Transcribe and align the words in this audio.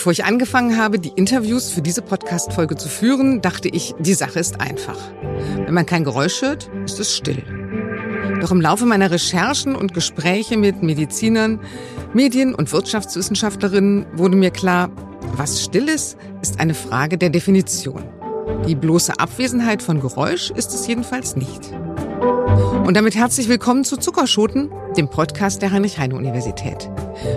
Bevor 0.00 0.12
ich 0.12 0.24
angefangen 0.24 0.78
habe, 0.78 0.98
die 0.98 1.12
Interviews 1.14 1.68
für 1.68 1.82
diese 1.82 2.00
Podcast-Folge 2.00 2.74
zu 2.74 2.88
führen, 2.88 3.42
dachte 3.42 3.68
ich, 3.68 3.94
die 3.98 4.14
Sache 4.14 4.38
ist 4.38 4.58
einfach. 4.58 4.96
Wenn 5.66 5.74
man 5.74 5.84
kein 5.84 6.04
Geräusch 6.04 6.40
hört, 6.40 6.70
ist 6.86 6.98
es 7.00 7.14
still. 7.14 7.44
Doch 8.40 8.50
im 8.50 8.62
Laufe 8.62 8.86
meiner 8.86 9.10
Recherchen 9.10 9.76
und 9.76 9.92
Gespräche 9.92 10.56
mit 10.56 10.82
Medizinern, 10.82 11.60
Medien- 12.14 12.54
und 12.54 12.72
Wirtschaftswissenschaftlerinnen 12.72 14.06
wurde 14.14 14.36
mir 14.36 14.50
klar, 14.50 14.90
was 15.36 15.62
still 15.62 15.86
ist, 15.86 16.16
ist 16.40 16.60
eine 16.60 16.72
Frage 16.72 17.18
der 17.18 17.28
Definition. 17.28 18.02
Die 18.66 18.76
bloße 18.76 19.20
Abwesenheit 19.20 19.82
von 19.82 20.00
Geräusch 20.00 20.50
ist 20.50 20.72
es 20.72 20.86
jedenfalls 20.86 21.36
nicht. 21.36 21.74
Und 22.86 22.96
damit 22.96 23.16
herzlich 23.16 23.50
willkommen 23.50 23.84
zu 23.84 23.98
Zuckerschoten, 23.98 24.70
dem 24.96 25.10
Podcast 25.10 25.60
der 25.60 25.72
Heinrich-Heine-Universität. 25.72 26.90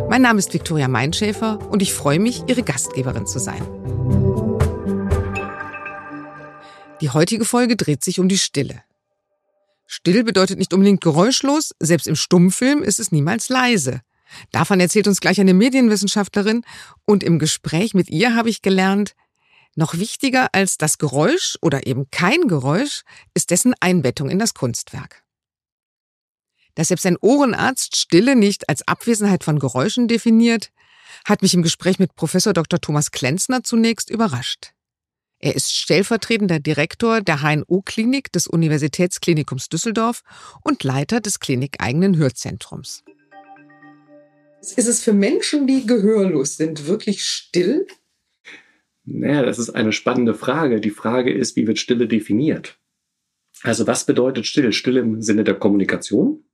Mein 0.10 0.22
Name 0.22 0.40
ist 0.40 0.54
Viktoria 0.54 0.88
Meinschäfer 0.88 1.60
und 1.70 1.82
ich 1.82 1.94
freue 1.94 2.20
mich, 2.20 2.44
Ihre 2.48 2.64
Gastgeberin 2.64 3.26
zu 3.26 3.40
sein. 3.40 3.62
Die 7.02 7.10
heutige 7.10 7.46
Folge 7.46 7.76
dreht 7.76 8.04
sich 8.04 8.20
um 8.20 8.30
die 8.30 8.38
Stille. 8.38 8.84
Still 9.86 10.24
bedeutet 10.24 10.58
nicht 10.58 10.74
unbedingt 10.74 11.02
geräuschlos, 11.02 11.76
selbst 11.80 12.08
im 12.08 12.16
Stummfilm 12.16 12.82
ist 12.82 13.00
es 13.00 13.12
niemals 13.12 13.50
leise. 13.50 14.02
Davon 14.52 14.80
erzählt 14.80 15.08
uns 15.08 15.20
gleich 15.20 15.40
eine 15.40 15.54
Medienwissenschaftlerin 15.54 16.64
und 17.06 17.24
im 17.24 17.38
Gespräch 17.38 17.94
mit 17.94 18.10
ihr 18.10 18.36
habe 18.36 18.50
ich 18.50 18.62
gelernt, 18.62 19.16
noch 19.76 19.96
wichtiger 19.96 20.50
als 20.54 20.78
das 20.78 20.98
Geräusch 20.98 21.58
oder 21.62 21.88
eben 21.88 22.10
kein 22.12 22.48
Geräusch 22.48 23.04
ist 23.34 23.50
dessen 23.50 23.74
Einbettung 23.80 24.30
in 24.30 24.40
das 24.40 24.54
Kunstwerk. 24.54 25.23
Dass 26.76 26.88
selbst 26.88 27.06
ein 27.06 27.18
Ohrenarzt 27.22 27.96
Stille 27.96 28.36
nicht 28.36 28.70
als 28.70 28.88
Abwesenheit 28.88 29.44
von 29.44 29.60
Geräuschen 29.60 30.08
definiert, 30.08 30.72
hat 31.26 31.42
mich 31.42 31.54
im 31.54 31.62
Gespräch 31.62 32.00
mit 32.00 32.16
Professor 32.16 32.54
Dr. 32.54 32.82
Thomas 32.82 33.12
Klenzner 33.12 33.64
zunächst 33.64 34.10
überrascht. 34.10 34.74
Er 35.40 35.56
ist 35.56 35.76
stellvertretender 35.76 36.60
Direktor 36.60 37.22
der 37.22 37.42
HNO-Klinik 37.42 38.32
des 38.32 38.48
Universitätsklinikums 38.48 39.68
Düsseldorf 39.68 40.24
und 40.64 40.84
Leiter 40.84 41.20
des 41.20 41.40
klinikeigenen 41.40 42.18
Hörzentrums. 42.18 43.04
Ist 44.62 44.88
es 44.88 45.04
für 45.04 45.12
Menschen, 45.12 45.68
die 45.68 45.86
gehörlos 45.86 46.56
sind, 46.56 46.88
wirklich 46.88 47.26
still? 47.26 47.86
Naja, 49.04 49.44
das 49.44 49.60
ist 49.60 49.72
eine 49.72 49.92
spannende 49.92 50.34
Frage. 50.34 50.80
Die 50.80 50.90
Frage 50.90 51.34
ist, 51.34 51.58
wie 51.58 51.68
wird 51.68 51.78
Stille 51.78 52.08
definiert? 52.08 52.80
Also 53.62 53.86
was 53.86 54.06
bedeutet 54.06 54.46
Stille? 54.48 54.72
Stille 54.72 55.02
im 55.02 55.22
Sinne 55.22 55.44
der 55.44 55.56
Kommunikation. 55.56 56.46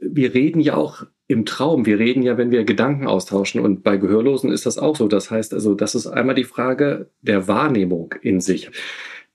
Wir 0.00 0.34
reden 0.34 0.60
ja 0.60 0.74
auch 0.74 1.04
im 1.26 1.44
Traum. 1.44 1.86
Wir 1.86 1.98
reden 1.98 2.22
ja, 2.22 2.38
wenn 2.38 2.50
wir 2.50 2.64
Gedanken 2.64 3.06
austauschen. 3.06 3.60
Und 3.60 3.82
bei 3.82 3.96
Gehörlosen 3.96 4.50
ist 4.50 4.66
das 4.66 4.78
auch 4.78 4.96
so. 4.96 5.08
Das 5.08 5.30
heißt 5.30 5.52
also, 5.54 5.74
das 5.74 5.94
ist 5.94 6.06
einmal 6.06 6.34
die 6.34 6.44
Frage 6.44 7.10
der 7.20 7.48
Wahrnehmung 7.48 8.14
in 8.22 8.40
sich. 8.40 8.70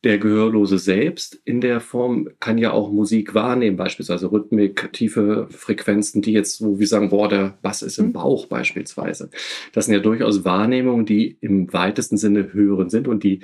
Der 0.04 0.18
Gehörlose 0.18 0.80
selbst 0.80 1.42
in 1.46 1.62
der 1.62 1.80
Form 1.80 2.28
kann 2.42 2.58
ja 2.58 2.72
auch 2.72 2.92
Musik 2.92 3.34
wahrnehmen, 3.34 3.78
beispielsweise 3.78 4.30
Rhythmik, 4.32 4.92
tiefe 4.92 5.48
Frequenzen, 5.50 6.22
die 6.22 6.34
jetzt 6.34 6.58
so 6.58 6.78
wie 6.78 6.86
sagen, 6.86 7.10
boah, 7.10 7.30
der 7.30 7.58
Bass 7.62 7.82
ist 7.82 8.00
im 8.00 8.08
mhm. 8.08 8.14
Bauch 8.14 8.48
beispielsweise. 8.48 9.30
Das 9.72 9.86
sind 9.86 9.94
ja 9.94 10.02
durchaus 10.02 10.44
Wahrnehmungen, 10.44 11.06
die 11.06 11.38
im 11.40 11.72
weitesten 11.72 12.18
Sinne 12.18 12.52
hören 12.52 12.90
sind 12.90 13.08
und 13.08 13.24
die 13.24 13.40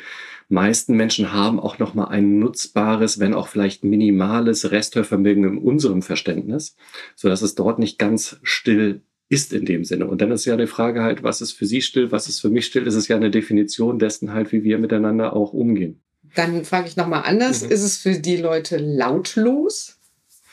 meisten 0.50 0.98
Menschen 0.98 1.32
haben 1.32 1.62
auch 1.62 1.80
noch 1.80 1.94
mal 1.94 2.06
ein 2.06 2.40
nutzbares, 2.40 3.20
wenn 3.20 3.34
auch 3.34 3.48
vielleicht 3.48 3.86
minimales 3.86 4.72
Resthörvermögen 4.72 5.46
in 5.46 5.58
unserem 5.60 6.02
Verständnis, 6.02 6.76
so 7.16 7.30
dass 7.30 7.42
es 7.42 7.56
dort 7.56 7.80
nicht 7.80 7.98
ganz 8.00 8.38
still 8.44 9.04
ist 9.30 9.54
in 9.54 9.64
dem 9.64 9.86
Sinne. 9.86 10.08
Und 10.08 10.22
dann 10.22 10.32
ist 10.32 10.46
ja 10.46 10.58
die 10.58 10.68
Frage 10.68 11.04
halt, 11.04 11.24
was 11.24 11.40
ist 11.40 11.54
für 11.54 11.66
Sie 11.66 11.82
still, 11.82 12.12
was 12.12 12.28
ist 12.28 12.42
für 12.42 12.50
mich 12.50 12.66
still? 12.66 12.84
Das 12.84 12.96
ist 12.96 13.08
ja 13.08 13.16
eine 13.16 13.32
Definition 13.32 14.00
dessen 14.00 14.34
halt, 14.34 14.52
wie 14.52 14.64
wir 14.64 14.80
miteinander 14.80 15.34
auch 15.34 15.54
umgehen. 15.54 16.02
Dann 16.36 16.66
frage 16.66 16.88
ich 16.88 16.96
nochmal 16.96 17.24
anders. 17.26 17.64
Mhm. 17.64 17.72
Ist 17.72 17.84
es 17.84 17.98
für 17.98 18.20
die 18.20 18.38
Leute 18.38 18.78
lautlos, 18.78 19.98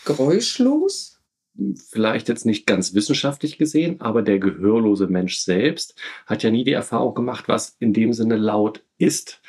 geräuschlos? 0.04 1.20
Vielleicht 1.88 2.28
jetzt 2.28 2.44
nicht 2.44 2.66
ganz 2.66 2.92
wissenschaftlich 2.92 3.56
gesehen, 3.56 4.00
aber 4.02 4.20
der 4.20 4.38
gehörlose 4.38 5.06
Mensch 5.06 5.38
selbst 5.38 5.94
hat 6.26 6.42
ja 6.42 6.50
nie 6.50 6.64
die 6.64 6.72
Erfahrung 6.72 7.14
gemacht, 7.14 7.48
was 7.48 7.76
in 7.78 7.94
dem 7.94 8.12
Sinne 8.12 8.36
laut 8.36 8.82
ist. 8.98 9.40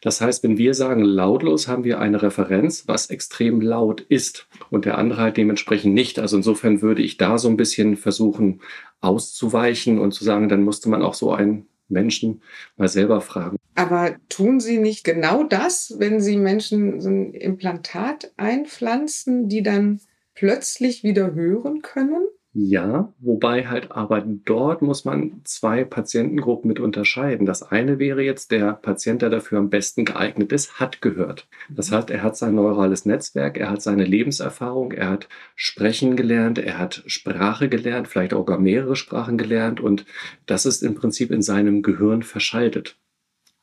Das 0.00 0.20
heißt, 0.20 0.44
wenn 0.44 0.58
wir 0.58 0.74
sagen 0.74 1.02
lautlos, 1.02 1.66
haben 1.66 1.82
wir 1.82 1.98
eine 1.98 2.22
Referenz, 2.22 2.86
was 2.86 3.10
extrem 3.10 3.60
laut 3.60 4.00
ist 4.00 4.46
und 4.70 4.84
der 4.84 4.98
andere 4.98 5.22
halt 5.22 5.36
dementsprechend 5.36 5.94
nicht. 5.94 6.20
Also 6.20 6.36
insofern 6.36 6.82
würde 6.82 7.02
ich 7.02 7.16
da 7.16 7.38
so 7.38 7.48
ein 7.48 7.56
bisschen 7.56 7.96
versuchen 7.96 8.60
auszuweichen 9.00 9.98
und 9.98 10.12
zu 10.12 10.22
sagen, 10.22 10.48
dann 10.48 10.62
musste 10.62 10.88
man 10.88 11.02
auch 11.02 11.14
so 11.14 11.32
einen 11.32 11.66
Menschen 11.88 12.42
mal 12.76 12.88
selber 12.88 13.20
fragen. 13.20 13.55
Aber 13.76 14.16
tun 14.28 14.58
Sie 14.58 14.78
nicht 14.78 15.04
genau 15.04 15.44
das, 15.44 15.94
wenn 15.98 16.20
Sie 16.20 16.36
Menschen 16.36 17.00
so 17.00 17.10
ein 17.10 17.34
Implantat 17.34 18.32
einpflanzen, 18.36 19.48
die 19.48 19.62
dann 19.62 20.00
plötzlich 20.34 21.04
wieder 21.04 21.34
hören 21.34 21.82
können? 21.82 22.26
Ja, 22.58 23.12
wobei 23.18 23.66
halt 23.66 23.90
aber 23.90 24.22
dort 24.22 24.80
muss 24.80 25.04
man 25.04 25.42
zwei 25.44 25.84
Patientengruppen 25.84 26.68
mit 26.68 26.80
unterscheiden. 26.80 27.44
Das 27.44 27.62
eine 27.62 27.98
wäre 27.98 28.22
jetzt 28.22 28.50
der 28.50 28.72
Patient, 28.72 29.20
der 29.20 29.28
dafür 29.28 29.58
am 29.58 29.68
besten 29.68 30.06
geeignet 30.06 30.52
ist, 30.52 30.80
hat 30.80 31.02
gehört. 31.02 31.48
Das 31.68 31.92
heißt, 31.92 32.08
er 32.08 32.22
hat 32.22 32.34
sein 32.38 32.54
neurales 32.54 33.04
Netzwerk, 33.04 33.58
er 33.58 33.68
hat 33.68 33.82
seine 33.82 34.04
Lebenserfahrung, 34.04 34.92
er 34.92 35.10
hat 35.10 35.28
Sprechen 35.54 36.16
gelernt, 36.16 36.58
er 36.58 36.78
hat 36.78 37.02
Sprache 37.06 37.68
gelernt, 37.68 38.08
vielleicht 38.08 38.32
auch 38.32 38.46
gar 38.46 38.58
mehrere 38.58 38.96
Sprachen 38.96 39.36
gelernt 39.36 39.78
und 39.78 40.06
das 40.46 40.64
ist 40.64 40.82
im 40.82 40.94
Prinzip 40.94 41.30
in 41.32 41.42
seinem 41.42 41.82
Gehirn 41.82 42.22
verschaltet. 42.22 42.96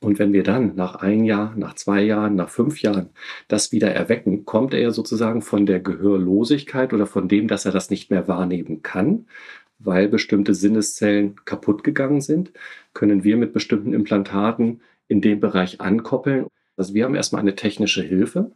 Und 0.03 0.19
wenn 0.19 0.33
wir 0.33 0.43
dann 0.43 0.75
nach 0.75 0.95
ein 0.95 1.23
Jahr, 1.23 1.53
nach 1.55 1.75
zwei 1.75 2.03
Jahren, 2.03 2.35
nach 2.35 2.49
fünf 2.49 2.81
Jahren 2.81 3.09
das 3.47 3.71
wieder 3.71 3.89
erwecken, 3.89 4.43
kommt 4.43 4.73
er 4.73 4.91
sozusagen 4.91 5.41
von 5.41 5.65
der 5.65 5.79
Gehörlosigkeit 5.79 6.91
oder 6.91 7.07
von 7.07 7.29
dem, 7.29 7.47
dass 7.47 7.65
er 7.65 7.71
das 7.71 7.89
nicht 7.89 8.11
mehr 8.11 8.27
wahrnehmen 8.27 8.81
kann, 8.83 9.27
weil 9.79 10.09
bestimmte 10.09 10.53
Sinneszellen 10.55 11.35
kaputt 11.45 11.85
gegangen 11.85 12.19
sind, 12.19 12.51
können 12.93 13.23
wir 13.23 13.37
mit 13.37 13.53
bestimmten 13.53 13.93
Implantaten 13.93 14.81
in 15.07 15.21
dem 15.21 15.39
Bereich 15.39 15.79
ankoppeln. 15.79 16.47
Also 16.75 16.93
wir 16.93 17.05
haben 17.05 17.15
erstmal 17.15 17.41
eine 17.41 17.55
technische 17.55 18.01
Hilfe, 18.01 18.51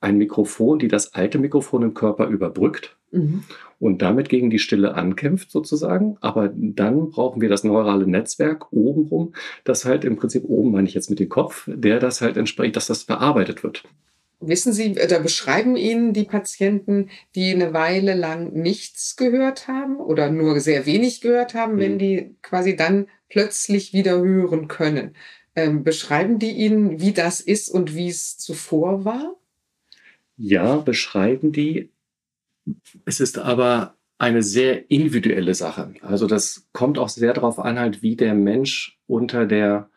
ein 0.00 0.18
Mikrofon, 0.18 0.78
die 0.78 0.88
das 0.88 1.14
alte 1.14 1.38
Mikrofon 1.38 1.82
im 1.82 1.94
Körper 1.94 2.26
überbrückt 2.26 2.96
mhm. 3.12 3.44
und 3.78 4.02
damit 4.02 4.28
gegen 4.28 4.50
die 4.50 4.58
Stille 4.58 4.94
ankämpft 4.94 5.50
sozusagen. 5.50 6.16
Aber 6.20 6.52
dann 6.54 7.10
brauchen 7.10 7.40
wir 7.40 7.48
das 7.48 7.64
neurale 7.64 8.06
Netzwerk 8.06 8.72
obenrum, 8.72 9.32
das 9.64 9.84
halt 9.84 10.04
im 10.04 10.16
Prinzip 10.16 10.44
oben 10.44 10.72
meine 10.72 10.88
ich 10.88 10.94
jetzt 10.94 11.10
mit 11.10 11.20
dem 11.20 11.28
Kopf, 11.28 11.68
der 11.72 11.98
das 11.98 12.20
halt 12.20 12.36
entspricht, 12.36 12.76
dass 12.76 12.86
das 12.86 13.04
verarbeitet 13.04 13.62
wird. 13.62 13.84
Wissen 14.44 14.72
Sie 14.72 14.96
oder 15.02 15.20
beschreiben 15.20 15.76
Ihnen 15.76 16.12
die 16.12 16.24
Patienten, 16.24 17.10
die 17.36 17.52
eine 17.52 17.72
Weile 17.72 18.14
lang 18.14 18.52
nichts 18.52 19.16
gehört 19.16 19.68
haben 19.68 19.96
oder 19.96 20.30
nur 20.30 20.58
sehr 20.58 20.84
wenig 20.84 21.20
gehört 21.20 21.54
haben, 21.54 21.74
mhm. 21.76 21.78
wenn 21.78 21.98
die 21.98 22.34
quasi 22.42 22.74
dann 22.74 23.06
plötzlich 23.28 23.92
wieder 23.92 24.20
hören 24.20 24.66
können? 24.66 25.14
Ähm, 25.54 25.84
beschreiben 25.84 26.38
die 26.38 26.52
Ihnen, 26.52 27.00
wie 27.00 27.12
das 27.12 27.40
ist 27.40 27.68
und 27.68 27.94
wie 27.94 28.08
es 28.08 28.38
zuvor 28.38 29.04
war? 29.04 29.36
Ja, 30.36 30.76
beschreiben 30.76 31.52
die. 31.52 31.90
Es 33.04 33.20
ist 33.20 33.38
aber 33.38 33.96
eine 34.18 34.42
sehr 34.42 34.90
individuelle 34.90 35.54
Sache. 35.54 35.94
Also 36.00 36.26
das 36.26 36.68
kommt 36.72 36.98
auch 36.98 37.08
sehr 37.08 37.34
darauf 37.34 37.58
an, 37.58 37.78
halt, 37.78 38.02
wie 38.02 38.16
der 38.16 38.34
Mensch 38.34 38.98
unter 39.06 39.46
der 39.46 39.90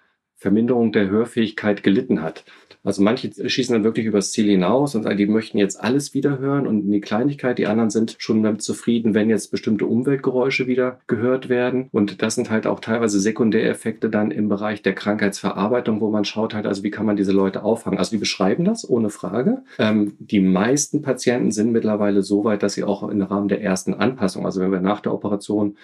Verminderung 0.45 0.91
der 0.91 1.09
Hörfähigkeit 1.09 1.81
gelitten 1.81 2.21
hat. 2.21 2.43
Also 2.83 3.01
manche 3.01 3.31
schießen 3.49 3.73
dann 3.73 3.83
wirklich 3.83 4.05
übers 4.05 4.31
Ziel 4.31 4.45
hinaus 4.45 4.93
und 4.93 5.09
die 5.17 5.25
möchten 5.25 5.57
jetzt 5.57 5.83
alles 5.83 6.13
wieder 6.13 6.37
hören 6.37 6.67
und 6.67 6.91
die 6.91 7.01
Kleinigkeit, 7.01 7.57
die 7.57 7.65
anderen 7.65 7.89
sind 7.89 8.15
schon 8.19 8.43
damit 8.43 8.61
zufrieden, 8.61 9.15
wenn 9.15 9.27
jetzt 9.27 9.49
bestimmte 9.49 9.87
Umweltgeräusche 9.87 10.67
wieder 10.67 10.99
gehört 11.07 11.49
werden. 11.49 11.89
Und 11.91 12.21
das 12.21 12.35
sind 12.35 12.51
halt 12.51 12.67
auch 12.67 12.79
teilweise 12.79 13.19
Sekundäreffekte 13.19 14.11
dann 14.11 14.29
im 14.29 14.49
Bereich 14.49 14.83
der 14.83 14.93
Krankheitsverarbeitung, 14.93 15.99
wo 15.99 16.11
man 16.11 16.25
schaut 16.25 16.53
halt, 16.53 16.67
also 16.67 16.83
wie 16.83 16.91
kann 16.91 17.07
man 17.07 17.15
diese 17.15 17.31
Leute 17.31 17.63
auffangen. 17.63 17.97
Also 17.97 18.11
die 18.11 18.19
beschreiben 18.19 18.65
das 18.65 18.87
ohne 18.87 19.09
Frage. 19.09 19.63
Ähm, 19.79 20.13
die 20.19 20.39
meisten 20.39 21.01
Patienten 21.01 21.51
sind 21.51 21.71
mittlerweile 21.71 22.21
so 22.21 22.43
weit, 22.43 22.61
dass 22.61 22.75
sie 22.75 22.83
auch 22.83 23.01
im 23.09 23.23
Rahmen 23.23 23.47
der 23.47 23.63
ersten 23.63 23.95
Anpassung, 23.95 24.45
also 24.45 24.61
wenn 24.61 24.71
wir 24.71 24.81
nach 24.81 24.99
der 24.99 25.11
Operation 25.11 25.75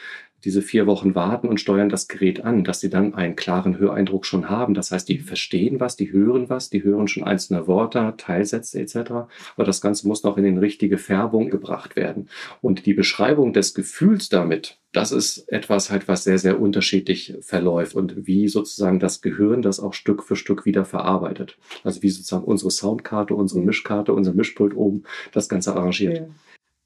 diese 0.43 0.61
vier 0.61 0.87
Wochen 0.87 1.15
warten 1.15 1.47
und 1.47 1.59
steuern 1.59 1.89
das 1.89 2.07
Gerät 2.07 2.43
an, 2.43 2.63
dass 2.63 2.79
sie 2.79 2.89
dann 2.89 3.13
einen 3.13 3.35
klaren 3.35 3.77
Höreindruck 3.77 4.25
schon 4.25 4.49
haben. 4.49 4.73
Das 4.73 4.91
heißt, 4.91 5.07
die 5.07 5.19
verstehen 5.19 5.79
was, 5.79 5.95
die 5.95 6.11
hören 6.11 6.49
was, 6.49 6.69
die 6.69 6.83
hören 6.83 7.07
schon 7.07 7.23
einzelne 7.23 7.67
Worte, 7.67 8.13
Teilsätze 8.17 8.79
etc. 8.79 9.11
Aber 9.55 9.65
das 9.65 9.81
Ganze 9.81 10.07
muss 10.07 10.23
noch 10.23 10.37
in 10.37 10.43
den 10.43 10.57
richtige 10.57 10.97
Färbung 10.97 11.49
gebracht 11.49 11.95
werden. 11.95 12.29
Und 12.61 12.85
die 12.85 12.93
Beschreibung 12.93 13.53
des 13.53 13.73
Gefühls 13.73 14.29
damit, 14.29 14.79
das 14.93 15.11
ist 15.11 15.49
etwas 15.51 15.89
halt, 15.89 16.07
was 16.07 16.23
sehr, 16.23 16.37
sehr 16.37 16.59
unterschiedlich 16.59 17.35
verläuft 17.41 17.95
und 17.95 18.27
wie 18.27 18.47
sozusagen 18.47 18.99
das 18.99 19.21
Gehirn 19.21 19.61
das 19.61 19.79
auch 19.79 19.93
Stück 19.93 20.23
für 20.23 20.35
Stück 20.35 20.65
wieder 20.65 20.85
verarbeitet. 20.85 21.57
Also 21.83 22.01
wie 22.01 22.09
sozusagen 22.09 22.43
unsere 22.43 22.71
Soundkarte, 22.71 23.35
unsere 23.35 23.61
Mischkarte, 23.61 24.13
unser 24.13 24.33
Mischpult 24.33 24.75
oben 24.75 25.03
das 25.31 25.49
Ganze 25.49 25.75
arrangiert. 25.75 26.29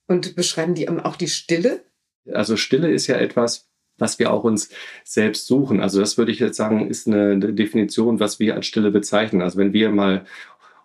Und 0.08 0.36
beschreiben 0.36 0.76
die 0.76 0.88
auch 0.88 1.16
die 1.16 1.28
Stille? 1.28 1.84
Also 2.32 2.58
Stille 2.58 2.90
ist 2.90 3.08
ja 3.08 3.16
etwas, 3.18 3.70
was 3.98 4.20
wir 4.20 4.32
auch 4.34 4.44
uns 4.44 4.70
selbst 5.04 5.48
suchen. 5.48 5.80
Also 5.80 6.00
das 6.00 6.18
würde 6.18 6.32
ich 6.32 6.40
jetzt 6.40 6.58
sagen, 6.58 6.90
ist 6.90 7.08
eine 7.08 7.38
Definition, 7.38 8.20
was 8.20 8.40
wir 8.40 8.56
als 8.56 8.66
Stille 8.66 8.92
bezeichnen. 8.92 9.42
Also 9.42 9.58
wenn 9.58 9.74
wir 9.74 9.90
mal 9.90 10.26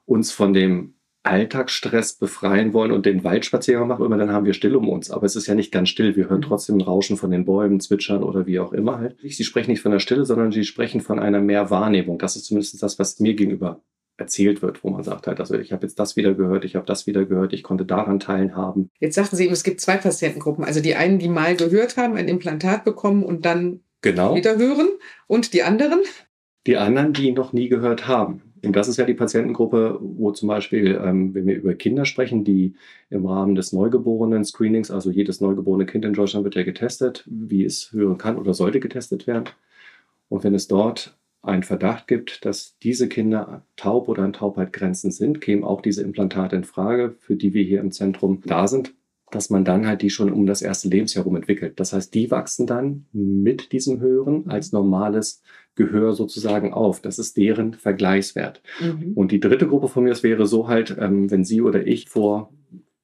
uns 0.07 0.33
von 0.33 0.53
dem 0.53 0.95
Alltagsstress 1.23 2.15
befreien 2.15 2.73
wollen 2.73 2.93
und 2.93 3.05
den 3.05 3.25
Waldspaziergang 3.25 3.89
machen, 3.89 4.07
immer 4.07 4.17
dann 4.17 4.33
haben 4.33 4.47
wir 4.47 4.55
still 4.55 4.75
um 4.75 4.89
uns. 4.89 5.11
Aber 5.11 5.27
es 5.27 5.37
ist 5.37 5.47
ja 5.47 5.55
nicht 5.55 5.71
ganz 5.71 5.91
still. 5.91 6.17
Wir 6.17 6.31
hören 6.31 6.41
mhm. 6.41 6.45
trotzdem 6.45 6.81
Rauschen 6.81 7.17
von 7.17 7.31
den 7.31 7.45
Bäumen, 7.45 7.81
Zwitschern 7.81 8.23
oder 8.23 8.47
wie 8.47 8.59
auch 8.59 8.73
immer 8.73 8.99
halt. 8.99 9.17
Sie 9.21 9.45
sprechen 9.45 9.71
nicht 9.71 9.83
von 9.83 9.93
der 9.93 9.99
Stille, 9.99 10.25
sondern 10.25 10.51
sie 10.51 10.65
sprechen 10.65 11.01
von 11.01 11.19
einer 11.19 11.41
Mehrwahrnehmung. 11.41 12.19
Das 12.19 12.37
ist 12.37 12.47
zumindest 12.47 12.83
das, 12.83 12.99
was 12.99 13.21
mir 13.21 13.35
gegenüber 13.35 13.83
erzählt 14.21 14.63
wird, 14.63 14.85
wo 14.85 14.91
man 14.91 15.03
sagt 15.03 15.27
halt, 15.27 15.41
also 15.41 15.55
ich 15.59 15.73
habe 15.73 15.87
jetzt 15.87 15.99
das 15.99 16.15
wieder 16.15 16.35
gehört, 16.35 16.65
ich 16.65 16.77
habe 16.77 16.87
das 16.87 17.07
wieder 17.07 17.25
gehört, 17.25 17.53
ich 17.53 17.63
konnte 17.63 17.85
daran 17.85 18.21
teilhaben. 18.21 18.91
Jetzt 19.01 19.15
sagten 19.15 19.37
Sie 19.37 19.45
eben, 19.45 19.53
es 19.53 19.65
gibt 19.65 19.81
zwei 19.81 19.97
Patientengruppen. 19.97 20.65
Also 20.65 20.81
die 20.81 20.95
einen, 20.95 21.19
die 21.19 21.29
mal 21.29 21.57
gehört 21.57 21.97
haben, 21.97 22.17
ein 22.17 22.29
Implantat 22.29 22.85
bekommen 22.85 23.25
und 23.25 23.45
dann 23.45 23.81
genau. 24.03 24.35
wieder 24.37 24.57
hören 24.59 24.89
und 25.27 25.55
die 25.55 25.63
anderen? 25.63 26.01
Die 26.67 26.77
anderen, 26.77 27.15
die 27.15 27.33
noch 27.33 27.53
nie 27.53 27.69
gehört 27.69 28.07
haben. 28.07 28.43
Und 28.63 28.77
das 28.77 28.89
ist 28.89 28.99
ja 28.99 29.07
die 29.07 29.15
Patientengruppe, 29.15 29.99
wo 30.03 30.33
zum 30.33 30.49
Beispiel, 30.49 31.01
ähm, 31.03 31.35
wenn 31.35 31.47
wir 31.47 31.57
über 31.57 31.73
Kinder 31.73 32.05
sprechen, 32.05 32.45
die 32.45 32.75
im 33.09 33.25
Rahmen 33.25 33.55
des 33.55 33.73
Neugeborenen-Screenings, 33.73 34.91
also 34.91 35.11
jedes 35.11 35.41
neugeborene 35.41 35.87
Kind 35.87 36.05
in 36.05 36.13
Deutschland 36.13 36.45
wird 36.45 36.57
ja 36.57 36.63
getestet, 36.63 37.25
wie 37.27 37.65
es 37.65 37.91
hören 37.93 38.19
kann 38.19 38.37
oder 38.37 38.53
sollte 38.53 38.79
getestet 38.79 39.27
werden. 39.27 39.45
Und 40.29 40.45
wenn 40.45 40.55
es 40.55 40.69
dort 40.69 41.17
einen 41.43 41.63
Verdacht 41.63 42.07
gibt, 42.07 42.45
dass 42.45 42.77
diese 42.83 43.09
Kinder 43.09 43.65
taub 43.77 44.09
oder 44.09 44.23
an 44.23 44.33
Taubheitgrenzen 44.33 45.11
sind, 45.11 45.41
kämen 45.41 45.65
auch 45.65 45.81
diese 45.81 46.03
Implantate 46.03 46.57
in 46.57 46.65
Frage, 46.65 47.17
für 47.19 47.37
die 47.37 47.55
wir 47.55 47.65
hier 47.65 47.81
im 47.81 47.93
Zentrum 47.93 48.43
da 48.45 48.67
sind, 48.67 48.95
dass 49.31 49.49
man 49.49 49.65
dann 49.65 49.87
halt 49.87 50.03
die 50.03 50.11
schon 50.11 50.33
um 50.33 50.45
das 50.47 50.61
erste 50.61 50.89
Lebensjahr 50.89 51.25
herum 51.25 51.37
entwickelt. 51.37 51.81
Das 51.81 51.93
heißt, 51.93 52.13
die 52.15 52.31
wachsen 52.31 52.67
dann 52.67 53.07
mit 53.13 53.73
diesem 53.73 54.01
Hören 54.01 54.51
als 54.51 54.73
normales 54.73 55.43
Gehör 55.77 56.13
sozusagen 56.13 56.75
auf. 56.75 57.01
Das 57.01 57.19
ist 57.19 57.37
deren 57.37 57.75
Vergleichswert. 57.75 58.61
Mhm. 58.81 59.13
Und 59.15 59.33
die 59.33 59.41
dritte 59.41 59.67
Gruppe 59.67 59.89
von 59.89 60.05
mir, 60.05 60.11
das 60.11 60.23
wäre 60.23 60.47
so 60.47 60.69
halt, 60.69 60.97
ähm, 60.99 61.31
wenn 61.31 61.45
Sie 61.45 61.63
oder 61.63 61.87
ich 61.87 62.09
vor 62.09 62.53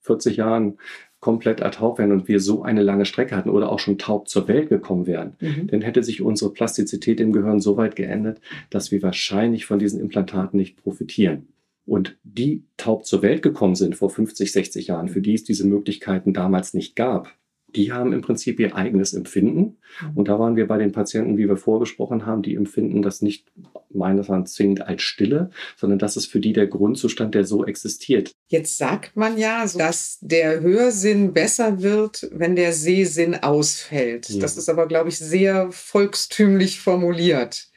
40 0.00 0.36
Jahren 0.36 0.78
komplett 1.20 1.60
taub 1.60 1.98
wären 1.98 2.12
und 2.12 2.28
wir 2.28 2.40
so 2.40 2.62
eine 2.62 2.82
lange 2.82 3.06
Strecke 3.06 3.36
hatten 3.36 3.50
oder 3.50 3.70
auch 3.70 3.78
schon 3.78 3.98
taub 3.98 4.28
zur 4.28 4.48
Welt 4.48 4.68
gekommen 4.68 5.06
wären, 5.06 5.34
mhm. 5.40 5.66
dann 5.68 5.82
hätte 5.82 6.02
sich 6.02 6.22
unsere 6.22 6.52
Plastizität 6.52 7.20
im 7.20 7.32
Gehirn 7.32 7.60
so 7.60 7.76
weit 7.76 7.96
geändert, 7.96 8.40
dass 8.70 8.90
wir 8.90 9.02
wahrscheinlich 9.02 9.66
von 9.66 9.78
diesen 9.78 10.00
Implantaten 10.00 10.58
nicht 10.58 10.76
profitieren. 10.76 11.48
Und 11.86 12.18
die 12.24 12.64
taub 12.76 13.06
zur 13.06 13.22
Welt 13.22 13.42
gekommen 13.42 13.76
sind 13.76 13.96
vor 13.96 14.10
50, 14.10 14.50
60 14.50 14.88
Jahren, 14.88 15.08
für 15.08 15.20
die 15.20 15.34
es 15.34 15.44
diese 15.44 15.66
Möglichkeiten 15.66 16.32
damals 16.32 16.74
nicht 16.74 16.96
gab, 16.96 17.32
die 17.76 17.92
haben 17.92 18.12
im 18.12 18.22
Prinzip 18.22 18.58
ihr 18.58 18.74
eigenes 18.74 19.14
Empfinden. 19.14 19.76
Mhm. 20.00 20.16
Und 20.16 20.28
da 20.28 20.38
waren 20.38 20.56
wir 20.56 20.66
bei 20.66 20.78
den 20.78 20.92
Patienten, 20.92 21.36
wie 21.36 21.48
wir 21.48 21.56
vorgesprochen 21.56 22.26
haben, 22.26 22.42
die 22.42 22.54
empfinden 22.54 23.02
das 23.02 23.22
nicht 23.22 23.46
meines 23.92 24.28
Erachtens 24.28 24.54
zwingend 24.54 24.82
als 24.82 25.02
Stille, 25.02 25.50
sondern 25.76 25.98
das 25.98 26.16
ist 26.16 26.26
für 26.26 26.40
die 26.40 26.52
der 26.52 26.66
Grundzustand, 26.66 27.34
der 27.34 27.44
so 27.44 27.64
existiert. 27.64 28.32
Jetzt 28.48 28.78
sagt 28.78 29.16
man 29.16 29.38
ja, 29.38 29.64
dass 29.76 30.18
der 30.20 30.60
Hörsinn 30.60 31.32
besser 31.32 31.82
wird, 31.82 32.28
wenn 32.32 32.56
der 32.56 32.72
Sehsinn 32.72 33.34
ausfällt. 33.34 34.28
Ja. 34.28 34.40
Das 34.40 34.56
ist 34.56 34.68
aber, 34.68 34.86
glaube 34.86 35.08
ich, 35.08 35.18
sehr 35.18 35.70
volkstümlich 35.70 36.80
formuliert. 36.80 37.68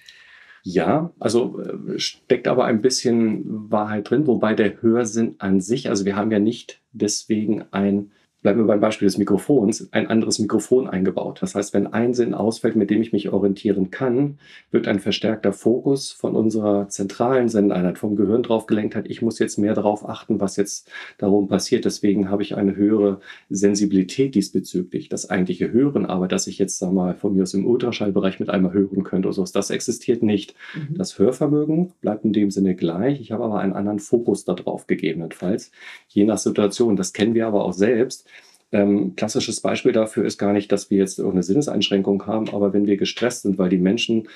Ja, 0.63 1.13
also 1.19 1.62
äh, 1.62 2.00
steckt 2.00 2.48
aber 2.48 2.66
ein 2.66 2.81
bisschen 2.81 3.72
Wahrheit 3.72 4.10
drin, 4.10 4.28
wobei 4.28 4.54
der 4.54 4.81
Hörsinn 4.81 5.36
an 5.40 5.62
sich, 5.62 5.90
also 5.90 6.06
wir 6.06 6.16
haben 6.16 6.31
ja 6.31 6.40
nicht 6.40 6.81
deswegen 6.92 7.63
ein 7.72 8.12
bleiben 8.41 8.59
wir 8.59 8.68
beim 8.68 8.80
Beispiel 8.80 9.07
des 9.07 9.18
Mikrofons, 9.18 9.89
ein 9.91 10.07
anderes 10.07 10.39
Mikrofon 10.39 10.88
eingebaut. 10.88 11.39
Das 11.41 11.56
heißt, 11.56 11.74
wenn 11.74 11.88
ein 11.88 12.13
Sinn 12.13 12.33
ausfällt, 12.33 12.75
mit 12.75 12.89
dem 12.89 13.01
ich 13.01 13.12
mich 13.12 13.30
orientieren 13.30 13.91
kann, 13.91 14.39
wird 14.71 14.88
ein 14.88 15.00
verstärkter 15.00 15.51
Fokus 15.51 16.12
von 16.12 16.36
unserer 16.36 16.88
zentralen 16.88 17.50
Sendeinheit 17.50 17.97
vom 17.97 18.15
Gehirn 18.15 18.44
drauf 18.44 18.65
gelenkt 18.65 18.95
hat. 18.95 19.09
Ich 19.09 19.21
muss 19.21 19.39
jetzt 19.39 19.57
mehr 19.57 19.74
darauf 19.74 20.07
achten, 20.07 20.39
was 20.39 20.56
jetzt 20.56 20.89
darum 21.18 21.50
passiert. 21.50 21.83
Deswegen 21.83 22.30
habe 22.30 22.44
ich 22.44 22.56
eine 22.56 22.75
höhere 22.75 23.19
Sensibilität 23.50 24.36
diesbezüglich. 24.36 25.09
Das 25.09 25.30
eigentliche 25.30 25.71
Hören, 25.71 26.06
aber 26.06 26.30
dass 26.30 26.47
ich 26.47 26.59
jetzt 26.59 26.80
sag 26.80 26.94
mal 26.94 27.15
von 27.15 27.36
mir 27.36 27.44
aus 27.44 27.53
im 27.53 27.68
Ultraschallbereich 27.68 28.39
mit 28.39 28.50
einmal 28.50 28.71
hören 28.71 29.03
könnte 29.03 29.27
oder 29.27 29.36
so, 29.36 29.44
das 29.44 29.69
existiert 29.69 30.24
nicht. 30.24 30.56
Mhm. 30.75 30.95
Das 30.95 31.19
Hörvermögen 31.19 31.91
bleibt 32.00 32.24
in 32.24 32.31
dem 32.31 32.51
Sinne 32.51 32.75
gleich. 32.75 33.19
Ich 33.19 33.33
habe 33.33 33.44
aber 33.44 33.59
einen 33.59 33.74
anderen 33.74 34.00
Fokus 34.00 34.45
darauf 34.45 34.88
gegebenenfalls, 34.88 35.71
je 36.07 36.24
nach 36.24 36.38
Situation. 36.38 36.95
Das 36.95 37.12
kennen 37.12 37.33
wir 37.33 37.45
aber 37.45 37.65
auch 37.65 37.74
selbst 37.74 38.30
ähm, 38.71 39.16
klassisches 39.16 39.62
Beispiel 39.62 39.92
dafür 39.92 40.25
ist 40.25 40.38
gar 40.38 40.54
nicht, 40.54 40.71
dass 40.71 40.89
wir 40.89 40.98
jetzt 40.98 41.18
irgendeine 41.18 41.44
Sinneseinschränkung 41.44 42.25
haben, 42.27 42.50
aber 42.50 42.74
wenn 42.74 42.86
wir 42.86 42.98
gestresst 42.98 43.44
sind, 43.44 43.57
weil 43.57 43.69
die 43.69 43.77
Menschen 43.77 44.27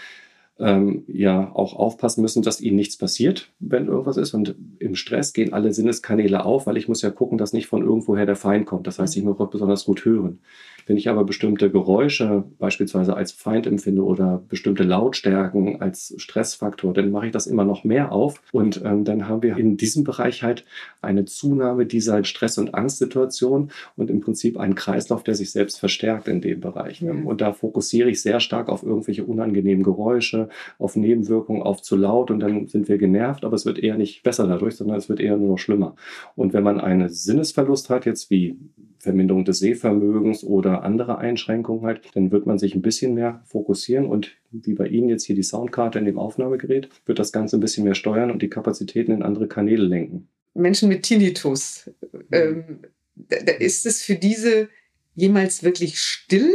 ähm, 0.60 1.04
ja 1.08 1.52
auch 1.54 1.76
aufpassen 1.76 2.22
müssen, 2.22 2.44
dass 2.44 2.62
ihnen 2.62 2.76
nichts 2.76 2.98
passiert, 2.98 3.52
wenn 3.60 3.88
irgendwas 3.88 4.18
ist. 4.18 4.34
Und 4.34 4.56
im 4.80 4.96
Stress 4.96 5.34
gehen 5.34 5.54
alle 5.54 5.74
Sinneskanäle 5.74 6.46
auf, 6.46 6.68
weil 6.68 6.78
ich 6.78 6.88
muss 6.88 7.02
ja 7.02 7.10
gucken, 7.10 7.38
dass 7.38 7.54
nicht 7.54 7.68
von 7.68 7.82
irgendwoher 7.82 8.26
der 8.26 8.36
Feind 8.36 8.66
kommt. 8.66 8.86
Das 8.86 9.00
heißt, 9.00 9.18
ich 9.18 9.24
muss 9.24 9.40
auch 9.40 9.50
besonders 9.50 9.86
gut 9.86 10.06
hören. 10.06 10.40
Wenn 10.86 10.98
ich 10.98 11.10
aber 11.10 11.24
bestimmte 11.24 11.70
Geräusche 11.70 12.44
beispielsweise 12.60 13.16
als 13.16 13.32
Feind 13.32 13.68
empfinde 13.68 14.04
oder 14.04 14.44
bestimmte 14.50 14.84
Lautstärken 14.84 15.82
als 15.82 16.14
Stressfaktor, 16.18 16.94
dann 16.94 17.12
mache 17.12 17.28
ich 17.28 17.32
das 17.32 17.48
immer 17.48 17.66
noch 17.66 17.84
mehr 17.84 18.12
auf. 18.12 18.42
Und 18.52 18.82
ähm, 18.84 19.04
dann 19.04 19.28
haben 19.28 19.42
wir 19.42 19.58
in 19.58 19.78
diesem 19.78 20.04
Bereich 20.04 20.44
halt 20.44 20.66
eine 21.02 21.26
Zunahme 21.26 21.86
dieser 21.86 22.24
Stress- 22.24 22.58
und 22.58 22.76
Angstsituation 22.76 23.72
und 23.96 24.10
im 24.10 24.22
Prinzip 24.22 24.58
einen 24.58 24.76
Kreislauf, 24.76 25.24
der 25.24 25.36
sich 25.36 25.52
selbst 25.52 25.80
verstärkt 25.80 26.28
in 26.28 26.42
dem 26.42 26.60
Bereich. 26.60 27.02
Mhm. 27.02 27.26
Und 27.28 27.42
da 27.42 27.54
fokussiere 27.54 28.10
ich 28.10 28.22
sehr 28.22 28.40
stark 28.40 28.70
auf 28.70 28.84
irgendwelche 28.84 29.24
unangenehmen 29.24 29.84
Geräusche, 29.84 30.50
auf 30.80 30.96
Nebenwirkungen, 30.96 31.62
auf 31.62 31.82
zu 31.82 31.96
laut 31.96 32.32
und 32.32 32.40
dann 32.40 32.68
sind 32.68 32.88
wir 32.88 32.98
genervt, 32.98 33.46
aber 33.46 33.56
es 33.56 33.66
wird 33.66 33.80
eher 33.80 33.98
nicht 33.98 34.24
besser 34.24 34.48
dadurch, 34.48 34.76
sondern 34.76 34.98
es 34.98 35.10
wird 35.10 35.20
eher 35.20 35.38
nur 35.38 35.50
noch 35.50 35.58
schlimmer. 35.60 35.96
Und 36.36 36.54
wenn 36.54 36.64
man 36.64 36.80
einen 36.80 37.10
Sinnesverlust 37.10 37.90
hat, 37.90 38.06
jetzt 38.06 38.30
wie 38.30 38.58
Verminderung 39.04 39.46
des 39.46 39.60
Sehvermögens 39.60 40.44
oder 40.44 40.84
andere 40.84 41.18
Einschränkungen 41.18 41.86
halt, 41.86 42.02
dann 42.16 42.32
wird 42.32 42.46
man 42.46 42.58
sich 42.58 42.74
ein 42.74 42.82
bisschen 42.82 43.14
mehr 43.14 43.42
fokussieren 43.46 44.06
und 44.06 44.32
wie 44.52 44.74
bei 44.74 44.88
Ihnen 44.88 45.10
jetzt 45.10 45.26
hier 45.26 45.36
die 45.36 45.44
Soundkarte 45.44 46.00
in 46.00 46.06
dem 46.06 46.18
Aufnahmegerät, 46.18 46.90
wird 47.06 47.20
das 47.20 47.32
Ganze 47.32 47.58
ein 47.58 47.60
bisschen 47.60 47.84
mehr 47.84 47.96
steuern 47.96 48.32
und 48.32 48.42
die 48.42 48.50
Kapazitäten 48.50 49.12
in 49.12 49.22
andere 49.22 49.48
Kanäle 49.48 49.84
lenken. 49.84 50.28
Menschen 50.54 50.90
mit 50.90 51.04
Tinnitus, 51.04 51.90
ähm, 52.32 52.80
da, 53.16 53.38
da 53.46 53.52
ist 53.54 53.86
es 53.86 54.04
für 54.04 54.16
diese 54.16 54.70
jemals 55.16 55.64
wirklich 55.64 56.00
still? 56.00 56.52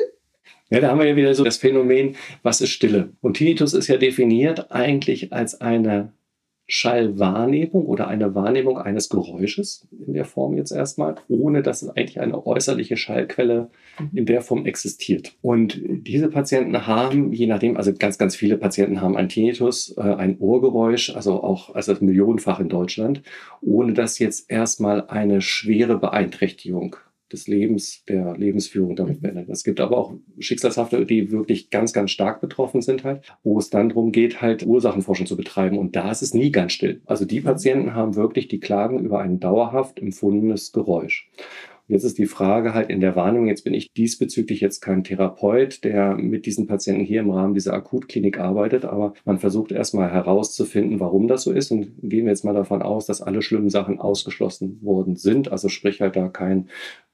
Ja, 0.71 0.81
da 0.81 0.89
haben 0.89 1.01
wir 1.01 1.07
ja 1.07 1.17
wieder 1.17 1.35
so 1.35 1.45
das 1.45 1.57
Phänomen, 1.57 2.17
was 2.43 2.61
ist 2.61 2.71
Stille? 2.71 3.11
Und 3.21 3.37
Tinnitus 3.37 3.75
ist 3.75 3.89
ja 3.89 3.97
definiert 3.97 4.71
eigentlich 4.71 5.33
als 5.33 5.61
eine 5.61 6.13
Schallwahrnehmung 6.71 7.87
oder 7.87 8.09
eine 8.09 8.35
Wahrnehmung 8.35 8.79
eines 8.79 9.09
Geräusches 9.09 9.89
in 10.07 10.13
der 10.13 10.27
Form 10.27 10.55
jetzt 10.55 10.71
erstmal, 10.71 11.15
ohne 11.27 11.63
dass 11.63 11.81
es 11.81 11.89
eigentlich 11.89 12.21
eine 12.21 12.47
äußerliche 12.47 12.99
Schallquelle 12.99 13.71
in 14.13 14.27
der 14.27 14.43
Form 14.43 14.67
existiert. 14.67 15.35
Und 15.41 15.81
diese 15.83 16.29
Patienten 16.29 16.87
haben, 16.87 17.33
je 17.33 17.47
nachdem, 17.47 17.79
also 17.79 17.95
ganz, 17.95 18.19
ganz 18.19 18.37
viele 18.37 18.59
Patienten 18.59 19.01
haben 19.01 19.17
ein 19.17 19.31
Tinnitus, 19.31 19.97
äh, 19.97 20.03
ein 20.03 20.39
Ohrgeräusch, 20.39 21.17
also 21.17 21.43
auch 21.43 21.75
also 21.75 21.97
millionenfach 22.01 22.61
in 22.61 22.69
Deutschland, 22.69 23.23
ohne 23.63 23.95
dass 23.95 24.19
jetzt 24.19 24.51
erstmal 24.51 25.09
eine 25.09 25.41
schwere 25.41 25.99
Beeinträchtigung 25.99 26.97
des 27.33 27.47
Lebens, 27.47 28.05
der 28.09 28.37
Lebensführung 28.37 28.97
damit 28.97 29.21
beendet. 29.21 29.49
Es 29.49 29.65
gibt 29.65 29.81
aber 29.81 29.97
auch 29.97 30.15
Schicksalshafte, 30.39 31.05
die 31.07 31.31
wirklich 31.31 31.71
ganz, 31.71 31.93
ganz 31.93 32.11
stark 32.11 32.41
betroffen 32.41 32.83
sind 32.83 33.05
halt, 33.05 33.23
wo 33.43 33.59
es 33.59 33.71
dann 33.71 33.91
darum 33.91 34.13
geht, 34.13 34.41
halt 34.41 34.67
Ursachenforschung 34.67 35.27
zu 35.27 35.37
betreiben. 35.37 35.79
Und 35.79 35.97
da 35.97 36.11
ist 36.11 36.23
es 36.23 36.35
nie 36.35 36.51
ganz 36.51 36.73
still. 36.73 37.01
Also 37.07 37.25
die 37.25 37.41
Patienten 37.41 37.95
haben 37.95 38.17
wirklich 38.17 38.49
die 38.49 38.61
Klagen 38.61 38.99
über 38.99 39.21
ein 39.21 39.41
dauerhaft 39.41 39.99
empfundenes 39.99 40.73
Geräusch. 40.73 41.31
Jetzt 41.89 42.05
ist 42.05 42.19
die 42.19 42.27
Frage 42.27 42.75
halt 42.75 42.91
in 42.91 43.01
der 43.01 43.17
Warnung, 43.17 43.47
jetzt 43.47 43.65
bin 43.65 43.73
ich 43.73 43.91
diesbezüglich 43.95 44.61
jetzt 44.61 44.81
kein 44.81 45.05
Therapeut, 45.05 45.85
der 45.85 46.17
mit 46.17 46.45
diesen 46.45 46.67
Patienten 46.67 47.03
hier 47.03 47.21
im 47.21 47.31
Rahmen 47.31 47.55
dieser 47.55 47.73
Akutklinik 47.73 48.39
arbeitet, 48.39 48.85
aber 48.85 49.15
man 49.25 49.39
versucht 49.39 49.73
erstmal 49.73 50.13
herauszufinden, 50.13 51.01
warum 51.01 51.29
das 51.29 51.45
so 51.45 51.53
ist 51.53 51.71
und 51.71 51.93
gehen 52.03 52.27
wir 52.27 52.33
jetzt 52.33 52.45
mal 52.45 52.53
davon 52.53 52.83
aus, 52.83 53.07
dass 53.07 53.23
alle 53.23 53.41
schlimmen 53.41 53.71
Sachen 53.71 54.01
ausgeschlossen 54.01 54.79
worden 54.83 55.17
sind, 55.17 55.51
also 55.51 55.71
sprich 55.71 56.03
halt 56.03 56.15
da 56.15 56.29
kein 56.29 56.69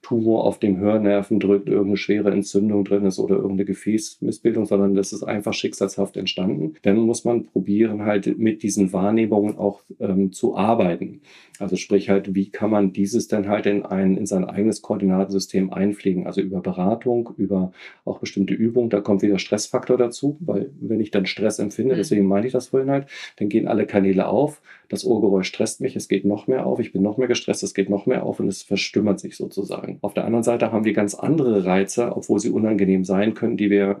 Tumor 0.05 0.43
auf 0.43 0.59
dem 0.59 0.77
Hörnerven 0.77 1.39
drückt, 1.39 1.67
irgendeine 1.67 1.97
schwere 1.97 2.29
Entzündung 2.29 2.85
drin 2.85 3.05
ist 3.05 3.17
oder 3.17 3.37
irgendeine 3.37 3.65
Gefäßmissbildung, 3.65 4.67
sondern 4.67 4.93
das 4.93 5.11
ist 5.13 5.23
einfach 5.23 5.53
schicksalshaft 5.53 6.15
entstanden. 6.15 6.75
Dann 6.83 6.97
muss 6.97 7.25
man 7.25 7.45
probieren, 7.45 8.05
halt 8.05 8.37
mit 8.37 8.61
diesen 8.61 8.93
Wahrnehmungen 8.93 9.57
auch 9.57 9.81
ähm, 9.99 10.31
zu 10.31 10.55
arbeiten. 10.55 11.21
Also 11.57 11.75
sprich 11.75 12.09
halt, 12.09 12.35
wie 12.35 12.51
kann 12.51 12.69
man 12.69 12.93
dieses 12.93 13.27
dann 13.27 13.47
halt 13.47 13.65
in 13.65 13.83
ein, 13.83 14.15
in 14.15 14.27
sein 14.27 14.45
eigenes 14.45 14.83
Koordinatensystem 14.83 15.73
einpflegen? 15.73 16.27
Also 16.27 16.41
über 16.41 16.61
Beratung, 16.61 17.31
über 17.37 17.71
auch 18.03 18.19
bestimmte 18.19 18.53
Übungen. 18.53 18.91
Da 18.91 19.01
kommt 19.01 19.23
wieder 19.23 19.39
Stressfaktor 19.39 19.97
dazu, 19.97 20.37
weil 20.41 20.69
wenn 20.79 20.99
ich 20.99 21.09
dann 21.09 21.25
Stress 21.25 21.57
empfinde, 21.57 21.95
mhm. 21.95 21.97
deswegen 21.97 22.27
meine 22.27 22.45
ich 22.45 22.53
das 22.53 22.67
vorhin 22.67 22.91
halt, 22.91 23.07
dann 23.37 23.49
gehen 23.49 23.67
alle 23.67 23.87
Kanäle 23.87 24.27
auf. 24.27 24.61
Das 24.89 25.05
Ohrgeräusch 25.05 25.47
stresst 25.47 25.81
mich, 25.81 25.95
es 25.95 26.07
geht 26.07 26.25
noch 26.25 26.47
mehr 26.47 26.65
auf, 26.65 26.79
ich 26.79 26.93
bin 26.93 27.01
noch 27.01 27.17
mehr 27.17 27.27
gestresst, 27.27 27.63
es 27.63 27.73
geht 27.73 27.89
noch 27.89 28.05
mehr 28.05 28.23
auf 28.23 28.39
und 28.39 28.47
es 28.47 28.63
verstümmert 28.63 29.19
sich 29.19 29.37
sozusagen. 29.37 29.97
Auf 30.01 30.13
der 30.13 30.25
anderen 30.25 30.43
Seite 30.43 30.71
haben 30.71 30.85
wir 30.85 30.93
ganz 30.93 31.15
andere 31.15 31.65
Reize, 31.65 32.15
obwohl 32.15 32.39
sie 32.39 32.49
unangenehm 32.49 33.03
sein 33.03 33.33
können, 33.33 33.57
die 33.57 33.69
wir 33.69 33.99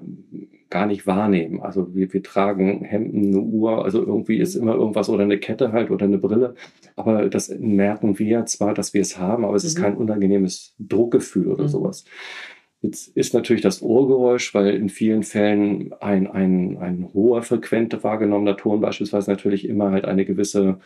gar 0.69 0.87
nicht 0.87 1.07
wahrnehmen. 1.07 1.61
Also 1.61 1.93
wir, 1.95 2.11
wir 2.11 2.23
tragen 2.23 2.83
Hemden, 2.83 3.27
eine 3.27 3.39
Uhr, 3.39 3.85
also 3.85 3.99
irgendwie 4.05 4.37
ist 4.37 4.55
immer 4.55 4.73
irgendwas 4.73 5.09
oder 5.09 5.23
eine 5.23 5.37
Kette 5.37 5.71
halt 5.71 5.91
oder 5.91 6.05
eine 6.05 6.17
Brille. 6.17 6.55
Aber 6.95 7.29
das 7.29 7.49
merken 7.59 8.19
wir 8.19 8.45
zwar, 8.45 8.73
dass 8.73 8.93
wir 8.93 9.01
es 9.01 9.17
haben, 9.17 9.45
aber 9.45 9.55
es 9.55 9.63
mhm. 9.63 9.67
ist 9.67 9.75
kein 9.75 9.95
unangenehmes 9.95 10.75
Druckgefühl 10.79 11.47
oder 11.47 11.63
mhm. 11.63 11.69
sowas. 11.69 12.05
Jetzt 12.85 13.17
ist 13.17 13.33
natürlich 13.33 13.63
das 13.63 13.81
Ohrgeräusch, 13.81 14.53
weil 14.53 14.75
in 14.75 14.89
vielen 14.89 15.23
Fällen 15.23 15.91
ein, 16.01 16.27
ein, 16.27 16.77
ein 16.77 17.09
hoher 17.15 17.41
frequente 17.41 18.03
wahrgenommener 18.03 18.57
Ton 18.57 18.79
beispielsweise 18.79 19.31
natürlich 19.31 19.67
immer 19.67 19.89
halt 19.89 20.05
eine 20.05 20.23
gewisse 20.23 20.79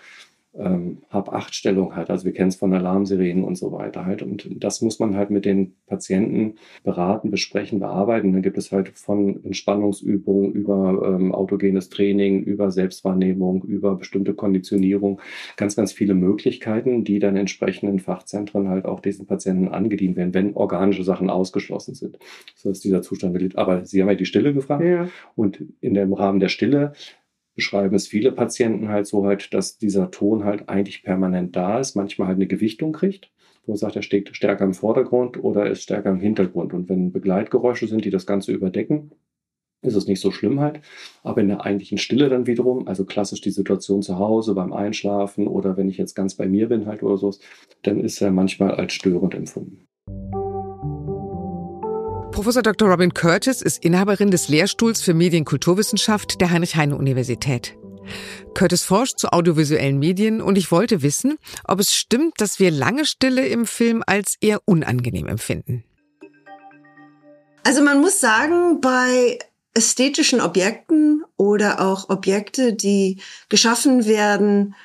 ähm, 0.58 1.00
Hab-Acht-Stellung 1.10 1.96
hat. 1.96 2.10
Also 2.10 2.26
wir 2.26 2.34
kennen 2.34 2.50
es 2.50 2.56
von 2.56 2.74
Alarmsirenen 2.74 3.44
und 3.44 3.56
so 3.56 3.72
weiter 3.72 4.06
halt. 4.06 4.24
Und 4.24 4.48
das 4.64 4.82
muss 4.82 5.00
man 5.00 5.16
halt 5.16 5.30
mit 5.30 5.46
den 5.46 5.76
Patienten 5.86 6.56
beraten, 6.84 7.30
besprechen, 7.30 7.80
bearbeiten. 7.80 8.34
Dann 8.34 8.42
gibt 8.42 8.58
es 8.58 8.72
halt 8.72 8.90
von 8.90 9.44
Entspannungsübungen 9.44 10.52
über 10.52 11.02
ähm, 11.06 11.34
autogenes 11.34 11.90
Training, 11.90 12.44
über 12.44 12.72
Selbstwahrnehmung, 12.72 13.64
über 13.64 13.96
bestimmte 13.96 14.34
Konditionierung, 14.34 15.22
ganz, 15.56 15.76
ganz 15.76 15.92
viele 15.92 16.16
Möglichkeiten, 16.16 17.04
die 17.04 17.20
dann 17.20 17.36
entsprechend 17.36 17.90
in 17.90 18.00
Fachzentren 18.00 18.70
halt 18.70 18.86
auch 18.86 19.00
diesen 19.00 19.28
Patienten 19.28 19.68
angedient 19.68 20.16
werden, 20.16 20.34
wenn 20.34 20.56
organische 20.56 21.04
Sachen 21.04 21.30
ausgeschlossen 21.30 21.94
sind. 21.94 22.18
So 22.56 22.72
ist 22.72 22.84
dieser 22.84 23.02
Zustand 23.02 23.34
beliebt. 23.34 23.58
Aber 23.58 23.86
Sie 23.86 24.02
haben 24.02 24.10
ja 24.10 24.16
die 24.16 24.26
Stille 24.26 24.54
gefragt. 24.54 24.84
Ja. 24.84 25.08
Und 25.36 25.64
in 25.80 25.94
dem 25.94 26.14
Rahmen 26.14 26.40
der 26.40 26.50
Stille 26.50 26.94
beschreiben 27.60 27.94
es 27.94 28.08
viele 28.08 28.32
Patienten 28.32 28.88
halt 28.88 29.06
so 29.06 29.26
halt, 29.26 29.54
dass 29.54 29.78
dieser 29.78 30.12
Ton 30.12 30.46
halt 30.46 30.70
eigentlich 30.70 31.04
permanent 31.04 31.58
da 31.58 31.78
ist, 31.78 31.94
manchmal 31.94 32.30
halt 32.30 32.38
eine 32.38 32.48
Gewichtung 32.48 32.94
kriegt, 32.94 33.32
wo 33.66 33.74
man 33.74 33.78
sagt, 33.78 33.98
er 33.98 34.02
steht 34.02 34.34
stärker 34.34 34.64
im 34.64 34.74
Vordergrund 34.74 35.44
oder 35.44 35.70
ist 35.70 35.84
stärker 35.84 36.10
im 36.10 36.22
Hintergrund. 36.22 36.74
Und 36.74 36.88
wenn 36.88 37.12
Begleitgeräusche 37.12 37.88
sind, 37.88 38.06
die 38.06 38.12
das 38.12 38.26
Ganze 38.26 38.54
überdecken, 38.54 39.12
ist 39.82 39.96
es 39.96 40.08
nicht 40.08 40.22
so 40.22 40.32
schlimm 40.32 40.62
halt. 40.62 40.80
Aber 41.22 41.42
in 41.42 41.50
der 41.50 41.66
eigentlichen 41.66 41.98
Stille 41.98 42.30
dann 42.30 42.48
wiederum, 42.48 42.88
also 42.88 43.04
klassisch 43.04 43.42
die 43.42 43.52
Situation 43.52 44.02
zu 44.02 44.18
Hause 44.18 44.56
beim 44.56 44.72
Einschlafen 44.72 45.46
oder 45.46 45.76
wenn 45.76 45.90
ich 45.90 45.98
jetzt 45.98 46.16
ganz 46.16 46.36
bei 46.36 46.48
mir 46.48 46.70
bin 46.70 46.86
halt 46.86 47.04
oder 47.04 47.18
so, 47.18 47.34
dann 47.82 48.00
ist 48.00 48.22
er 48.22 48.32
manchmal 48.32 48.72
als 48.72 48.94
störend 48.94 49.36
empfunden. 49.36 49.86
Professor 52.40 52.64
Dr. 52.64 52.88
Robin 52.88 53.14
Curtis 53.14 53.62
ist 53.62 53.84
Inhaberin 53.84 54.32
des 54.32 54.48
Lehrstuhls 54.48 55.02
für 55.02 55.14
Medienkulturwissenschaft 55.14 56.40
der 56.40 56.50
Heinrich-Heine-Universität. 56.52 57.76
Curtis 58.54 58.84
forscht 58.84 59.20
zu 59.20 59.34
audiovisuellen 59.34 60.00
Medien 60.00 60.42
und 60.42 60.58
ich 60.58 60.72
wollte 60.72 61.02
wissen, 61.02 61.38
ob 61.66 61.82
es 61.82 61.94
stimmt, 61.94 62.36
dass 62.38 62.58
wir 62.58 62.72
lange 62.72 63.04
Stille 63.04 63.46
im 63.46 63.66
Film 63.66 64.04
als 64.08 64.38
eher 64.40 64.62
unangenehm 64.64 65.28
empfinden. 65.28 65.84
Also 67.66 67.84
man 67.84 68.00
muss 68.00 68.22
sagen, 68.22 68.80
bei 68.80 69.38
ästhetischen 69.74 70.40
Objekten 70.40 71.26
oder 71.36 71.82
auch 71.82 72.08
Objekte, 72.08 72.72
die 72.72 73.20
geschaffen 73.50 74.06
werden, 74.06 74.76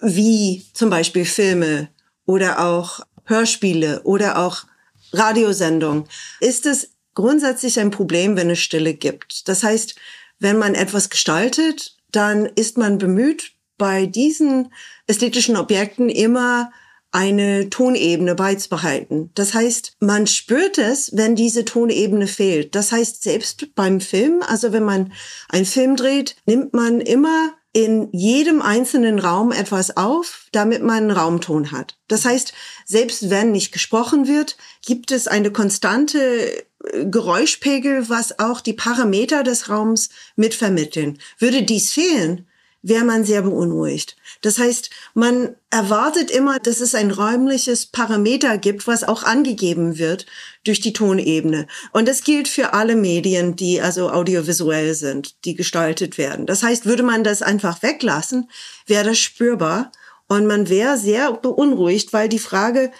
wie 0.00 0.66
zum 0.72 0.90
Beispiel 0.90 1.26
Filme 1.26 1.90
oder 2.26 2.58
auch 2.58 3.06
Hörspiele 3.24 4.02
oder 4.02 4.38
auch 4.38 4.64
Radiosendung, 5.12 6.06
ist 6.40 6.66
es 6.66 6.90
grundsätzlich 7.14 7.80
ein 7.80 7.90
Problem, 7.90 8.36
wenn 8.36 8.50
es 8.50 8.60
Stille 8.60 8.94
gibt. 8.94 9.48
Das 9.48 9.62
heißt, 9.62 9.96
wenn 10.38 10.58
man 10.58 10.74
etwas 10.74 11.10
gestaltet, 11.10 11.96
dann 12.12 12.46
ist 12.46 12.78
man 12.78 12.98
bemüht, 12.98 13.52
bei 13.76 14.06
diesen 14.06 14.72
ästhetischen 15.06 15.56
Objekten 15.56 16.08
immer 16.08 16.70
eine 17.10 17.70
Tonebene 17.70 18.34
beizubehalten. 18.34 19.30
Das 19.34 19.54
heißt, 19.54 19.96
man 20.00 20.26
spürt 20.26 20.76
es, 20.78 21.16
wenn 21.16 21.36
diese 21.36 21.64
Tonebene 21.64 22.26
fehlt. 22.26 22.74
Das 22.74 22.92
heißt, 22.92 23.22
selbst 23.22 23.74
beim 23.74 24.00
Film, 24.00 24.42
also 24.46 24.72
wenn 24.72 24.84
man 24.84 25.12
einen 25.48 25.64
Film 25.64 25.96
dreht, 25.96 26.36
nimmt 26.44 26.74
man 26.74 27.00
immer 27.00 27.54
in 27.78 28.08
jedem 28.10 28.60
einzelnen 28.60 29.20
Raum 29.20 29.52
etwas 29.52 29.96
auf, 29.96 30.48
damit 30.50 30.82
man 30.82 30.96
einen 30.96 31.10
Raumton 31.12 31.70
hat. 31.70 31.96
Das 32.08 32.24
heißt, 32.24 32.52
selbst 32.84 33.30
wenn 33.30 33.52
nicht 33.52 33.70
gesprochen 33.70 34.26
wird, 34.26 34.56
gibt 34.84 35.12
es 35.12 35.28
eine 35.28 35.52
konstante 35.52 36.18
äh, 36.18 37.04
Geräuschpegel, 37.04 38.08
was 38.08 38.40
auch 38.40 38.60
die 38.60 38.72
Parameter 38.72 39.44
des 39.44 39.68
Raums 39.68 40.08
mitvermitteln. 40.34 41.20
Würde 41.38 41.62
dies 41.62 41.92
fehlen, 41.92 42.47
wäre 42.82 43.04
man 43.04 43.24
sehr 43.24 43.42
beunruhigt. 43.42 44.16
Das 44.40 44.58
heißt, 44.58 44.90
man 45.14 45.56
erwartet 45.70 46.30
immer, 46.30 46.58
dass 46.58 46.80
es 46.80 46.94
ein 46.94 47.10
räumliches 47.10 47.86
Parameter 47.86 48.56
gibt, 48.56 48.86
was 48.86 49.04
auch 49.04 49.24
angegeben 49.24 49.98
wird 49.98 50.26
durch 50.64 50.80
die 50.80 50.92
Tonebene. 50.92 51.66
Und 51.92 52.06
das 52.06 52.22
gilt 52.22 52.46
für 52.46 52.74
alle 52.74 52.94
Medien, 52.94 53.56
die 53.56 53.80
also 53.80 54.10
audiovisuell 54.10 54.94
sind, 54.94 55.44
die 55.44 55.54
gestaltet 55.54 56.18
werden. 56.18 56.46
Das 56.46 56.62
heißt, 56.62 56.86
würde 56.86 57.02
man 57.02 57.24
das 57.24 57.42
einfach 57.42 57.82
weglassen, 57.82 58.48
wäre 58.86 59.04
das 59.04 59.18
spürbar 59.18 59.90
und 60.28 60.46
man 60.46 60.68
wäre 60.68 60.98
sehr 60.98 61.32
beunruhigt, 61.32 62.12
weil 62.12 62.28
die 62.28 62.38
Frage 62.38 62.92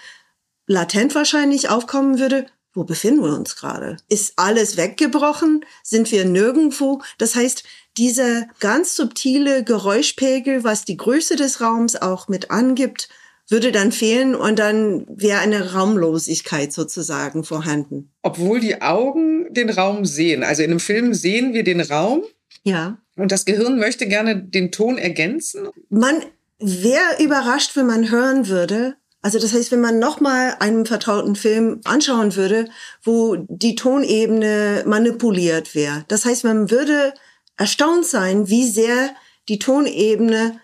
latent 0.66 1.14
wahrscheinlich 1.14 1.68
aufkommen 1.68 2.18
würde, 2.18 2.46
wo 2.74 2.84
befinden 2.84 3.24
wir 3.24 3.34
uns 3.34 3.56
gerade? 3.56 3.96
Ist 4.08 4.34
alles 4.36 4.76
weggebrochen? 4.76 5.64
Sind 5.82 6.12
wir 6.12 6.24
nirgendwo? 6.24 7.02
Das 7.16 7.34
heißt, 7.34 7.64
dieser 7.98 8.46
ganz 8.60 8.94
subtile 8.96 9.64
Geräuschpegel, 9.64 10.64
was 10.64 10.84
die 10.84 10.96
Größe 10.96 11.36
des 11.36 11.60
Raums 11.60 11.96
auch 11.96 12.28
mit 12.28 12.50
angibt, 12.50 13.08
würde 13.50 13.72
dann 13.72 13.92
fehlen 13.92 14.34
und 14.34 14.58
dann 14.58 15.06
wäre 15.08 15.40
eine 15.40 15.72
Raumlosigkeit 15.72 16.72
sozusagen 16.72 17.44
vorhanden. 17.44 18.12
Obwohl 18.22 18.60
die 18.60 18.82
Augen 18.82 19.52
den 19.52 19.70
Raum 19.70 20.04
sehen. 20.04 20.42
Also 20.44 20.62
in 20.62 20.70
einem 20.70 20.80
Film 20.80 21.14
sehen 21.14 21.54
wir 21.54 21.64
den 21.64 21.80
Raum. 21.80 22.22
Ja. 22.62 22.98
Und 23.16 23.32
das 23.32 23.46
Gehirn 23.46 23.78
möchte 23.78 24.06
gerne 24.06 24.36
den 24.36 24.70
Ton 24.70 24.98
ergänzen. 24.98 25.68
Man 25.88 26.16
wäre 26.58 27.22
überrascht, 27.22 27.74
wenn 27.74 27.86
man 27.86 28.10
hören 28.10 28.48
würde. 28.48 28.96
Also 29.22 29.38
das 29.38 29.52
heißt, 29.52 29.72
wenn 29.72 29.80
man 29.80 29.98
nochmal 29.98 30.56
einen 30.60 30.86
vertrauten 30.86 31.34
Film 31.34 31.80
anschauen 31.84 32.36
würde, 32.36 32.68
wo 33.02 33.36
die 33.36 33.74
Tonebene 33.74 34.84
manipuliert 34.86 35.74
wäre. 35.74 36.04
Das 36.08 36.24
heißt, 36.24 36.44
man 36.44 36.70
würde 36.70 37.14
erstaunt 37.58 38.06
sein, 38.06 38.48
wie 38.48 38.66
sehr 38.66 39.14
die 39.48 39.58
Tonebene 39.58 40.60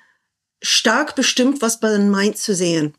stark 0.62 1.14
bestimmt, 1.14 1.60
was 1.60 1.80
man 1.82 2.08
meint 2.08 2.38
zu 2.38 2.54
sehen. 2.54 2.94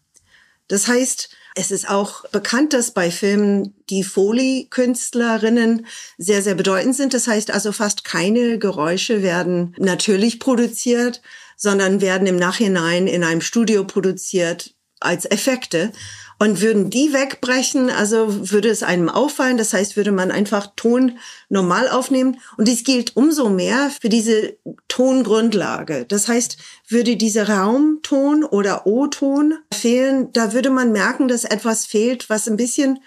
Das 0.68 0.88
heißt, 0.88 1.30
es 1.56 1.72
ist 1.72 1.90
auch 1.90 2.28
bekannt, 2.30 2.74
dass 2.74 2.92
bei 2.92 3.10
Filmen 3.10 3.76
die 3.90 4.04
Foley-Künstlerinnen 4.04 5.88
sehr, 6.18 6.42
sehr 6.42 6.56
bedeutend 6.56 6.96
sind. 6.96 7.14
Das 7.14 7.28
heißt 7.28 7.50
also, 7.52 7.72
fast 7.72 8.04
keine 8.04 8.60
Geräusche 8.60 9.24
werden 9.24 9.74
natürlich 9.78 10.40
produziert, 10.40 11.22
sondern 11.56 12.02
werden 12.02 12.28
im 12.28 12.36
Nachhinein 12.36 13.08
in 13.08 13.24
einem 13.24 13.42
Studio 13.42 13.86
produziert 13.86 14.76
als 15.00 15.26
Effekte. 15.26 15.94
Und 16.38 16.62
würden 16.62 16.90
die 16.90 17.14
wegbrechen, 17.14 17.90
also 17.90 18.52
würde 18.52 18.70
es 18.70 18.84
einem 18.84 19.08
auffallen, 19.08 19.58
das 19.58 19.74
heißt, 19.74 19.96
würde 19.96 20.12
man 20.12 20.32
einfach 20.32 20.68
Ton 20.76 21.18
normal 21.48 21.88
aufnehmen. 21.88 22.40
Und 22.58 22.68
dies 22.68 22.84
gilt 22.84 23.16
umso 23.16 23.50
mehr 23.50 23.90
für 24.02 24.10
diese 24.10 24.58
Tongrundlage. 24.90 26.06
Das 26.06 26.28
heißt, 26.28 26.58
würde 26.90 27.16
dieser 27.16 27.48
Raumton 27.48 28.44
oder 28.44 28.86
O-Ton 28.86 29.56
fehlen, 29.74 30.34
da 30.34 30.52
würde 30.52 30.70
man 30.70 30.92
merken, 30.92 31.30
dass 31.30 31.46
etwas 31.46 31.86
fehlt, 31.86 32.30
was 32.30 32.50
ein 32.50 32.58
bisschen 32.58 33.00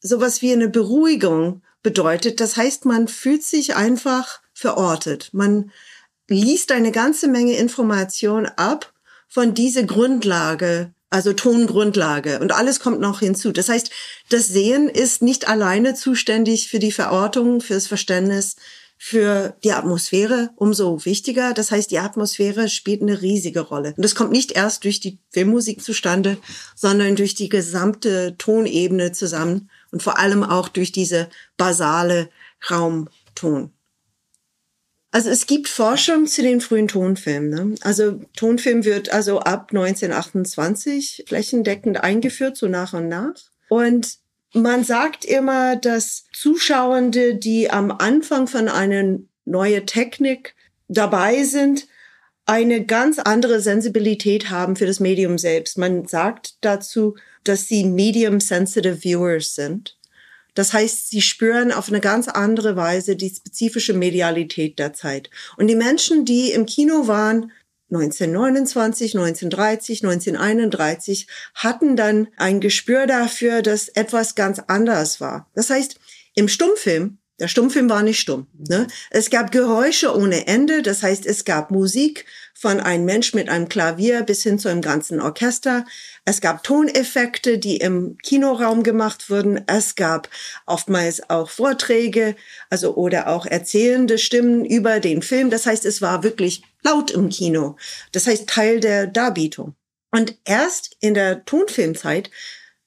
sowas 0.00 0.40
wie 0.40 0.52
eine 0.52 0.68
Beruhigung 0.68 1.62
bedeutet. 1.82 2.40
Das 2.40 2.56
heißt, 2.56 2.84
man 2.84 3.08
fühlt 3.08 3.42
sich 3.42 3.74
einfach 3.74 4.40
verortet. 4.54 5.30
Man 5.32 5.72
liest 6.28 6.70
eine 6.72 6.92
ganze 6.92 7.28
Menge 7.28 7.56
Information 7.56 8.46
ab 8.46 8.92
von 9.28 9.54
dieser 9.54 9.82
Grundlage 9.82 10.92
also 11.12 11.32
Tongrundlage 11.32 12.40
und 12.40 12.52
alles 12.52 12.80
kommt 12.80 13.00
noch 13.00 13.20
hinzu. 13.20 13.52
Das 13.52 13.68
heißt, 13.68 13.90
das 14.30 14.48
Sehen 14.48 14.88
ist 14.88 15.22
nicht 15.22 15.48
alleine 15.48 15.94
zuständig 15.94 16.68
für 16.68 16.78
die 16.78 16.92
Verortung, 16.92 17.60
fürs 17.60 17.86
Verständnis, 17.86 18.56
für 18.96 19.56
die 19.64 19.72
Atmosphäre 19.72 20.50
umso 20.56 21.04
wichtiger. 21.04 21.54
Das 21.54 21.72
heißt, 21.72 21.90
die 21.90 21.98
Atmosphäre 21.98 22.68
spielt 22.68 23.02
eine 23.02 23.20
riesige 23.20 23.60
Rolle. 23.60 23.94
Und 23.96 24.04
das 24.04 24.14
kommt 24.14 24.30
nicht 24.30 24.52
erst 24.52 24.84
durch 24.84 25.00
die 25.00 25.18
Filmmusik 25.30 25.82
zustande, 25.82 26.38
sondern 26.76 27.16
durch 27.16 27.34
die 27.34 27.48
gesamte 27.48 28.36
Tonebene 28.38 29.10
zusammen 29.10 29.70
und 29.90 30.02
vor 30.04 30.18
allem 30.18 30.44
auch 30.44 30.68
durch 30.68 30.92
diese 30.92 31.28
basale 31.56 32.30
Raumton. 32.70 33.72
Also 35.12 35.28
es 35.28 35.46
gibt 35.46 35.68
Forschung 35.68 36.26
zu 36.26 36.40
den 36.40 36.62
frühen 36.62 36.88
Tonfilmen. 36.88 37.50
Ne? 37.50 37.74
Also 37.82 38.20
Tonfilm 38.34 38.84
wird 38.84 39.12
also 39.12 39.40
ab 39.40 39.68
1928 39.70 41.24
flächendeckend 41.28 42.02
eingeführt, 42.02 42.56
so 42.56 42.66
nach 42.66 42.94
und 42.94 43.08
nach. 43.08 43.34
Und 43.68 44.16
man 44.54 44.84
sagt 44.84 45.26
immer, 45.26 45.76
dass 45.76 46.24
Zuschauende, 46.32 47.34
die 47.34 47.70
am 47.70 47.90
Anfang 47.90 48.46
von 48.46 48.68
einer 48.68 49.18
neuen 49.44 49.86
Technik 49.86 50.54
dabei 50.88 51.44
sind, 51.44 51.86
eine 52.46 52.84
ganz 52.84 53.18
andere 53.18 53.60
Sensibilität 53.60 54.48
haben 54.48 54.76
für 54.76 54.86
das 54.86 54.98
Medium 54.98 55.36
selbst. 55.36 55.76
Man 55.76 56.06
sagt 56.06 56.54
dazu, 56.62 57.16
dass 57.44 57.68
sie 57.68 57.84
medium 57.84 58.40
sensitive 58.40 58.96
viewers 58.96 59.54
sind. 59.54 59.98
Das 60.54 60.72
heißt, 60.72 61.10
sie 61.10 61.22
spüren 61.22 61.72
auf 61.72 61.88
eine 61.88 62.00
ganz 62.00 62.28
andere 62.28 62.76
Weise 62.76 63.16
die 63.16 63.30
spezifische 63.30 63.94
Medialität 63.94 64.78
der 64.78 64.92
Zeit. 64.92 65.30
Und 65.56 65.68
die 65.68 65.76
Menschen, 65.76 66.24
die 66.24 66.52
im 66.52 66.66
Kino 66.66 67.06
waren, 67.06 67.52
1929, 67.90 69.14
1930, 69.14 70.02
1931, 70.02 71.26
hatten 71.54 71.96
dann 71.96 72.28
ein 72.36 72.60
Gespür 72.60 73.06
dafür, 73.06 73.62
dass 73.62 73.88
etwas 73.88 74.34
ganz 74.34 74.60
anders 74.66 75.20
war. 75.20 75.50
Das 75.54 75.68
heißt, 75.68 75.98
im 76.34 76.48
Stummfilm 76.48 77.18
der 77.38 77.48
Stummfilm 77.48 77.88
war 77.90 78.02
nicht 78.02 78.20
stumm. 78.20 78.46
Ne? 78.68 78.86
Es 79.10 79.30
gab 79.30 79.50
Geräusche 79.50 80.16
ohne 80.16 80.46
Ende, 80.46 80.82
das 80.82 81.02
heißt, 81.02 81.26
es 81.26 81.44
gab 81.44 81.70
Musik 81.70 82.26
von 82.54 82.78
einem 82.78 83.04
Mensch 83.04 83.34
mit 83.34 83.48
einem 83.48 83.68
Klavier 83.68 84.22
bis 84.22 84.44
hin 84.44 84.58
zu 84.58 84.68
einem 84.68 84.82
ganzen 84.82 85.20
Orchester. 85.20 85.84
Es 86.24 86.40
gab 86.40 86.62
Toneffekte, 86.62 87.58
die 87.58 87.78
im 87.78 88.16
Kinoraum 88.18 88.84
gemacht 88.84 89.30
wurden. 89.30 89.64
Es 89.66 89.96
gab 89.96 90.28
oftmals 90.66 91.28
auch 91.28 91.50
Vorträge, 91.50 92.36
also 92.70 92.94
oder 92.94 93.26
auch 93.26 93.46
erzählende 93.46 94.18
Stimmen 94.18 94.64
über 94.64 95.00
den 95.00 95.22
Film. 95.22 95.50
Das 95.50 95.66
heißt, 95.66 95.84
es 95.84 96.00
war 96.02 96.22
wirklich 96.22 96.62
laut 96.84 97.10
im 97.10 97.30
Kino. 97.30 97.76
Das 98.12 98.28
heißt, 98.28 98.48
Teil 98.48 98.78
der 98.78 99.08
Darbietung. 99.08 99.74
Und 100.12 100.36
erst 100.44 100.96
in 101.00 101.14
der 101.14 101.44
Tonfilmzeit 101.44 102.30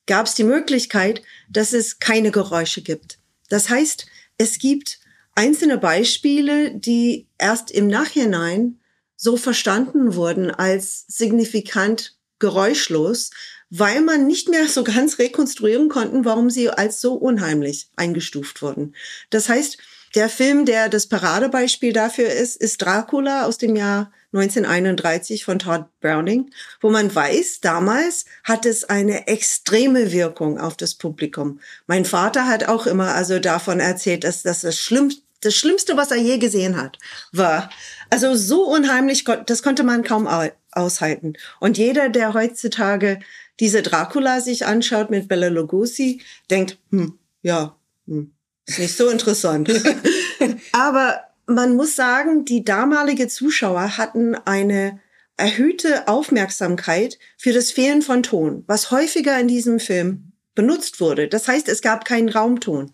gab 0.06 0.28
es 0.28 0.36
die 0.36 0.44
Möglichkeit, 0.44 1.22
dass 1.50 1.74
es 1.74 2.00
keine 2.00 2.32
Geräusche 2.32 2.82
gibt. 2.82 3.18
Das 3.50 3.70
heißt, 3.70 4.06
es 4.38 4.60
gibt 4.60 5.00
einzelne 5.36 5.77
Beispiele, 5.77 6.72
die 6.72 7.27
erst 7.38 7.72
im 7.72 7.88
Nachhinein 7.88 8.80
so 9.15 9.38
verstanden 9.38 10.15
wurden 10.15 10.51
als 10.51 11.06
signifikant 11.08 12.18
geräuschlos, 12.39 13.32
weil 13.70 14.01
man 14.01 14.27
nicht 14.27 14.50
mehr 14.50 14.68
so 14.68 14.84
ganz 14.84 15.20
rekonstruieren 15.20 15.89
konnten, 15.89 16.25
warum 16.25 16.50
sie 16.50 16.70
als 16.70 17.01
so 17.01 17.13
unheimlich 17.13 17.89
eingestuft 17.96 18.62
wurden. 18.62 18.96
Das 19.30 19.50
heißt, 19.50 19.77
der 20.15 20.30
Film, 20.30 20.65
der 20.65 20.88
das 20.88 21.08
Paradebeispiel 21.08 21.92
dafür 21.92 22.30
ist, 22.30 22.56
ist 22.56 22.82
Dracula 22.82 23.46
aus 23.46 23.58
dem 23.58 23.75
Jahr 23.75 24.12
1931 24.36 25.46
von 25.46 25.60
Todd 25.60 25.86
Browning, 26.01 26.51
wo 26.82 26.89
man 26.89 27.13
weiß, 27.13 27.62
damals 27.62 28.25
hat 28.44 28.65
es 28.65 28.84
eine 28.84 29.27
extreme 29.27 30.12
Wirkung 30.12 30.60
auf 30.60 30.75
das 30.75 30.96
Publikum. 30.96 31.60
Mein 31.88 32.06
Vater 32.06 32.48
hat 32.48 32.68
auch 32.68 32.86
immer 32.86 33.15
also 33.15 33.39
davon 33.39 33.80
erzählt, 33.80 34.24
dass 34.24 34.44
das 34.44 34.62
das 34.62 34.77
Schlimmste, 34.77 35.22
das 35.42 35.56
Schlimmste, 35.56 35.96
was 35.96 36.12
er 36.12 36.18
je 36.18 36.38
gesehen 36.38 36.75
hat, 36.75 36.98
war. 37.32 37.70
Also 38.10 38.36
so 38.36 38.63
unheimlich, 38.63 39.25
das 39.46 39.63
konnte 39.63 39.84
man 39.84 40.04
kaum 40.04 40.27
aushalten. 40.72 41.34
Und 41.60 41.77
jeder, 41.77 42.10
der 42.10 42.34
heutzutage 42.34 43.20
diese 43.60 43.82
Dracula 43.82 44.42
sich 44.42 44.65
anschaut 44.65 45.10
mit 45.10 45.27
Bella 45.27 45.48
Lugosi, 45.48 46.22
denkt, 46.50 46.77
hm, 46.89 47.18
ja, 47.42 47.75
hm, 48.08 48.34
ist 48.65 48.80
nicht 48.80 48.98
so 48.98 49.10
interessant. 49.10 49.70
Aber 50.72 51.22
man 51.48 51.75
muss 51.75 51.96
sagen, 51.96 52.46
die 52.46 52.64
damalige 52.64 53.28
Zuschauer 53.28 53.98
hatten 53.98 54.36
eine 54.36 55.00
erhöhte 55.38 56.08
Aufmerksamkeit 56.08 57.20
für 57.38 57.54
das 57.54 57.72
Fehlen 57.72 58.02
von 58.02 58.24
Ton, 58.24 58.64
was 58.68 58.92
häufiger 58.92 59.40
in 59.40 59.48
diesem 59.48 59.80
Film 59.80 60.32
benutzt 60.56 61.02
wurde. 61.02 61.28
Das 61.28 61.48
heißt, 61.48 61.68
es 61.68 61.82
gab 61.82 62.06
keinen 62.06 62.30
Raumton. 62.30 62.92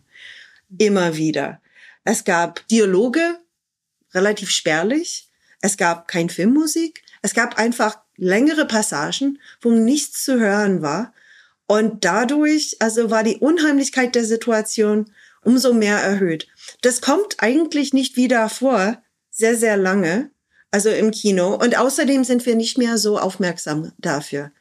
Immer 0.77 1.15
wieder. 1.17 1.62
Es 2.03 2.24
gab 2.24 2.67
Dialoge, 2.70 3.38
relativ 4.13 4.50
spärlich. 4.50 5.29
Es 5.62 5.77
gab 5.77 6.08
kein 6.08 6.29
Filmmusik. 6.29 7.03
Es 7.22 7.34
gab 7.34 7.60
einfach 7.60 8.00
längere 8.17 8.65
Passagen, 8.65 9.39
wo 9.62 9.72
nichts 9.72 10.24
zu 10.24 10.39
hören 10.39 10.81
war. 10.81 11.13
Und 11.67 12.03
dadurch, 12.03 12.77
also 12.79 13.12
war 13.12 13.24
die 13.24 13.38
Unheimlichkeit 13.38 14.15
der 14.15 14.25
Situation 14.25 15.12
umso 15.43 15.74
mehr 15.74 15.98
erhöht. 15.98 16.48
Das 16.81 17.01
kommt 17.01 17.37
eigentlich 17.39 17.94
nicht 17.94 18.16
wieder 18.16 18.50
vor, 18.50 19.01
sehr, 19.29 19.55
sehr 19.55 19.77
lange, 19.77 20.31
also 20.72 20.89
im 20.89 21.11
Kino. 21.11 21.55
Und 21.55 21.77
außerdem 21.77 22.24
sind 22.24 22.46
wir 22.46 22.55
nicht 22.55 22.77
mehr 22.77 22.98
so 22.98 23.20
aufmerksam 23.20 23.92
dafür. 23.98 24.51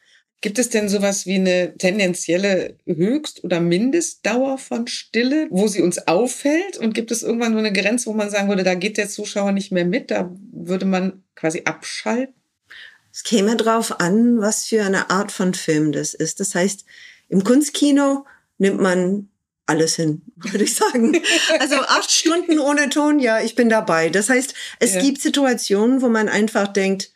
Gibt 0.43 0.59
es 0.59 0.71
denn 0.71 0.89
sowas 0.89 1.27
wie 1.27 1.35
eine 1.35 1.77
tendenzielle 1.77 2.79
Höchst- 2.87 3.45
oder 3.45 3.61
Mindestdauer 3.61 4.57
von 4.57 4.87
Stille, 4.87 5.49
wo 5.51 5.69
sie 5.69 5.83
uns 5.83 6.07
auffällt? 6.09 6.79
Und 6.79 6.95
gibt 6.95 7.11
es 7.11 7.23
irgendwann 7.23 7.53
so 7.53 7.59
eine 7.59 7.73
Grenze, 7.73 8.07
wo 8.07 8.15
man 8.15 8.31
sagen 8.31 8.49
würde, 8.49 8.63
da 8.63 8.75
geht 8.75 8.97
der 8.97 9.09
Zuschauer 9.09 9.53
nicht 9.53 9.71
mehr 9.71 9.85
mit, 9.85 10.11
da 10.11 10.35
würde 10.53 10.87
man 10.87 11.25
quasi 11.35 11.63
abschalten? 11.67 12.35
Es 13.13 13.23
käme 13.23 13.57
drauf 13.57 14.01
an, 14.01 14.41
was 14.41 14.65
für 14.65 14.83
eine 14.83 15.11
Art 15.11 15.31
von 15.31 15.53
Film 15.53 15.93
das 15.93 16.15
ist. 16.15 16.41
Das 16.41 16.55
heißt, 16.55 16.87
im 17.29 17.45
Kunstkino 17.45 18.25
nimmt 18.57 18.81
man 18.81 19.29
alles 19.67 19.97
hin, 19.97 20.23
würde 20.37 20.65
ich 20.65 20.75
sagen. 20.75 21.21
Also 21.59 21.77
acht 21.77 22.11
Stunden 22.11 22.59
ohne 22.59 22.89
Ton, 22.91 23.19
ja, 23.19 23.41
ich 23.41 23.55
bin 23.55 23.69
dabei. 23.69 24.09
Das 24.09 24.29
heißt, 24.29 24.55
es 24.79 24.95
ja. 24.95 25.01
gibt 25.01 25.21
Situationen, 25.21 26.03
wo 26.03 26.09
man 26.09 26.29
einfach 26.29 26.69
denkt, 26.69 27.11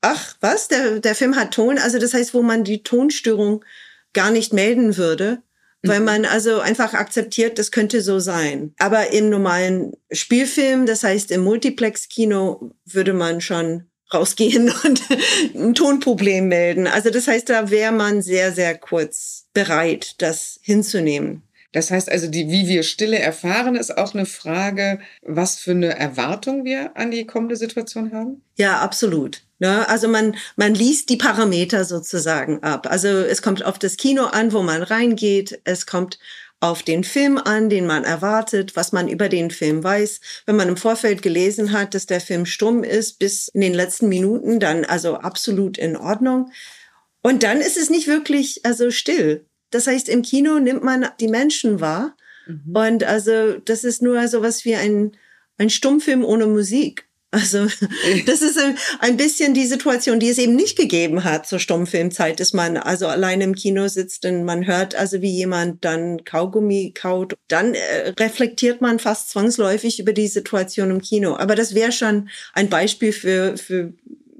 ach, 0.00 0.36
was, 0.40 0.68
der, 0.68 1.00
der 1.00 1.14
Film 1.14 1.36
hat 1.36 1.52
Ton. 1.52 1.78
Also 1.78 1.98
das 1.98 2.14
heißt, 2.14 2.34
wo 2.34 2.42
man 2.42 2.64
die 2.64 2.82
Tonstörung 2.82 3.64
gar 4.12 4.30
nicht 4.30 4.52
melden 4.52 4.96
würde, 4.96 5.42
weil 5.82 6.00
mhm. 6.00 6.06
man 6.06 6.24
also 6.24 6.60
einfach 6.60 6.94
akzeptiert, 6.94 7.58
das 7.58 7.70
könnte 7.70 8.00
so 8.02 8.18
sein. 8.18 8.74
Aber 8.78 9.12
im 9.12 9.30
normalen 9.30 9.92
Spielfilm, 10.10 10.86
das 10.86 11.04
heißt 11.04 11.30
im 11.30 11.42
Multiplex-Kino, 11.42 12.72
würde 12.84 13.12
man 13.12 13.40
schon 13.40 13.84
rausgehen 14.12 14.72
und 14.84 15.02
ein 15.54 15.74
Tonproblem 15.74 16.48
melden. 16.48 16.86
Also 16.86 17.10
das 17.10 17.28
heißt, 17.28 17.48
da 17.48 17.70
wäre 17.70 17.92
man 17.92 18.22
sehr, 18.22 18.52
sehr 18.52 18.76
kurz 18.76 19.46
bereit, 19.52 20.14
das 20.18 20.58
hinzunehmen. 20.62 21.42
Das 21.72 21.90
heißt 21.90 22.10
also, 22.10 22.28
die, 22.28 22.50
wie 22.50 22.66
wir 22.66 22.82
Stille 22.82 23.18
erfahren, 23.18 23.76
ist 23.76 23.96
auch 23.96 24.14
eine 24.14 24.26
Frage, 24.26 25.00
was 25.22 25.56
für 25.56 25.72
eine 25.72 25.98
Erwartung 25.98 26.64
wir 26.64 26.96
an 26.96 27.10
die 27.10 27.26
kommende 27.26 27.56
Situation 27.56 28.12
haben? 28.12 28.42
Ja, 28.56 28.78
absolut. 28.78 29.42
Ne? 29.60 29.88
also 29.88 30.06
man, 30.06 30.36
man 30.56 30.72
liest 30.74 31.10
die 31.10 31.16
Parameter 31.16 31.84
sozusagen 31.84 32.62
ab. 32.62 32.86
Also 32.88 33.08
es 33.08 33.42
kommt 33.42 33.64
auf 33.64 33.78
das 33.78 33.96
Kino 33.96 34.24
an, 34.24 34.52
wo 34.52 34.62
man 34.62 34.82
reingeht. 34.82 35.60
Es 35.64 35.84
kommt 35.84 36.18
auf 36.60 36.82
den 36.82 37.04
Film 37.04 37.38
an, 37.38 37.68
den 37.68 37.86
man 37.86 38.04
erwartet, 38.04 38.76
was 38.76 38.92
man 38.92 39.08
über 39.08 39.28
den 39.28 39.50
Film 39.50 39.82
weiß. 39.82 40.20
Wenn 40.46 40.56
man 40.56 40.68
im 40.68 40.76
Vorfeld 40.76 41.22
gelesen 41.22 41.72
hat, 41.72 41.94
dass 41.94 42.06
der 42.06 42.20
Film 42.20 42.46
stumm 42.46 42.84
ist 42.84 43.18
bis 43.18 43.48
in 43.48 43.60
den 43.60 43.74
letzten 43.74 44.08
Minuten, 44.08 44.60
dann 44.60 44.84
also 44.84 45.16
absolut 45.16 45.76
in 45.76 45.96
Ordnung. 45.96 46.50
Und 47.22 47.42
dann 47.42 47.60
ist 47.60 47.76
es 47.76 47.90
nicht 47.90 48.06
wirklich 48.06 48.64
also 48.64 48.90
still. 48.90 49.47
Das 49.70 49.86
heißt, 49.86 50.08
im 50.08 50.22
Kino 50.22 50.58
nimmt 50.58 50.82
man 50.82 51.06
die 51.20 51.28
Menschen 51.28 51.80
wahr. 51.80 52.16
Mhm. 52.46 52.76
Und 52.76 53.04
also, 53.04 53.58
das 53.58 53.84
ist 53.84 54.02
nur 54.02 54.26
so 54.28 54.42
was 54.42 54.64
wie 54.64 54.76
ein, 54.76 55.16
ein 55.58 55.70
Stummfilm 55.70 56.24
ohne 56.24 56.46
Musik. 56.46 57.08
Also 57.30 57.66
das 58.26 58.40
ist 58.40 58.58
ein 59.00 59.16
bisschen 59.18 59.52
die 59.52 59.66
Situation, 59.66 60.18
die 60.18 60.30
es 60.30 60.38
eben 60.38 60.56
nicht 60.56 60.78
gegeben 60.78 61.24
hat 61.24 61.46
zur 61.46 61.58
Stummfilmzeit, 61.58 62.40
dass 62.40 62.54
man 62.54 62.78
also 62.78 63.06
allein 63.06 63.42
im 63.42 63.54
Kino 63.54 63.86
sitzt 63.88 64.24
und 64.24 64.44
man 64.44 64.66
hört 64.66 64.94
also, 64.94 65.20
wie 65.20 65.30
jemand 65.30 65.84
dann 65.84 66.24
Kaugummi 66.24 66.92
kaut. 66.94 67.34
Dann 67.48 67.74
äh, 67.74 68.14
reflektiert 68.18 68.80
man 68.80 68.98
fast 68.98 69.28
zwangsläufig 69.30 70.00
über 70.00 70.14
die 70.14 70.28
Situation 70.28 70.90
im 70.90 71.02
Kino. 71.02 71.36
Aber 71.36 71.54
das 71.54 71.74
wäre 71.74 71.92
schon 71.92 72.30
ein 72.54 72.70
Beispiel 72.70 73.12
für, 73.12 73.58
für, 73.58 73.92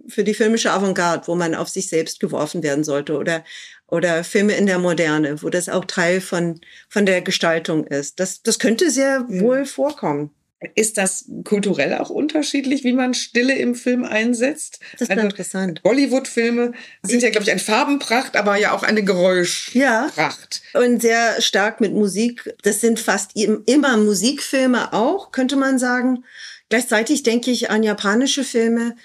für 0.09 0.25
die 0.25 0.35
filmische 0.35 0.73
Avantgarde, 0.73 1.27
wo 1.27 1.35
man 1.35 1.55
auf 1.55 1.69
sich 1.69 1.89
selbst 1.89 2.21
geworfen 2.21 2.63
werden 2.63 2.85
sollte 2.85 3.19
oder 3.19 3.45
oder 3.89 4.23
Filme 4.23 4.55
in 4.55 4.67
der 4.67 4.79
Moderne, 4.79 5.43
wo 5.43 5.49
das 5.49 5.69
auch 5.69 5.85
Teil 5.87 6.21
von, 6.21 6.61
von 6.89 7.07
der 7.07 7.23
Gestaltung 7.23 7.87
ist. 7.87 8.21
Das, 8.21 8.43
das 8.43 8.59
könnte 8.59 8.91
sehr 8.91 9.25
wohl 9.29 9.65
vorkommen. 9.65 10.31
Ist 10.75 10.99
das 10.99 11.27
kulturell 11.45 11.95
auch 11.95 12.11
unterschiedlich, 12.11 12.83
wie 12.83 12.93
man 12.93 13.15
Stille 13.15 13.57
im 13.57 13.77
Film 13.77 14.05
einsetzt? 14.05 14.81
Das 14.93 15.03
ist 15.03 15.11
also, 15.11 15.23
interessant. 15.23 15.81
Hollywood-Filme 15.85 16.73
sind 17.05 17.23
ja, 17.23 17.31
glaube 17.31 17.45
ich, 17.45 17.51
eine 17.53 17.61
Farbenpracht, 17.61 18.37
aber 18.37 18.57
ja 18.57 18.73
auch 18.73 18.83
eine 18.83 19.05
Geräuschpracht. 19.05 20.63
Ja, 20.75 20.81
und 20.81 21.01
sehr 21.01 21.41
stark 21.41 21.81
mit 21.81 21.95
Musik. 21.95 22.53
Das 22.63 22.81
sind 22.81 22.99
fast 22.99 23.37
immer 23.37 23.97
Musikfilme 23.99 24.93
auch, 24.93 25.31
könnte 25.31 25.55
man 25.55 25.79
sagen. 25.79 26.25
Gleichzeitig 26.71 27.23
denke 27.23 27.53
ich 27.53 27.71
an 27.71 27.85
japanische 27.85 28.43
Filme 28.43 28.97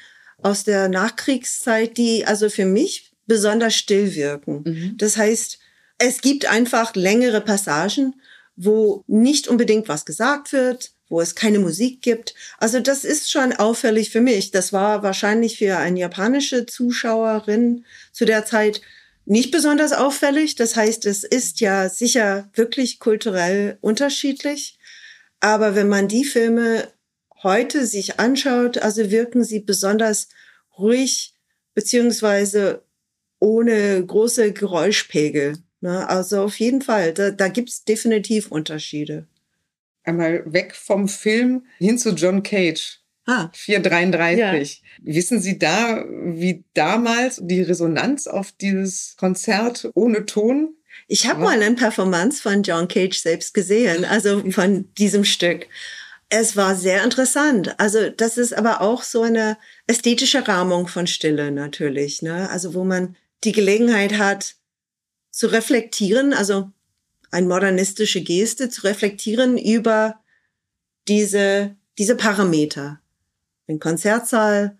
aus 0.42 0.64
der 0.64 0.90
Nachkriegszeit, 0.90 1.98
die 1.98 2.26
also 2.26 2.50
für 2.50 2.66
mich 2.66 3.13
besonders 3.26 3.76
still 3.76 4.16
wirken. 4.16 4.64
Mhm. 4.66 4.98
Das 4.98 5.18
heißt, 5.18 5.60
es 5.98 6.22
gibt 6.22 6.46
einfach 6.46 6.96
längere 6.96 7.42
Passagen, 7.42 8.16
wo 8.56 9.04
nicht 9.08 9.48
unbedingt 9.48 9.88
was 9.88 10.06
gesagt 10.06 10.54
wird, 10.54 10.92
wo 11.10 11.22
es 11.22 11.36
keine 11.36 11.60
Musik 11.60 12.02
gibt. 12.02 12.34
Also 12.58 12.80
das 12.80 13.04
ist 13.04 13.32
schon 13.32 13.54
auffällig 13.54 14.10
für 14.10 14.22
mich. 14.22 14.52
Das 14.52 14.74
war 14.74 15.04
wahrscheinlich 15.04 15.58
für 15.58 15.78
eine 15.78 16.00
japanische 16.00 16.66
Zuschauerin 16.66 17.86
zu 18.12 18.26
der 18.26 18.46
Zeit 18.46 18.82
nicht 19.26 19.52
besonders 19.52 19.94
auffällig. 19.94 20.56
Das 20.56 20.76
heißt, 20.76 21.06
es 21.06 21.24
ist 21.24 21.60
ja 21.60 21.90
sicher 21.90 22.50
wirklich 22.54 23.00
kulturell 23.00 23.78
unterschiedlich. 23.82 24.78
Aber 25.40 25.76
wenn 25.76 25.90
man 25.90 26.08
die 26.08 26.26
Filme 26.26 26.88
heute 27.42 27.86
sich 27.86 28.20
anschaut, 28.20 28.78
also 28.78 29.12
wirken 29.12 29.44
sie 29.44 29.60
besonders 29.60 30.30
ruhig 30.78 31.36
beziehungsweise 31.74 32.84
ohne 33.44 34.06
große 34.06 34.54
Geräuschpegel. 34.54 35.58
Ne? 35.82 36.08
Also 36.08 36.44
auf 36.44 36.58
jeden 36.60 36.82
Fall, 36.82 37.14
da, 37.14 37.30
da 37.30 37.50
gibt's 37.50 37.84
definitiv 37.84 38.50
Unterschiede. 38.50 39.28
Einmal 40.06 40.44
weg 40.52 40.74
vom 40.76 41.10
Film 41.10 41.66
hin 41.78 41.98
zu 41.98 42.12
John 42.12 42.42
Cage. 42.42 43.02
Ah. 43.26 43.50
433. 43.54 44.82
Ja. 44.82 45.14
Wissen 45.14 45.42
Sie 45.42 45.60
da, 45.60 46.06
wie 46.10 46.64
damals 46.74 47.42
die 47.42 47.62
Resonanz 47.62 48.28
auf 48.28 48.54
dieses 48.54 49.16
Konzert 49.18 49.90
ohne 49.94 50.26
Ton? 50.26 50.76
Ich 51.08 51.28
habe 51.28 51.42
mal 51.42 51.62
eine 51.62 51.76
Performance 51.76 52.42
von 52.42 52.64
John 52.64 52.88
Cage 52.88 53.18
selbst 53.18 53.54
gesehen, 53.54 54.06
also 54.06 54.42
von 54.52 54.94
diesem 54.98 55.26
Stück. 55.26 55.68
Es 56.30 56.56
war 56.56 56.76
sehr 56.76 57.04
interessant. 57.04 57.76
Also 57.78 58.10
das 58.10 58.38
ist 58.38 58.54
aber 58.54 58.82
auch 58.82 59.04
so 59.04 59.24
eine 59.24 59.58
ästhetische 59.88 60.48
Rahmung 60.48 60.88
von 60.88 61.08
Stille 61.08 61.52
natürlich, 61.52 62.22
ne? 62.22 62.50
Also 62.50 62.74
wo 62.74 62.84
man 62.84 63.16
die 63.44 63.52
Gelegenheit 63.52 64.18
hat 64.18 64.56
zu 65.32 65.48
reflektieren, 65.48 66.34
also 66.34 66.72
eine 67.32 67.48
modernistische 67.48 68.22
Geste 68.22 68.70
zu 68.70 68.84
reflektieren 68.84 69.58
über 69.58 70.20
diese 71.08 71.76
diese 71.98 72.16
Parameter 72.16 73.00
den 73.68 73.80
Konzertsaal. 73.80 74.78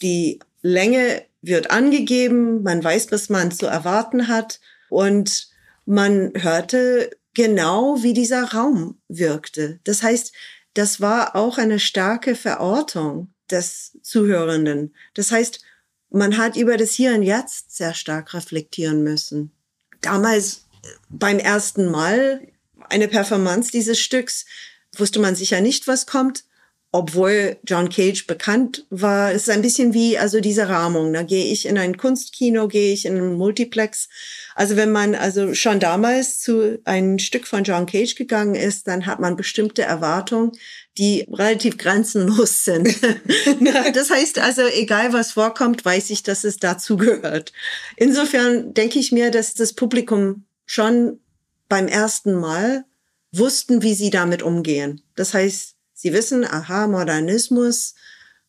Die 0.00 0.40
Länge 0.60 1.24
wird 1.40 1.70
angegeben, 1.70 2.62
man 2.62 2.82
weiß, 2.82 3.10
was 3.10 3.28
man 3.28 3.50
zu 3.50 3.66
erwarten 3.66 4.28
hat 4.28 4.60
und 4.90 5.48
man 5.86 6.32
hörte 6.36 7.10
genau, 7.34 8.02
wie 8.02 8.12
dieser 8.12 8.52
Raum 8.52 9.00
wirkte. 9.08 9.80
Das 9.84 10.02
heißt, 10.02 10.32
das 10.74 11.00
war 11.00 11.34
auch 11.34 11.58
eine 11.58 11.80
starke 11.80 12.34
Verortung 12.34 13.32
des 13.50 13.98
Zuhörenden. 14.02 14.94
Das 15.14 15.32
heißt, 15.32 15.62
man 16.12 16.36
hat 16.36 16.56
über 16.56 16.76
das 16.76 16.92
Hier 16.92 17.14
und 17.14 17.22
Jetzt 17.22 17.76
sehr 17.76 17.94
stark 17.94 18.34
reflektieren 18.34 19.02
müssen. 19.02 19.52
Damals 20.00 20.66
beim 21.08 21.38
ersten 21.38 21.86
Mal 21.90 22.46
eine 22.88 23.08
Performance 23.08 23.70
dieses 23.70 24.00
Stücks 24.00 24.44
wusste 24.96 25.20
man 25.20 25.34
sicher 25.34 25.60
nicht, 25.60 25.88
was 25.88 26.06
kommt 26.06 26.44
obwohl 26.94 27.56
John 27.66 27.88
Cage 27.88 28.26
bekannt 28.26 28.84
war, 28.90 29.32
ist 29.32 29.48
ein 29.48 29.62
bisschen 29.62 29.94
wie 29.94 30.18
also 30.18 30.40
diese 30.40 30.68
Rahmung. 30.68 31.14
Da 31.14 31.22
gehe 31.22 31.46
ich 31.46 31.64
in 31.64 31.78
ein 31.78 31.96
Kunstkino, 31.96 32.68
gehe 32.68 32.92
ich 32.92 33.06
in 33.06 33.16
ein 33.16 33.32
Multiplex. 33.32 34.10
Also 34.54 34.76
wenn 34.76 34.92
man 34.92 35.14
also 35.14 35.54
schon 35.54 35.80
damals 35.80 36.38
zu 36.38 36.80
einem 36.84 37.18
Stück 37.18 37.46
von 37.46 37.64
John 37.64 37.86
Cage 37.86 38.14
gegangen 38.14 38.54
ist, 38.54 38.88
dann 38.88 39.06
hat 39.06 39.20
man 39.20 39.36
bestimmte 39.36 39.82
Erwartungen, 39.82 40.52
die 40.98 41.26
relativ 41.32 41.78
grenzenlos 41.78 42.64
sind. 42.64 42.88
das 43.94 44.10
heißt 44.10 44.38
also, 44.38 44.62
egal 44.62 45.12
was 45.12 45.32
vorkommt, 45.32 45.84
weiß 45.84 46.10
ich, 46.10 46.22
dass 46.22 46.44
es 46.44 46.58
dazu 46.58 46.96
gehört. 46.96 47.52
Insofern 47.96 48.74
denke 48.74 48.98
ich 48.98 49.12
mir, 49.12 49.30
dass 49.30 49.54
das 49.54 49.72
Publikum 49.72 50.44
schon 50.66 51.20
beim 51.68 51.88
ersten 51.88 52.34
Mal 52.34 52.84
wussten, 53.32 53.82
wie 53.82 53.94
sie 53.94 54.10
damit 54.10 54.42
umgehen. 54.42 55.00
Das 55.16 55.32
heißt, 55.32 55.76
Sie 56.02 56.12
wissen, 56.12 56.44
aha, 56.44 56.88
Modernismus, 56.88 57.94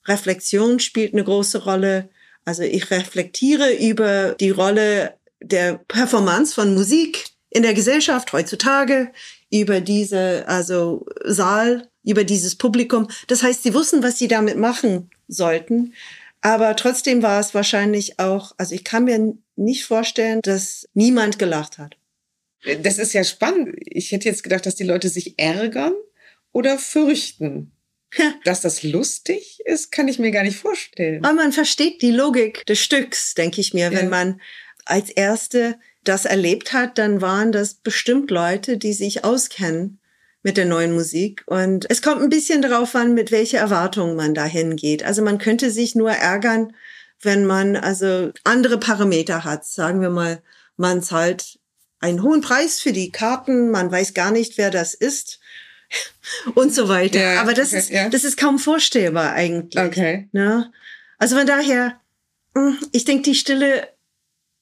Reflexion 0.08 0.80
spielt 0.80 1.14
eine 1.14 1.24
große 1.24 1.66
Rolle. 1.66 2.10
Also 2.46 2.64
ich 2.64 2.90
reflektiere 2.90 3.72
über 3.74 4.34
die 4.34 4.50
Rolle 4.50 5.14
der 5.40 5.76
Performance 5.88 6.56
von 6.56 6.74
Musik 6.74 7.28
in 7.52 7.62
der 7.62 7.76
Gesellschaft 7.76 8.34
heutzutage, 8.34 9.12
über 9.52 9.82
diese, 9.82 10.48
also 10.48 11.06
Saal, 11.24 11.92
über 12.04 12.24
dieses 12.24 12.56
Publikum. 12.56 13.08
Das 13.28 13.44
heißt, 13.44 13.64
sie 13.64 13.74
wussten, 13.74 14.04
was 14.04 14.20
sie 14.20 14.28
damit 14.28 14.58
machen 14.58 15.10
sollten. 15.28 15.94
Aber 16.42 16.76
trotzdem 16.76 17.22
war 17.24 17.40
es 17.40 17.54
wahrscheinlich 17.54 18.20
auch, 18.20 18.54
also 18.58 18.76
ich 18.76 18.84
kann 18.84 19.06
mir 19.06 19.34
nicht 19.56 19.86
vorstellen, 19.86 20.42
dass 20.42 20.88
niemand 20.94 21.40
gelacht 21.40 21.78
hat. 21.78 21.96
Das 22.82 22.98
ist 22.98 23.14
ja 23.14 23.24
spannend. 23.24 23.76
Ich 23.80 24.12
hätte 24.12 24.28
jetzt 24.28 24.44
gedacht, 24.44 24.66
dass 24.66 24.76
die 24.76 24.84
Leute 24.84 25.10
sich 25.10 25.40
ärgern 25.40 25.94
oder 26.52 26.78
fürchten. 26.78 27.72
Dass 28.44 28.62
das 28.62 28.84
lustig 28.84 29.60
ist, 29.66 29.92
kann 29.92 30.08
ich 30.08 30.20
mir 30.20 30.32
gar 30.32 30.44
nicht 30.44 30.58
vorstellen. 30.58 31.24
Aber 31.26 31.34
man 31.34 31.52
versteht 31.52 32.02
die 32.02 32.12
Logik 32.12 32.66
des 32.68 32.80
Stücks, 32.80 33.34
denke 33.34 33.60
ich 33.60 33.74
mir. 33.74 33.92
Ja. 33.92 33.92
Wenn 33.92 34.10
man 34.10 34.40
als 34.86 35.10
Erste 35.10 35.80
das 36.04 36.26
erlebt 36.26 36.74
hat, 36.74 36.98
dann 36.98 37.22
waren 37.22 37.52
das 37.52 37.76
bestimmt 37.76 38.30
Leute, 38.30 38.78
die 38.78 38.94
sich 38.94 39.24
auskennen 39.24 40.00
mit 40.44 40.58
der 40.58 40.66
neuen 40.66 40.94
Musik. 40.94 41.44
Und 41.48 41.90
es 41.90 42.02
kommt 42.02 42.22
ein 42.22 42.30
bisschen 42.30 42.62
darauf 42.62 42.94
an, 42.96 43.14
mit 43.14 43.32
welcher 43.32 43.60
Erwartung 43.60 44.16
man 44.16 44.34
dahin 44.34 44.76
geht. 44.76 45.04
Also 45.04 45.22
man 45.22 45.38
könnte 45.38 45.72
sich 45.72 45.96
nur 45.96 46.12
ärgern, 46.12 46.76
wenn 47.22 47.46
man 47.46 47.78
also 47.78 48.32
andere 48.44 48.78
Parameter 48.78 49.46
hat. 49.46 49.66
Sagen 49.66 50.02
wir 50.02 50.10
mal, 50.10 50.42
man 50.76 51.02
zahlt 51.02 51.60
einen 52.00 52.22
hohen 52.22 52.42
Preis 52.42 52.82
für 52.82 52.92
die 52.92 53.12
Karten, 53.12 53.72
man 53.72 53.90
weiß 53.90 54.14
gar 54.14 54.32
nicht, 54.32 54.58
wer 54.58 54.70
das 54.70 54.94
ist 54.94 55.40
und 56.56 56.74
so 56.74 56.90
weiter. 56.90 57.22
Ja, 57.22 57.42
Aber 57.42 57.54
das 57.54 57.70
okay, 57.70 57.80
ist, 57.80 57.90
ja. 57.90 58.10
das 58.10 58.26
ist 58.26 58.38
kaum 58.38 58.60
vorstellbar 58.60 59.32
eigentlich. 59.32 59.82
Okay. 59.82 60.28
Ne? 60.34 60.72
Also 61.18 61.38
von 61.38 61.48
daher, 61.48 62.00
hm, 62.56 62.78
ich 62.92 63.06
denke, 63.06 63.24
die 63.24 63.36
Stille 63.36 63.88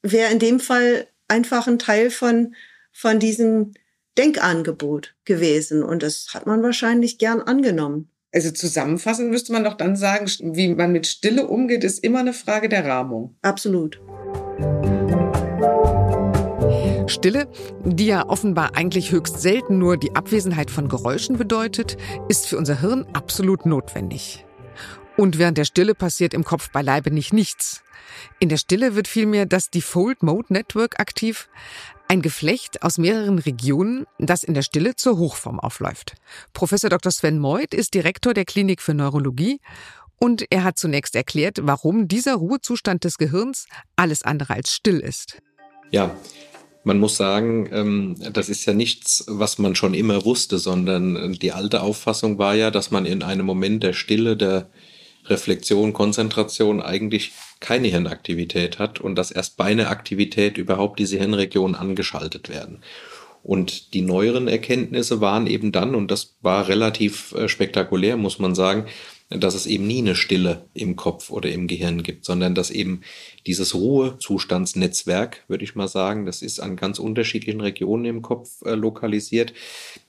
wäre 0.03 0.31
in 0.31 0.37
dem 0.37 0.59
Fall 0.59 1.07
einfach 1.27 1.67
ein 1.67 1.79
Teil 1.79 2.11
von, 2.11 2.53
von 2.91 3.19
diesem 3.19 3.73
Denkangebot 4.17 5.15
gewesen. 5.26 5.84
Und 5.84 6.04
das 6.04 6.28
hat 6.34 6.45
man 6.45 6.63
wahrscheinlich 6.63 7.17
gern 7.17 7.41
angenommen. 7.41 8.10
Also 8.34 8.52
zusammenfassend 8.52 9.30
müsste 9.30 9.52
man 9.52 9.63
doch 9.63 9.76
dann 9.76 9.95
sagen, 9.95 10.26
wie 10.56 10.74
man 10.74 10.91
mit 10.93 11.06
Stille 11.06 11.47
umgeht, 11.47 11.84
ist 11.84 12.00
immer 12.00 12.19
eine 12.19 12.34
Frage 12.34 12.69
der 12.69 12.86
Rahmung. 12.86 13.36
Absolut. 13.41 14.02
Stille, 17.08 17.50
die 17.84 18.06
ja 18.06 18.28
offenbar 18.30 18.76
eigentlich 18.76 19.12
höchst 19.12 19.41
selten 19.41 19.78
nur 19.78 19.97
die 19.97 20.15
Abwesenheit 20.15 20.71
von 20.71 20.88
Geräuschen 20.88 21.38
bedeutet, 21.38 21.97
ist 22.30 22.47
für 22.47 22.58
unser 22.58 22.80
Hirn 22.80 23.06
absolut 23.12 23.65
notwendig. 23.65 24.45
Und 25.17 25.38
während 25.38 25.58
der 25.58 25.65
Stille 25.65 25.93
passiert 25.93 26.34
im 26.34 26.45
Kopf 26.45 26.71
beileibe 26.71 27.12
nicht 27.12 27.34
nichts. 27.34 27.84
In 28.39 28.50
der 28.50 28.58
Stille 28.58 28.95
wird 28.95 29.08
vielmehr 29.08 29.45
das 29.45 29.69
Default 29.69 30.24
Mode 30.24 30.54
Network 30.54 31.00
aktiv, 31.00 31.50
ein 32.12 32.21
Geflecht 32.21 32.84
aus 32.84 32.97
mehreren 32.97 33.39
Regionen, 33.39 34.06
das 34.19 34.43
in 34.43 34.54
der 34.54 34.63
Stille 34.63 34.97
zur 34.97 35.17
Hochform 35.17 35.62
aufläuft. 35.62 36.15
Professor 36.52 36.89
Dr. 36.89 37.10
Sven 37.10 37.39
Meuth 37.39 37.74
ist 37.74 37.93
Direktor 37.93 38.34
der 38.34 38.43
Klinik 38.43 38.82
für 38.82 38.93
Neurologie 38.93 39.62
und 40.19 40.45
er 40.50 40.65
hat 40.65 40.78
zunächst 40.78 41.15
erklärt, 41.15 41.60
warum 41.62 42.10
dieser 42.10 42.36
Ruhezustand 42.36 43.06
des 43.06 43.17
Gehirns 43.17 43.65
alles 43.95 44.24
andere 44.24 44.56
als 44.56 44.74
still 44.74 45.00
ist. 45.00 45.38
Ja, 45.89 46.13
man 46.84 47.00
muss 47.00 47.15
sagen, 47.15 47.69
ähm, 47.71 48.17
das 48.34 48.50
ist 48.50 48.65
ja 48.65 48.74
nichts, 48.74 49.24
was 49.30 49.58
man 49.58 49.76
schon 49.76 49.93
immer 49.93 50.26
wusste, 50.26 50.58
sondern 50.58 51.32
die 51.32 51.54
alte 51.54 51.82
Auffassung 51.82 52.38
war 52.38 52.56
ja, 52.56 52.71
dass 52.71 52.91
man 52.91 53.06
in 53.06 53.24
einem 53.24 53.45
Moment 53.45 53.84
der 53.84 53.93
Stille, 53.93 54.36
der 54.36 54.69
Reflexion, 55.25 55.93
Konzentration 55.93 56.81
eigentlich 56.81 57.31
keine 57.60 57.88
Hirnaktivität 57.88 58.79
hat 58.79 58.99
und 58.99 59.15
dass 59.15 59.31
erst 59.31 59.57
bei 59.57 59.65
einer 59.65 59.89
Aktivität 59.89 60.57
überhaupt 60.57 60.99
diese 60.99 61.17
Hirnregionen 61.17 61.75
angeschaltet 61.75 62.49
werden. 62.49 62.81
Und 63.43 63.93
die 63.93 64.01
neueren 64.01 64.47
Erkenntnisse 64.47 65.19
waren 65.19 65.47
eben 65.47 65.71
dann, 65.71 65.95
und 65.95 66.12
das 66.12 66.36
war 66.41 66.67
relativ 66.67 67.34
äh, 67.34 67.47
spektakulär, 67.47 68.15
muss 68.17 68.38
man 68.38 68.53
sagen, 68.53 68.86
dass 69.31 69.55
es 69.55 69.65
eben 69.65 69.87
nie 69.87 69.99
eine 69.99 70.15
Stille 70.15 70.65
im 70.73 70.97
Kopf 70.97 71.29
oder 71.29 71.49
im 71.49 71.67
Gehirn 71.67 72.03
gibt, 72.03 72.25
sondern 72.25 72.53
dass 72.53 72.69
eben 72.69 73.01
dieses 73.47 73.73
Ruhezustandsnetzwerk, 73.73 75.45
würde 75.47 75.63
ich 75.63 75.73
mal 75.73 75.87
sagen, 75.87 76.25
das 76.25 76.41
ist 76.41 76.59
an 76.59 76.75
ganz 76.75 76.99
unterschiedlichen 76.99 77.61
Regionen 77.61 78.05
im 78.05 78.21
Kopf 78.21 78.61
äh, 78.65 78.75
lokalisiert, 78.75 79.53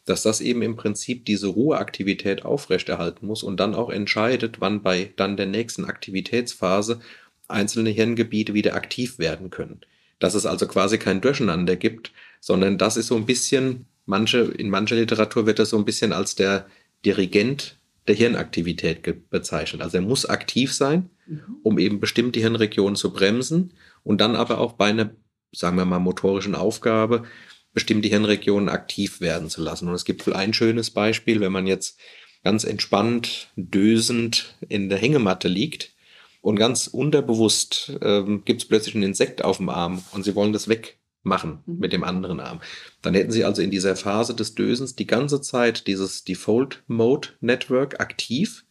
dass 0.06 0.22
das 0.24 0.40
eben 0.40 0.62
im 0.62 0.74
Prinzip 0.74 1.24
diese 1.24 1.46
Ruheaktivität 1.46 2.44
aufrechterhalten 2.44 3.26
muss 3.26 3.44
und 3.44 3.61
dann 3.61 3.76
auch 3.76 3.90
entscheidet, 3.90 4.61
wann 4.61 4.82
bei 4.82 5.12
dann 5.16 5.37
der 5.37 5.46
nächsten 5.46 5.85
Aktivitätsphase 5.85 7.00
einzelne 7.46 7.90
Hirngebiete 7.90 8.54
wieder 8.54 8.74
aktiv 8.74 9.20
werden 9.20 9.50
können. 9.50 9.82
Dass 10.18 10.35
es 10.35 10.46
also 10.46 10.66
quasi 10.66 10.98
kein 10.98 11.20
Durcheinander 11.20 11.76
gibt, 11.76 12.11
sondern 12.40 12.76
das 12.76 12.96
ist 12.96 13.06
so 13.06 13.16
ein 13.16 13.26
bisschen, 13.26 13.87
manche, 14.04 14.38
in 14.40 14.68
mancher 14.68 14.96
Literatur 14.96 15.46
wird 15.46 15.61
das 15.61 15.70
so 15.70 15.78
ein 15.78 15.85
bisschen 15.85 16.12
als 16.12 16.35
der 16.35 16.66
Dirigent 17.04 17.78
der 18.09 18.15
Hirnaktivität 18.15 19.31
bezeichnet. 19.31 19.83
Also 19.83 19.99
er 19.99 20.03
muss 20.03 20.27
aktiv 20.27 20.73
sein, 20.73 21.11
mhm. 21.27 21.57
um 21.62 21.79
eben 21.79 22.01
bestimmte 22.01 22.41
Hirnregionen 22.41 22.97
zu 22.97 23.12
bremsen 23.12 23.75
und 24.03 24.21
dann 24.21 24.37
aber 24.37 24.59
auch 24.59 24.73
bei 24.73 24.87
einer, 24.87 25.11
sagen 25.53 25.77
wir 25.77 25.85
mal, 25.85 26.01
motorischen 26.01 26.55
Aufgabe 26.55 27.25
bestimmte 27.73 28.09
Hirnregionen 28.09 28.69
aktiv 28.69 29.21
werden 29.21 29.49
zu 29.49 29.62
lassen. 29.62 29.88
Und 29.88 29.95
es 29.95 30.05
gibt 30.05 30.27
wohl 30.27 30.35
ein 30.35 30.53
schönes 30.53 30.91
Beispiel, 30.91 31.41
wenn 31.41 31.53
man 31.53 31.67
jetzt 31.67 31.99
ganz 32.45 32.65
entspannt, 32.65 33.51
dösend 33.57 34.57
in 34.69 34.88
der 34.88 34.99
Hängematte 34.99 35.49
liegt 35.49 35.95
und 36.41 36.57
ganz 36.57 36.88
unterbewusst 36.88 37.97
ähm, 38.03 38.45
gibt 38.45 38.62
es 38.62 38.69
plötzlich 38.69 38.95
ein 38.95 39.03
Insekt 39.03 39.45
auf 39.45 39.59
dem 39.59 39.69
Arm 39.69 40.03
und 40.12 40.25
sie 40.25 40.35
wollen 40.35 40.53
das 40.53 40.69
weg 40.69 40.99
machen 41.22 41.61
mhm. 41.66 41.78
mit 41.78 41.92
dem 41.92 42.04
anderen 42.04 42.40
Arm. 42.40 42.61
Dann 43.02 43.14
hätten 43.14 43.32
Sie 43.32 43.44
also 43.44 43.62
in 43.62 43.70
dieser 43.70 43.96
Phase 43.96 44.35
des 44.35 44.54
Dösens 44.54 44.96
die 44.96 45.06
ganze 45.06 45.40
Zeit 45.40 45.87
dieses 45.87 46.24
Default 46.24 46.82
Mode 46.87 47.28
Network 47.40 48.00
aktiv, 48.00 48.64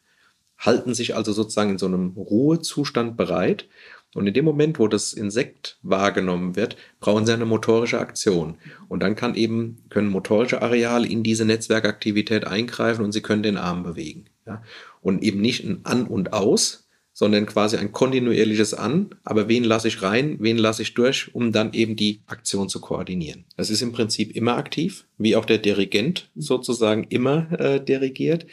halten 0.58 0.94
sich 0.94 1.16
also 1.16 1.34
sozusagen 1.34 1.72
in 1.72 1.78
so 1.78 1.88
einem 1.88 2.12
Ruhezustand 2.12 3.18
bereit 3.18 3.68
Und 4.14 4.28
in 4.28 4.34
dem 4.34 4.44
Moment, 4.44 4.78
wo 4.78 4.88
das 4.88 5.14
Insekt 5.14 5.80
wahrgenommen 5.84 6.56
wird, 6.56 6.76
brauchen 7.00 7.26
sie 7.26 7.34
eine 7.34 7.46
motorische 7.46 8.00
Aktion. 8.00 8.58
Und 8.90 9.02
dann 9.02 9.16
kann 9.16 9.36
eben, 9.36 9.86
können 9.90 10.10
motorische 10.10 10.62
Areale 10.62 11.08
in 11.08 11.24
diese 11.24 11.46
Netzwerkaktivität 11.46 12.46
eingreifen 12.46 13.06
und 13.06 13.14
sie 13.14 13.22
können 13.22 13.44
den 13.44 13.58
Arm 13.58 13.84
bewegen. 13.84 14.26
Ja? 14.46 14.64
Und 15.02 15.24
eben 15.24 15.40
nicht 15.40 15.64
ein 15.64 15.86
An 15.86 16.08
und 16.08 16.34
Aus, 16.34 16.90
sondern 17.14 17.46
quasi 17.46 17.78
ein 17.78 17.92
kontinuierliches 17.92 18.74
An. 18.74 19.16
Aber 19.24 19.48
wen 19.48 19.64
lasse 19.64 19.88
ich 19.88 20.02
rein, 20.02 20.38
wen 20.40 20.58
lasse 20.58 20.82
ich 20.82 20.94
durch, 20.94 21.34
um 21.36 21.52
dann 21.52 21.74
eben 21.74 21.96
die 21.96 22.22
Aktion 22.26 22.70
zu 22.70 22.80
koordinieren. 22.80 23.46
Das 23.58 23.70
ist 23.70 23.82
im 23.82 23.92
Prinzip 23.92 24.36
immer 24.36 24.56
aktiv, 24.58 25.06
wie 25.18 25.36
auch 25.36 25.46
der 25.46 25.58
Dirigent 25.58 26.30
sozusagen 26.36 27.06
immer 27.10 27.52
äh, 27.60 27.84
dirigiert. 27.84 28.46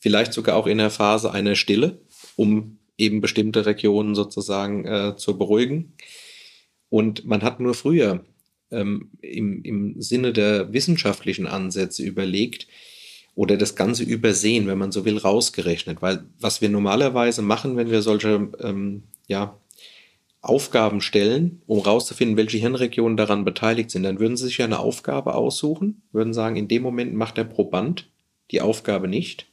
Vielleicht 0.00 0.32
sogar 0.32 0.56
auch 0.56 0.66
in 0.66 0.78
der 0.78 0.90
Phase 0.90 1.32
einer 1.32 1.54
Stille, 1.54 2.00
um 2.34 2.78
eben 2.98 3.20
bestimmte 3.20 3.66
Regionen 3.66 4.14
sozusagen 4.14 4.84
äh, 4.84 5.16
zu 5.16 5.38
beruhigen. 5.38 5.94
Und 6.88 7.24
man 7.24 7.42
hat 7.42 7.60
nur 7.60 7.74
früher 7.74 8.24
ähm, 8.70 9.10
im, 9.20 9.62
im 9.62 10.00
Sinne 10.00 10.32
der 10.32 10.72
wissenschaftlichen 10.72 11.46
Ansätze 11.46 12.02
überlegt 12.02 12.66
oder 13.36 13.56
das 13.56 13.76
Ganze 13.76 14.02
übersehen, 14.02 14.66
wenn 14.66 14.78
man 14.78 14.90
so 14.90 15.04
will, 15.04 15.18
rausgerechnet. 15.18 16.02
Weil 16.02 16.24
was 16.40 16.62
wir 16.62 16.70
normalerweise 16.70 17.42
machen, 17.42 17.76
wenn 17.76 17.90
wir 17.90 18.02
solche 18.02 18.50
ähm, 18.60 19.04
ja, 19.28 19.60
Aufgaben 20.40 21.02
stellen, 21.02 21.60
um 21.66 21.78
rauszufinden, 21.80 22.38
welche 22.38 22.56
Hirnregionen 22.56 23.16
daran 23.16 23.44
beteiligt 23.44 23.90
sind, 23.90 24.04
dann 24.04 24.18
würden 24.18 24.38
Sie 24.38 24.46
sich 24.46 24.58
ja 24.58 24.64
eine 24.64 24.78
Aufgabe 24.78 25.34
aussuchen, 25.34 26.02
würden 26.12 26.32
sagen, 26.32 26.56
in 26.56 26.66
dem 26.66 26.82
Moment 26.82 27.14
macht 27.14 27.36
der 27.36 27.44
Proband 27.44 28.08
die 28.50 28.62
Aufgabe 28.62 29.06
nicht. 29.06 29.46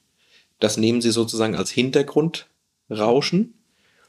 Das 0.59 0.77
nehmen 0.77 1.01
Sie 1.01 1.11
sozusagen 1.11 1.55
als 1.55 1.69
Hintergrund 1.69 2.47
Rauschen 2.89 3.53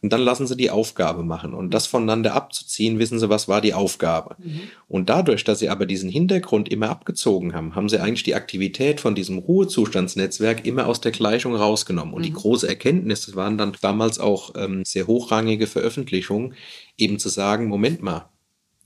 und 0.04 0.12
dann 0.12 0.20
lassen 0.20 0.46
sie 0.46 0.54
die 0.54 0.68
Aufgabe 0.68 1.22
machen. 1.22 1.54
Und 1.54 1.72
das 1.72 1.86
voneinander 1.86 2.34
abzuziehen, 2.34 2.98
wissen 2.98 3.18
sie, 3.18 3.30
was 3.30 3.48
war 3.48 3.62
die 3.62 3.72
Aufgabe. 3.72 4.36
Mhm. 4.36 4.60
Und 4.86 5.08
dadurch, 5.08 5.44
dass 5.44 5.60
sie 5.60 5.70
aber 5.70 5.86
diesen 5.86 6.10
Hintergrund 6.10 6.68
immer 6.68 6.90
abgezogen 6.90 7.54
haben, 7.54 7.74
haben 7.74 7.88
sie 7.88 7.98
eigentlich 7.98 8.22
die 8.22 8.34
Aktivität 8.34 9.00
von 9.00 9.14
diesem 9.14 9.38
Ruhezustandsnetzwerk 9.38 10.66
immer 10.66 10.88
aus 10.88 11.00
der 11.00 11.10
Gleichung 11.10 11.56
rausgenommen. 11.56 12.12
Und 12.12 12.20
mhm. 12.20 12.26
die 12.26 12.32
große 12.34 12.68
Erkenntnis, 12.68 13.24
das 13.24 13.34
waren 13.34 13.56
dann 13.56 13.72
damals 13.80 14.18
auch 14.18 14.52
ähm, 14.58 14.84
sehr 14.84 15.06
hochrangige 15.06 15.66
Veröffentlichungen, 15.66 16.52
eben 16.98 17.18
zu 17.18 17.30
sagen, 17.30 17.68
Moment 17.68 18.02
mal, 18.02 18.28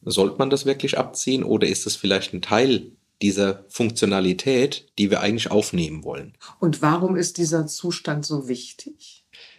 sollte 0.03 0.39
man 0.39 0.51
das 0.51 0.67
wirklich 0.67 0.99
abziehen 0.99 1.43
oder 1.43 1.67
ist 1.67 1.85
das 1.85 1.97
vielleicht 1.97 2.33
ein 2.33 2.43
Teil 2.43 2.93
dieser 3.23 3.65
Funktionalität, 3.67 4.87
die 5.01 5.11
wir 5.11 5.19
eigentlich 5.19 5.51
aufnehmen 5.51 6.05
wollen? 6.05 6.35
Und 6.61 6.81
warum 6.81 7.17
ist 7.17 7.39
dieser 7.39 7.67
Zustand 7.67 8.25
so 8.25 8.47
wichtig? 8.47 9.18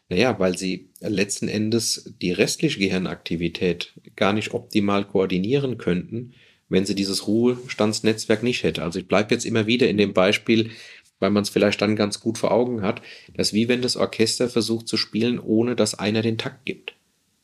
Naja, 0.09 0.39
weil 0.39 0.57
sie 0.57 0.89
letzten 1.01 1.47
Endes 1.47 2.13
die 2.19 2.31
restliche 2.31 2.79
Gehirnaktivität 2.79 3.93
gar 4.15 4.33
nicht 4.33 4.53
optimal 4.53 5.05
koordinieren 5.05 5.77
könnten, 5.77 6.33
wenn 6.67 6.85
sie 6.85 6.95
dieses 6.95 7.27
Ruhestandsnetzwerk 7.27 8.41
nicht 8.41 8.63
hätte. 8.63 8.83
Also 8.83 8.99
ich 8.99 9.07
bleibe 9.07 9.33
jetzt 9.33 9.45
immer 9.45 9.67
wieder 9.67 9.87
in 9.87 9.97
dem 9.97 10.13
Beispiel, 10.13 10.71
weil 11.19 11.29
man 11.29 11.43
es 11.43 11.49
vielleicht 11.49 11.81
dann 11.81 11.95
ganz 11.95 12.19
gut 12.19 12.39
vor 12.39 12.51
Augen 12.51 12.81
hat, 12.81 13.01
dass 13.35 13.53
wie 13.53 13.67
wenn 13.67 13.83
das 13.83 13.97
Orchester 13.97 14.49
versucht 14.49 14.87
zu 14.87 14.97
spielen, 14.97 15.39
ohne 15.39 15.75
dass 15.75 15.97
einer 15.97 16.23
den 16.23 16.37
Takt 16.37 16.65
gibt. 16.65 16.95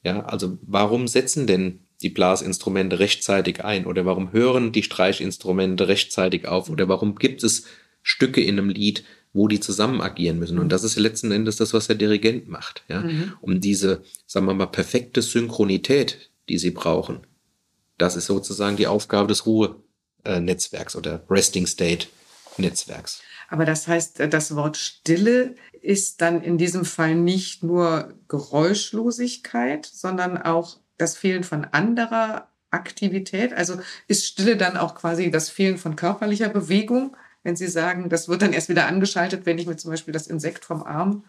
Ja, 0.04 0.23
also 0.25 0.58
warum 0.62 1.08
setzen 1.08 1.45
denn 1.47 1.80
die 2.01 2.10
Blasinstrumente 2.10 2.99
rechtzeitig 2.99 3.63
ein 3.63 3.86
oder 3.86 4.06
warum 4.06 4.32
hören 4.32 4.71
die 4.71 4.84
Streichinstrumente 4.84 5.88
rechtzeitig 5.88 6.47
auf 6.47 6.69
oder 6.69 6.88
warum 6.88 7.15
gibt 7.15 7.43
es 7.43 7.65
Stücke 8.01 8.41
in 8.41 8.60
einem 8.60 8.69
Lied, 8.69 9.04
wo 9.36 9.50
die 9.50 9.60
zusammen 9.60 10.02
agieren 10.02 10.39
müssen. 10.39 10.58
Und 10.58 10.69
das 10.69 10.86
ist 10.86 10.95
letzten 10.95 11.30
Endes 11.32 11.58
das, 11.58 11.74
was 11.74 11.88
der 11.88 11.98
Dirigent 11.98 12.48
macht, 12.48 12.84
ja, 12.88 13.02
mhm. 13.02 13.34
um 13.41 13.60
diese, 13.60 14.02
sagen 14.26 14.45
wir 14.45 14.54
mal, 14.54 14.67
perfekte 14.67 15.21
Synchronität, 15.21 16.32
die 16.48 16.58
sie 16.58 16.71
brauchen. 16.71 17.28
Das 17.98 18.15
ist 18.15 18.28
sozusagen 18.28 18.78
die 18.78 18.88
Aufgabe 18.88 19.28
des 19.28 19.45
Ruhenetzwerks 19.45 20.95
oder 20.95 21.24
Resting 21.30 21.67
State 21.67 22.08
Netzwerks. 22.58 23.21
Aber 23.50 23.65
das 23.65 23.88
heißt, 23.88 24.21
das 24.30 24.56
Wort 24.56 24.78
Stille 24.78 25.56
ist 25.82 26.21
dann 26.21 26.41
in 26.41 26.58
diesem 26.58 26.86
Fall 26.86 27.15
nicht 27.15 27.62
nur 27.62 28.13
Geräuschlosigkeit, 28.30 29.86
sondern 29.86 30.41
auch 30.41 30.78
das 30.98 31.17
Fehlen 31.17 31.43
von 31.43 31.65
anderer 31.65 32.48
Aktivität. 32.71 33.54
Also 33.54 33.80
ist 34.08 34.26
Stille 34.26 34.56
dann 34.56 34.78
auch 34.78 34.95
quasi 34.95 35.30
das 35.30 35.50
Fehlen 35.50 35.78
von 35.78 35.98
körperlicher 35.98 36.50
Bewegung? 36.50 37.17
Wenn 37.45 37.55
Sie 37.55 37.67
sagen, 37.67 38.10
das 38.10 38.27
wird 38.27 38.41
dann 38.41 38.53
erst 38.53 38.69
wieder 38.69 38.88
angeschaltet, 38.88 39.45
wenn 39.45 39.60
ich 39.60 39.67
mir 39.67 39.77
zum 39.77 39.91
Beispiel 39.91 40.12
das 40.12 40.25
Insekt 40.25 40.65
vom 40.65 40.81
Arm. 40.81 41.23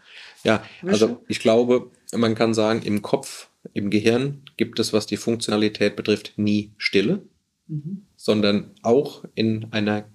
Ja, 0.44 0.64
wische? 0.80 0.92
also 0.92 1.24
ich 1.28 1.40
glaube, 1.40 1.90
man 2.12 2.34
kann 2.34 2.54
sagen, 2.54 2.80
im 2.82 3.02
Kopf, 3.02 3.48
im 3.74 3.90
Gehirn 3.90 4.40
gibt 4.56 4.80
es, 4.80 4.94
was 4.94 5.06
die 5.06 5.18
Funktionalität 5.18 5.94
betrifft, 5.94 6.32
nie 6.36 6.72
Stille, 6.78 7.22
mhm. 7.68 8.06
sondern 8.16 8.70
auch 8.80 9.24
in 9.34 9.66
einer 9.72 10.06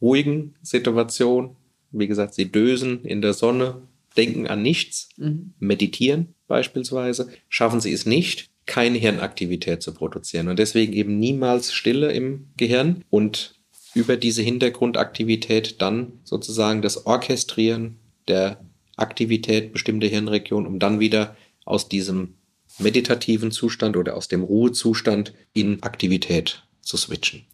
ruhigen 0.00 0.54
Situation, 0.62 1.56
wie 1.90 2.08
gesagt, 2.08 2.32
Sie 2.32 2.50
dösen 2.50 3.04
in 3.04 3.20
der 3.20 3.34
Sonne, 3.34 3.82
denken 4.16 4.46
an 4.46 4.62
nichts, 4.62 5.10
mhm. 5.18 5.52
meditieren 5.58 6.34
beispielsweise, 6.46 7.28
schaffen 7.50 7.80
Sie 7.80 7.92
es 7.92 8.06
nicht, 8.06 8.48
keine 8.64 8.96
Hirnaktivität 8.96 9.82
zu 9.82 9.92
produzieren. 9.92 10.48
Und 10.48 10.58
deswegen 10.58 10.94
eben 10.94 11.18
niemals 11.18 11.74
Stille 11.74 12.12
im 12.12 12.46
Gehirn. 12.56 13.04
Und 13.10 13.59
über 13.94 14.16
diese 14.16 14.42
Hintergrundaktivität 14.42 15.80
dann 15.80 16.20
sozusagen 16.24 16.82
das 16.82 17.06
Orchestrieren 17.06 17.98
der 18.28 18.60
Aktivität 18.96 19.72
bestimmter 19.72 20.06
Hirnregionen, 20.06 20.66
um 20.66 20.78
dann 20.78 21.00
wieder 21.00 21.36
aus 21.64 21.88
diesem 21.88 22.34
meditativen 22.78 23.50
Zustand 23.50 23.96
oder 23.96 24.16
aus 24.16 24.28
dem 24.28 24.42
Ruhezustand 24.42 25.34
in 25.52 25.82
Aktivität 25.82 26.62
zu 26.82 26.96
switchen. 26.96 27.46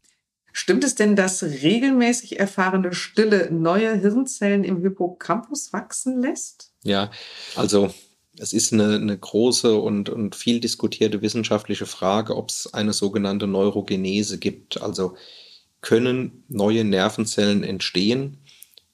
Stimmt 0.53 0.85
es 0.85 0.95
denn, 0.95 1.17
dass 1.17 1.43
regelmäßig 1.43 2.41
erfahrene 2.41 2.95
Stille 2.95 3.51
neue 3.51 3.95
Hirnzellen 3.95 4.65
im 4.65 4.81
Hippocampus 4.81 5.73
wachsen 5.73 6.23
lässt? 6.23 6.73
Ja, 6.83 7.11
also 7.57 7.93
es 8.39 8.53
ist 8.53 8.73
eine, 8.73 8.95
eine 8.95 9.19
große 9.19 9.77
und, 9.77 10.09
und 10.09 10.35
viel 10.35 10.61
diskutierte 10.61 11.21
wissenschaftliche 11.21 11.87
Frage, 11.87 12.37
ob 12.37 12.49
es 12.49 12.73
eine 12.73 12.93
sogenannte 12.93 13.47
Neurogenese 13.47 14.39
gibt. 14.39 14.81
Also 14.81 15.17
können 15.87 16.43
neue 16.49 16.83
Nervenzellen 16.83 17.63
entstehen 17.63 18.39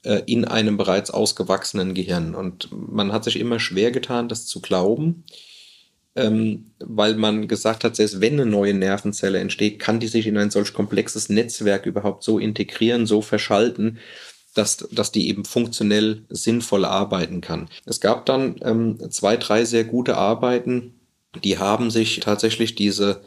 äh, 0.03 0.21
in 0.27 0.45
einem 0.45 0.77
bereits 0.77 1.11
ausgewachsenen 1.11 1.95
Gehirn. 1.95 2.35
Und 2.35 2.69
man 2.71 3.13
hat 3.13 3.25
sich 3.25 3.41
immer 3.41 3.59
schwer 3.61 3.91
getan, 3.93 4.29
das 4.29 4.45
zu 4.45 4.61
glauben, 4.61 5.25
ähm, 6.17 6.67
weil 6.81 7.15
man 7.15 7.49
gesagt 7.49 7.83
hat, 7.83 7.97
selbst 7.97 8.21
wenn 8.21 8.35
eine 8.35 8.45
neue 8.45 8.75
Nervenzelle 8.75 9.39
entsteht, 9.39 9.79
kann 9.79 10.01
die 10.01 10.07
sich 10.07 10.27
in 10.27 10.37
ein 10.37 10.51
solch 10.51 10.75
komplexes 10.75 11.31
Netzwerk 11.31 11.87
überhaupt 11.87 12.25
so 12.25 12.39
integrieren, 12.39 13.07
so 13.07 13.23
verschalten, 13.23 13.99
dass, 14.55 14.77
dass 14.91 15.13
die 15.13 15.29
eben 15.29 15.47
funktionell 15.47 16.27
sinnvoll 16.29 16.85
arbeiten 16.85 17.41
kann. 17.41 17.71
Es 17.87 18.03
gab 18.03 18.27
dann 18.27 18.57
ähm, 18.61 18.99
zwei, 19.11 19.39
drei 19.39 19.65
sehr 19.65 19.85
gute 19.85 20.19
Arbeiten, 20.19 21.01
die 21.43 21.57
haben 21.57 21.91
sich 21.91 22.21
tatsächlich 22.21 22.75
diese 22.75 23.23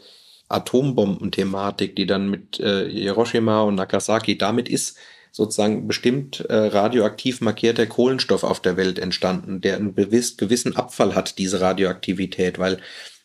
Atombombenthematik, 0.48 1.96
die 1.96 2.06
dann 2.06 2.30
mit 2.30 2.60
äh, 2.60 2.88
Hiroshima 2.88 3.62
und 3.62 3.76
Nagasaki, 3.76 4.38
damit 4.38 4.68
ist 4.68 4.96
sozusagen 5.32 5.86
bestimmt 5.86 6.40
äh, 6.40 6.54
radioaktiv 6.54 7.40
markierter 7.40 7.86
Kohlenstoff 7.86 8.42
auf 8.42 8.60
der 8.60 8.76
Welt 8.76 8.98
entstanden, 8.98 9.60
der 9.60 9.76
einen 9.76 9.94
gewiss, 9.94 10.36
gewissen 10.36 10.76
Abfall 10.76 11.14
hat, 11.14 11.38
diese 11.38 11.60
Radioaktivität, 11.60 12.58
weil 12.58 12.78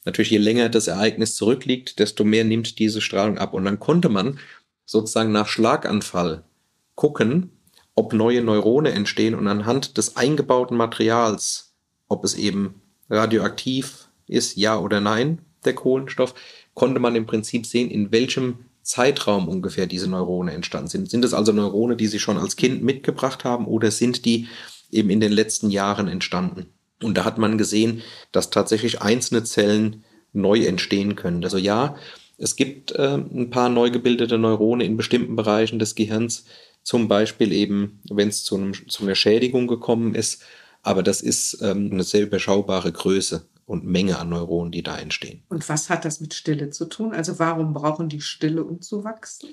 natürlich 0.03 0.31
je 0.31 0.37
länger 0.37 0.67
das 0.67 0.87
Ereignis 0.87 1.35
zurückliegt, 1.35 1.99
desto 1.99 2.23
mehr 2.23 2.43
nimmt 2.43 2.79
diese 2.79 2.99
Strahlung 3.01 3.37
ab. 3.37 3.53
Und 3.53 3.63
dann 3.65 3.79
konnte 3.79 4.09
man 4.09 4.39
sozusagen 4.85 5.31
nach 5.31 5.47
Schlaganfall 5.47 6.43
gucken, 6.95 7.51
ob 7.95 8.13
neue 8.13 8.41
Neurone 8.41 8.91
entstehen 8.91 9.35
und 9.35 9.47
anhand 9.47 9.97
des 9.97 10.17
eingebauten 10.17 10.75
Materials, 10.75 11.73
ob 12.07 12.25
es 12.25 12.35
eben 12.35 12.81
radioaktiv 13.09 14.07
ist, 14.27 14.57
ja 14.57 14.77
oder 14.77 14.99
nein, 14.99 15.39
der 15.63 15.75
Kohlenstoff, 15.75 16.33
konnte 16.73 16.99
man 16.99 17.15
im 17.15 17.25
Prinzip 17.25 17.65
sehen, 17.65 17.89
in 17.89 18.11
welchem 18.11 18.65
Zeitraum 18.83 19.47
ungefähr 19.47 19.85
diese 19.85 20.09
Neurone 20.09 20.53
entstanden 20.53 20.89
sind. 20.89 21.09
Sind 21.09 21.23
es 21.23 21.33
also 21.33 21.51
Neurone, 21.51 21.95
die 21.95 22.07
sie 22.07 22.19
schon 22.19 22.37
als 22.37 22.55
Kind 22.55 22.83
mitgebracht 22.83 23.43
haben 23.43 23.65
oder 23.65 23.91
sind 23.91 24.25
die 24.25 24.47
eben 24.91 25.09
in 25.09 25.19
den 25.19 25.31
letzten 25.31 25.69
Jahren 25.69 26.07
entstanden? 26.07 26.67
Und 27.01 27.17
da 27.17 27.25
hat 27.25 27.37
man 27.37 27.57
gesehen, 27.57 28.01
dass 28.31 28.49
tatsächlich 28.49 29.01
einzelne 29.01 29.43
Zellen 29.43 30.03
neu 30.33 30.63
entstehen 30.65 31.15
können. 31.15 31.43
Also 31.43 31.57
ja, 31.57 31.95
es 32.37 32.55
gibt 32.55 32.91
äh, 32.93 33.15
ein 33.15 33.49
paar 33.49 33.69
neu 33.69 33.91
gebildete 33.91 34.37
Neurone 34.37 34.83
in 34.83 34.97
bestimmten 34.97 35.35
Bereichen 35.35 35.77
des 35.77 35.95
Gehirns, 35.95 36.45
zum 36.83 37.07
Beispiel 37.07 37.51
eben, 37.51 37.99
wenn 38.09 38.29
es 38.29 38.43
zu, 38.43 38.71
zu 38.87 39.03
einer 39.03 39.15
Schädigung 39.15 39.67
gekommen 39.67 40.15
ist, 40.15 40.43
aber 40.81 41.03
das 41.03 41.21
ist 41.21 41.61
ähm, 41.61 41.89
eine 41.91 42.03
sehr 42.03 42.23
überschaubare 42.23 42.91
Größe 42.91 43.45
und 43.71 43.85
Menge 43.85 44.19
an 44.19 44.27
Neuronen, 44.27 44.69
die 44.73 44.83
da 44.83 44.97
entstehen. 44.97 45.43
Und 45.47 45.67
was 45.69 45.89
hat 45.89 46.03
das 46.03 46.19
mit 46.19 46.33
Stille 46.33 46.71
zu 46.71 46.85
tun? 46.85 47.13
Also 47.13 47.39
warum 47.39 47.73
brauchen 47.73 48.09
die 48.09 48.19
Stille, 48.19 48.65
um 48.65 48.81
zu 48.81 49.05
wachsen? 49.05 49.49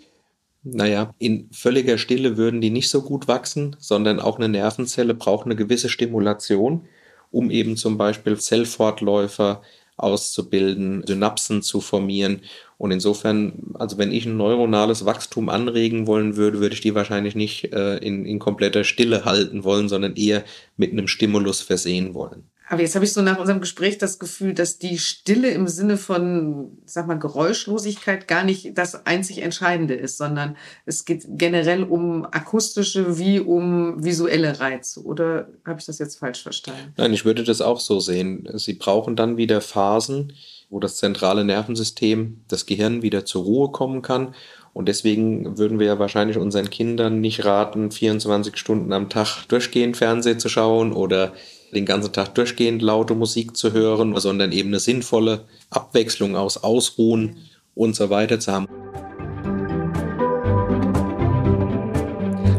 Naja, 0.65 1.15
in 1.19 1.49
völliger 1.53 1.99
Stille 1.99 2.37
würden 2.37 2.61
die 2.61 2.71
nicht 2.71 2.91
so 2.91 3.03
gut 3.03 3.29
wachsen, 3.29 3.77
sondern 3.79 4.19
auch 4.19 4.37
eine 4.37 4.49
Nervenzelle 4.49 5.15
braucht 5.15 5.47
eine 5.47 5.55
gewisse 5.55 5.89
Stimulation, 5.89 6.87
um 7.31 7.53
eben 7.53 7.77
zum 7.77 7.97
Beispiel 7.97 8.37
Zellfortläufer 8.37 9.63
auszubilden, 9.97 11.05
Synapsen 11.07 11.63
zu 11.63 11.81
formieren. 11.81 12.41
Und 12.77 12.91
insofern, 12.91 13.75
also 13.75 13.99
wenn 13.99 14.11
ich 14.11 14.27
ein 14.27 14.37
neuronales 14.37 15.05
Wachstum 15.05 15.49
anregen 15.49 16.09
wollen 16.09 16.37
würde, 16.37 16.59
würde 16.59 16.75
ich 16.75 16.81
die 16.81 16.97
wahrscheinlich 16.97 17.37
nicht 17.37 17.73
äh, 17.73 17.99
in, 17.99 18.25
in 18.25 18.41
kompletter 18.41 18.83
Stille 18.83 19.25
halten 19.25 19.63
wollen, 19.63 19.89
sondern 19.89 20.17
eher 20.17 20.43
mit 20.77 20.91
einem 20.91 21.07
Stimulus 21.07 21.61
versehen 21.61 22.15
wollen. 22.15 22.51
Aber 22.71 22.83
jetzt 22.83 22.95
habe 22.95 23.05
ich 23.05 23.13
so 23.13 23.23
nach 23.23 23.39
unserem 23.39 23.61
Gespräch 23.61 23.97
das 23.97 24.19
Gefühl, 24.19 24.53
dass 24.53 24.79
die 24.79 24.99
Stille 24.99 25.51
im 25.51 25.69
Sinne 25.69 25.97
von, 25.97 26.79
sag 26.85 27.07
mal, 27.07 27.19
Geräuschlosigkeit 27.19 28.29
gar 28.29 28.45
nicht 28.45 28.77
das 28.77 29.07
einzig 29.07 29.43
Entscheidende 29.43 29.95
ist, 29.95 30.19
sondern 30.19 30.57
es 30.85 31.07
geht 31.07 31.25
generell 31.29 31.83
um 31.83 32.27
akustische 32.27 33.19
wie 33.19 33.41
um 33.41 34.05
visuelle 34.05 34.61
Reize. 34.61 35.03
Oder 35.03 35.49
habe 35.65 35.81
ich 35.81 35.87
das 35.87 35.99
jetzt 35.99 36.19
falsch 36.19 36.43
verstanden? 36.43 36.93
Nein, 36.99 37.15
ich 37.15 37.25
würde 37.25 37.43
das 37.43 37.63
auch 37.63 37.81
so 37.81 38.01
sehen. 38.01 38.47
Sie 38.55 38.75
brauchen 38.75 39.17
dann 39.17 39.39
wieder 39.39 39.63
Phasen, 39.63 40.35
wo 40.69 40.79
das 40.79 40.99
zentrale 40.99 41.45
Nervensystem, 41.45 42.43
das 42.49 42.67
Gehirn 42.67 43.01
wieder 43.01 43.25
zur 43.25 43.45
Ruhe 43.45 43.71
kommen 43.71 44.03
kann. 44.03 44.35
Und 44.75 44.89
deswegen 44.89 45.57
würden 45.57 45.79
wir 45.79 45.87
ja 45.87 45.99
wahrscheinlich 45.99 46.37
unseren 46.37 46.69
Kindern 46.69 47.23
nicht 47.23 47.47
raten, 47.47 47.91
24 47.91 48.59
Stunden 48.59 48.93
am 48.93 49.09
Tag 49.09 49.47
durchgehend 49.49 49.97
Fernsehen 49.97 50.39
zu 50.39 50.51
schauen 50.51 50.93
oder 50.93 51.33
den 51.73 51.85
ganzen 51.85 52.13
Tag 52.13 52.35
durchgehend 52.35 52.83
laute 52.83 53.15
Musik 53.15 53.57
zu 53.57 53.73
hören, 53.73 54.19
sondern 54.19 54.53
eben 54.53 54.69
eine 54.69 54.81
sinnvolle 54.81 55.45
Abwechslung 55.71 56.37
aus 56.37 56.63
Ausruhen 56.63 57.37
und 57.75 57.95
so 57.95 58.11
weiter 58.11 58.41
zu 58.41 58.53
haben. 58.53 58.69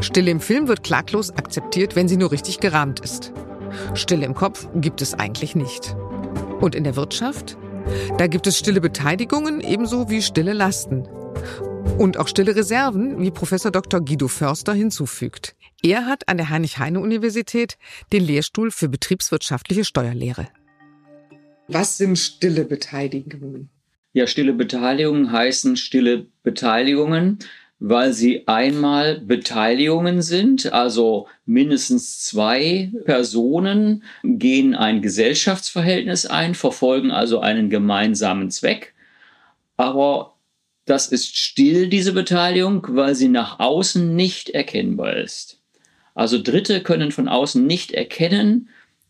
Stille 0.02 0.32
im 0.32 0.40
Film 0.40 0.68
wird 0.68 0.84
klaglos 0.84 1.32
akzeptiert, 1.32 1.96
wenn 1.96 2.08
sie 2.08 2.18
nur 2.18 2.32
richtig 2.32 2.60
gerahmt 2.60 3.00
ist. 3.02 3.34
Stille 3.94 4.26
im 4.26 4.34
Kopf 4.34 4.68
gibt 4.76 5.02
es 5.02 5.14
eigentlich 5.14 5.56
nicht. 5.56 5.96
Und 6.62 6.76
in 6.76 6.84
der 6.84 6.96
Wirtschaft? 6.96 7.58
Da 8.18 8.28
gibt 8.28 8.48
es 8.48 8.58
stille 8.58 8.82
Beteiligungen 8.82 9.62
ebenso 9.62 10.10
wie 10.10 10.22
stille 10.22 10.54
Lasten. 10.54 11.08
Und 11.98 12.18
auch 12.18 12.28
stille 12.28 12.56
Reserven, 12.56 13.22
wie 13.22 13.32
Professor 13.32 13.72
Dr. 13.72 14.02
Guido 14.02 14.28
Förster 14.28 14.74
hinzufügt. 14.74 15.56
Er 15.82 16.06
hat 16.06 16.28
an 16.28 16.38
der 16.38 16.50
Heinrich-Heine-Universität 16.50 17.78
den 18.12 18.24
Lehrstuhl 18.24 18.72
für 18.72 18.90
betriebswirtschaftliche 18.90 19.86
Steuerlehre. 19.86 20.48
Was 21.68 21.98
sind 21.98 22.18
stille 22.18 22.66
Beteiligungen? 22.66 23.70
Ja, 24.14 24.28
stille 24.28 24.54
Beteiligungen 24.54 25.32
heißen 25.32 25.78
stille 25.78 26.26
Beteiligungen, 26.42 27.40
weil 27.80 28.12
sie 28.12 28.48
einmal 28.48 29.22
Beteiligungen 29.22 30.22
sind, 30.22 30.74
also 30.74 31.28
mindestens 31.46 32.22
zwei 32.22 32.92
Personen 33.06 34.04
gehen 34.24 34.76
ein 34.76 35.02
Gesellschaftsverhältnis 35.02 36.26
ein, 36.26 36.56
verfolgen 36.56 37.12
also 37.12 37.40
einen 37.40 37.70
gemeinsamen 37.70 38.52
Zweck, 38.52 38.94
aber 39.78 40.36
das 40.90 41.08
ist 41.08 41.38
still, 41.38 41.88
diese 41.88 42.14
Beteiligung, 42.14 42.86
weil 42.90 43.14
sie 43.14 43.30
nach 43.30 43.60
außen 43.60 44.16
nicht 44.16 44.50
erkennbar 44.50 45.18
ist. 45.18 45.62
Also 46.16 46.42
Dritte 46.42 46.82
können 46.82 47.12
von 47.12 47.28
außen 47.28 47.66
nicht 47.66 47.92
erkennen, 47.92 48.70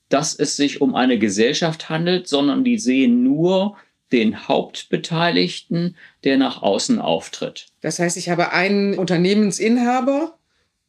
dass 0.10 0.36
es 0.36 0.58
sich 0.58 0.82
um 0.82 0.94
eine 0.94 1.18
Gesellschaft 1.18 1.90
handelt, 1.90 2.28
sondern 2.28 2.64
die 2.64 2.78
sehen 2.78 3.24
nur 3.24 3.78
den 4.12 4.48
Hauptbeteiligten, 4.48 5.96
der 6.24 6.38
nach 6.38 6.62
außen 6.62 7.00
auftritt. 7.00 7.68
Das 7.82 8.00
heißt, 8.00 8.18
ich 8.18 8.30
habe 8.30 8.52
einen 8.52 8.98
Unternehmensinhaber 8.98 10.38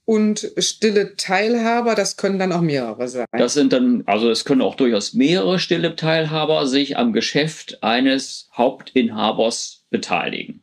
und 0.07 0.50
stille 0.59 1.14
Teilhaber, 1.16 1.94
das 1.94 2.16
können 2.16 2.40
dann 2.40 2.50
auch 2.50 2.62
mehrere 2.62 3.07
sein. 3.07 3.26
Das 3.31 3.55
sind 3.55 3.72
dann, 3.72 4.03
also 4.07 4.29
es 4.29 4.44
können 4.44 4.62
auch 4.62 4.74
durchaus 4.74 5.12
mehrere 5.12 5.61
stille 5.61 5.94
Teilhaber 5.94 6.66
sich 6.66 6.96
am 6.96 7.12
Geschäft 7.12 7.83
eines 7.85 8.48
Hauptinhabers 8.57 9.85
beteiligen. 9.90 10.62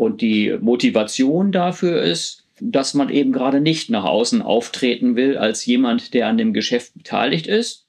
Und 0.00 0.22
die 0.22 0.56
Motivation 0.58 1.52
dafür 1.52 2.00
ist, 2.00 2.46
dass 2.58 2.94
man 2.94 3.10
eben 3.10 3.32
gerade 3.32 3.60
nicht 3.60 3.90
nach 3.90 4.04
außen 4.04 4.40
auftreten 4.40 5.14
will 5.14 5.36
als 5.36 5.66
jemand, 5.66 6.14
der 6.14 6.26
an 6.26 6.38
dem 6.38 6.54
Geschäft 6.54 6.94
beteiligt 6.96 7.46
ist. 7.46 7.86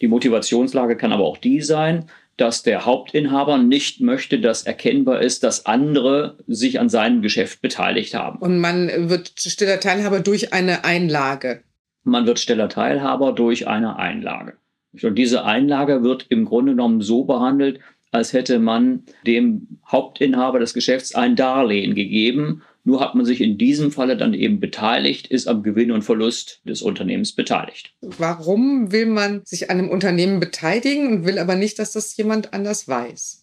Die 0.00 0.08
Motivationslage 0.08 0.96
kann 0.96 1.12
aber 1.12 1.26
auch 1.26 1.36
die 1.36 1.60
sein, 1.60 2.06
dass 2.38 2.62
der 2.62 2.86
Hauptinhaber 2.86 3.58
nicht 3.58 4.00
möchte, 4.00 4.40
dass 4.40 4.62
erkennbar 4.62 5.20
ist, 5.20 5.44
dass 5.44 5.66
andere 5.66 6.38
sich 6.46 6.80
an 6.80 6.88
seinem 6.88 7.20
Geschäft 7.20 7.60
beteiligt 7.60 8.14
haben. 8.14 8.38
Und 8.38 8.58
man 8.58 9.10
wird 9.10 9.34
stiller 9.36 9.80
Teilhaber 9.80 10.20
durch 10.20 10.54
eine 10.54 10.86
Einlage. 10.86 11.62
Man 12.04 12.24
wird 12.24 12.38
stiller 12.38 12.70
Teilhaber 12.70 13.32
durch 13.32 13.68
eine 13.68 13.96
Einlage. 13.96 14.54
Und 15.02 15.16
diese 15.16 15.44
Einlage 15.44 16.02
wird 16.02 16.24
im 16.30 16.46
Grunde 16.46 16.72
genommen 16.72 17.02
so 17.02 17.24
behandelt, 17.24 17.80
als 18.10 18.32
hätte 18.32 18.58
man 18.58 19.04
dem 19.26 19.78
Hauptinhaber 19.86 20.58
des 20.58 20.74
Geschäfts 20.74 21.14
ein 21.14 21.36
Darlehen 21.36 21.94
gegeben. 21.94 22.62
Nur 22.82 23.00
hat 23.00 23.14
man 23.14 23.26
sich 23.26 23.40
in 23.40 23.58
diesem 23.58 23.92
Falle 23.92 24.16
dann 24.16 24.34
eben 24.34 24.58
beteiligt, 24.58 25.26
ist 25.26 25.46
am 25.46 25.62
Gewinn 25.62 25.92
und 25.92 26.02
Verlust 26.02 26.62
des 26.64 26.82
Unternehmens 26.82 27.34
beteiligt. 27.34 27.92
Warum 28.00 28.90
will 28.90 29.06
man 29.06 29.42
sich 29.44 29.70
an 29.70 29.78
einem 29.78 29.90
Unternehmen 29.90 30.40
beteiligen 30.40 31.12
und 31.12 31.26
will 31.26 31.38
aber 31.38 31.56
nicht, 31.56 31.78
dass 31.78 31.92
das 31.92 32.16
jemand 32.16 32.54
anders 32.54 32.88
weiß? 32.88 33.40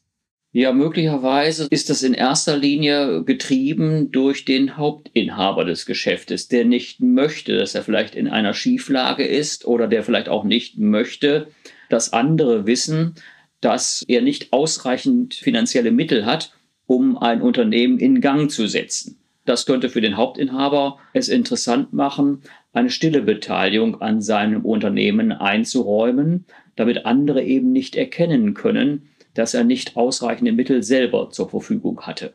Ja, 0.54 0.72
möglicherweise 0.72 1.68
ist 1.70 1.90
das 1.92 2.02
in 2.02 2.16
erster 2.16 2.58
Linie 2.58 3.24
getrieben 3.24 4.12
durch 4.12 4.44
den 4.44 4.76
Hauptinhaber 4.76 5.66
des 5.66 5.86
Geschäftes, 5.86 6.48
der 6.48 6.66
nicht 6.66 7.00
möchte, 7.00 7.58
dass 7.58 7.76
er 7.76 7.84
vielleicht 7.84 8.16
in 8.16 8.28
einer 8.28 8.56
Schieflage 8.56 9.24
ist 9.24 9.66
oder 9.66 9.88
der 9.88 10.04
vielleicht 10.04 10.30
auch 10.30 10.46
nicht 10.46 10.80
möchte, 10.80 11.50
dass 11.90 12.12
andere 12.12 12.66
wissen, 12.66 13.16
dass 13.62 14.04
er 14.08 14.22
nicht 14.22 14.54
ausreichend 14.54 15.34
finanzielle 15.36 15.92
Mittel 15.92 16.26
hat, 16.26 16.54
um 16.86 17.18
ein 17.18 17.42
Unternehmen 17.42 18.00
in 18.00 18.22
Gang 18.22 18.50
zu 18.50 18.68
setzen. 18.68 19.20
Das 19.46 19.66
könnte 19.66 19.90
für 19.90 20.02
den 20.02 20.18
Hauptinhaber 20.18 21.00
es 21.14 21.30
interessant 21.30 21.94
machen, 21.94 22.42
eine 22.74 22.90
stille 22.90 23.22
Beteiligung 23.22 24.02
an 24.02 24.22
seinem 24.22 24.66
Unternehmen 24.66 25.32
einzuräumen, 25.32 26.46
damit 26.76 27.06
andere 27.06 27.44
eben 27.44 27.72
nicht 27.72 27.96
erkennen 27.96 28.54
können, 28.54 29.10
dass 29.34 29.54
er 29.54 29.64
nicht 29.64 29.96
ausreichende 29.96 30.52
Mittel 30.52 30.84
selber 30.84 31.30
zur 31.32 31.50
Verfügung 31.50 32.02
hatte. 32.02 32.34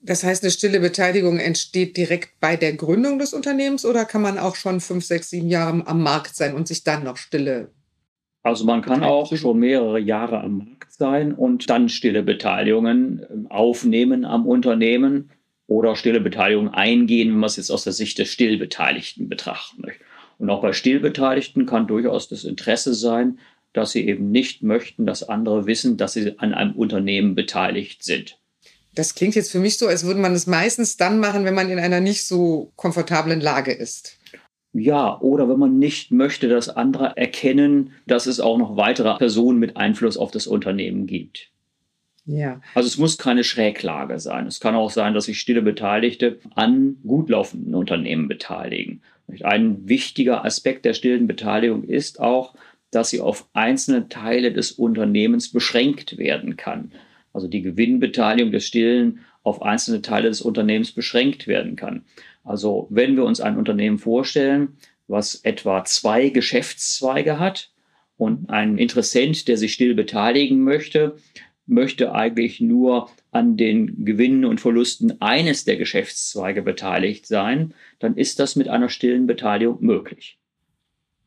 Das 0.00 0.24
heißt, 0.24 0.42
eine 0.42 0.52
stille 0.52 0.80
Beteiligung 0.80 1.38
entsteht 1.38 1.96
direkt 1.96 2.38
bei 2.40 2.56
der 2.56 2.74
Gründung 2.74 3.18
des 3.18 3.32
Unternehmens 3.32 3.84
oder 3.84 4.04
kann 4.04 4.22
man 4.22 4.38
auch 4.38 4.56
schon 4.56 4.80
fünf, 4.80 5.04
sechs, 5.04 5.30
sieben 5.30 5.48
Jahre 5.48 5.86
am 5.86 6.02
Markt 6.02 6.36
sein 6.36 6.54
und 6.54 6.68
sich 6.68 6.84
dann 6.84 7.02
noch 7.02 7.16
stille 7.16 7.70
also 8.46 8.64
man 8.64 8.80
kann 8.80 9.02
auch 9.02 9.34
schon 9.36 9.58
mehrere 9.58 9.98
Jahre 9.98 10.40
am 10.40 10.58
Markt 10.58 10.92
sein 10.92 11.32
und 11.32 11.68
dann 11.68 11.88
stille 11.88 12.22
Beteiligungen 12.22 13.26
ähm, 13.28 13.46
aufnehmen 13.50 14.24
am 14.24 14.46
Unternehmen 14.46 15.30
oder 15.66 15.96
stille 15.96 16.20
Beteiligungen 16.20 16.72
eingehen, 16.72 17.30
wenn 17.30 17.38
man 17.38 17.48
es 17.48 17.56
jetzt 17.56 17.70
aus 17.70 17.82
der 17.82 17.92
Sicht 17.92 18.18
des 18.18 18.28
Stillbeteiligten 18.28 19.28
betrachten 19.28 19.82
möchte. 19.82 20.04
Und 20.38 20.48
auch 20.48 20.62
bei 20.62 20.72
Stillbeteiligten 20.72 21.66
kann 21.66 21.88
durchaus 21.88 22.28
das 22.28 22.44
Interesse 22.44 22.94
sein, 22.94 23.40
dass 23.72 23.90
sie 23.90 24.06
eben 24.06 24.30
nicht 24.30 24.62
möchten, 24.62 25.06
dass 25.06 25.28
andere 25.28 25.66
wissen, 25.66 25.96
dass 25.96 26.12
sie 26.12 26.38
an 26.38 26.54
einem 26.54 26.72
Unternehmen 26.76 27.34
beteiligt 27.34 28.04
sind. 28.04 28.38
Das 28.94 29.16
klingt 29.16 29.34
jetzt 29.34 29.50
für 29.50 29.58
mich 29.58 29.76
so, 29.76 29.88
als 29.88 30.04
würde 30.04 30.20
man 30.20 30.34
es 30.34 30.46
meistens 30.46 30.96
dann 30.96 31.18
machen, 31.18 31.44
wenn 31.44 31.54
man 31.54 31.68
in 31.68 31.80
einer 31.80 32.00
nicht 32.00 32.24
so 32.24 32.70
komfortablen 32.76 33.40
Lage 33.40 33.72
ist. 33.72 34.15
Ja, 34.78 35.18
oder 35.20 35.48
wenn 35.48 35.58
man 35.58 35.78
nicht 35.78 36.10
möchte, 36.10 36.48
dass 36.48 36.68
andere 36.68 37.16
erkennen, 37.16 37.92
dass 38.06 38.26
es 38.26 38.40
auch 38.40 38.58
noch 38.58 38.76
weitere 38.76 39.16
Personen 39.16 39.58
mit 39.58 39.76
Einfluss 39.76 40.16
auf 40.16 40.30
das 40.30 40.46
Unternehmen 40.46 41.06
gibt. 41.06 41.50
Ja. 42.26 42.60
Also 42.74 42.88
es 42.88 42.98
muss 42.98 43.16
keine 43.16 43.44
Schräglage 43.44 44.18
sein. 44.18 44.46
Es 44.46 44.60
kann 44.60 44.74
auch 44.74 44.90
sein, 44.90 45.14
dass 45.14 45.26
sich 45.26 45.40
stille 45.40 45.62
Beteiligte 45.62 46.40
an 46.54 46.96
gut 47.06 47.30
laufenden 47.30 47.74
Unternehmen 47.74 48.28
beteiligen. 48.28 49.02
Ein 49.42 49.88
wichtiger 49.88 50.44
Aspekt 50.44 50.84
der 50.84 50.92
stillen 50.92 51.26
Beteiligung 51.26 51.84
ist 51.84 52.20
auch, 52.20 52.54
dass 52.90 53.10
sie 53.10 53.20
auf 53.20 53.48
einzelne 53.52 54.08
Teile 54.08 54.52
des 54.52 54.72
Unternehmens 54.72 55.52
beschränkt 55.52 56.18
werden 56.18 56.56
kann. 56.56 56.92
Also 57.36 57.48
die 57.48 57.60
Gewinnbeteiligung 57.60 58.50
des 58.50 58.64
Stillen 58.64 59.20
auf 59.42 59.60
einzelne 59.60 60.00
Teile 60.00 60.30
des 60.30 60.40
Unternehmens 60.40 60.92
beschränkt 60.92 61.46
werden 61.46 61.76
kann. 61.76 62.06
Also 62.44 62.86
wenn 62.88 63.14
wir 63.14 63.24
uns 63.24 63.42
ein 63.42 63.58
Unternehmen 63.58 63.98
vorstellen, 63.98 64.78
was 65.06 65.34
etwa 65.34 65.84
zwei 65.84 66.30
Geschäftszweige 66.30 67.38
hat 67.38 67.72
und 68.16 68.48
ein 68.48 68.78
Interessent, 68.78 69.48
der 69.48 69.58
sich 69.58 69.74
still 69.74 69.94
beteiligen 69.94 70.64
möchte, 70.64 71.16
möchte 71.66 72.14
eigentlich 72.14 72.62
nur 72.62 73.10
an 73.32 73.58
den 73.58 74.06
Gewinnen 74.06 74.46
und 74.46 74.58
Verlusten 74.58 75.20
eines 75.20 75.66
der 75.66 75.76
Geschäftszweige 75.76 76.62
beteiligt 76.62 77.26
sein, 77.26 77.74
dann 77.98 78.16
ist 78.16 78.40
das 78.40 78.56
mit 78.56 78.68
einer 78.68 78.88
stillen 78.88 79.26
Beteiligung 79.26 79.76
möglich. 79.80 80.38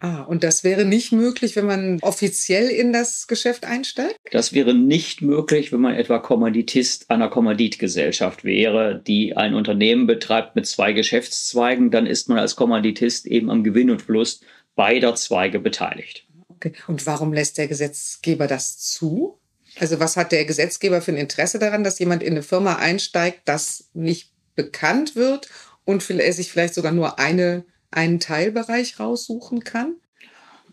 Ah, 0.02 0.22
und 0.22 0.44
das 0.44 0.64
wäre 0.64 0.86
nicht 0.86 1.12
möglich, 1.12 1.58
wenn 1.58 1.66
man 1.66 2.00
offiziell 2.02 2.70
in 2.70 2.94
das 2.94 3.28
Geschäft 3.28 3.66
einsteigt? 3.66 4.18
Das 4.32 4.54
wäre 4.54 4.74
nicht 4.74 5.22
möglich, 5.22 5.74
wenn 5.74 5.82
man 5.82 5.96
etwa 5.96 6.20
Kommanditist 6.20 7.12
einer 7.12 7.30
Kommanditgesellschaft 7.30 8.46
wäre, 8.46 9.04
die 9.06 9.36
ein 9.36 9.54
Unternehmen 9.54 10.08
betreibt 10.08 10.56
mit 10.56 10.68
zwei 10.68 10.94
Geschäftszweigen. 10.94 11.92
Dann 11.92 12.06
ist 12.06 12.30
man 12.30 12.40
als 12.40 12.56
Kommanditist 12.56 13.26
eben 13.28 13.50
am 13.50 13.64
Gewinn 13.66 13.90
und 13.90 14.02
Verlust 14.02 14.46
beider 14.76 15.16
Zweige 15.16 15.60
beteiligt. 15.60 16.26
Okay. 16.48 16.74
Und 16.88 17.06
warum 17.06 17.34
lässt 17.34 17.58
der 17.58 17.68
Gesetzgeber 17.68 18.48
das 18.48 18.80
zu? 18.80 19.40
Also 19.78 20.00
was 20.00 20.16
hat 20.16 20.32
der 20.32 20.46
Gesetzgeber 20.46 21.02
für 21.02 21.12
ein 21.12 21.18
Interesse 21.18 21.60
daran, 21.60 21.84
dass 21.84 22.00
jemand 22.00 22.24
in 22.24 22.34
eine 22.34 22.44
Firma 22.44 22.78
einsteigt, 22.78 23.42
das 23.46 23.90
nicht 23.94 24.32
bekannt 24.56 25.16
wird 25.16 25.50
und 25.84 26.04
sich 26.04 26.52
vielleicht 26.52 26.74
sogar 26.74 26.92
nur 26.92 27.20
eine, 27.20 27.66
einen 27.92 28.20
Teilbereich 28.20 29.00
raussuchen 29.00 29.64
kann? 29.64 29.96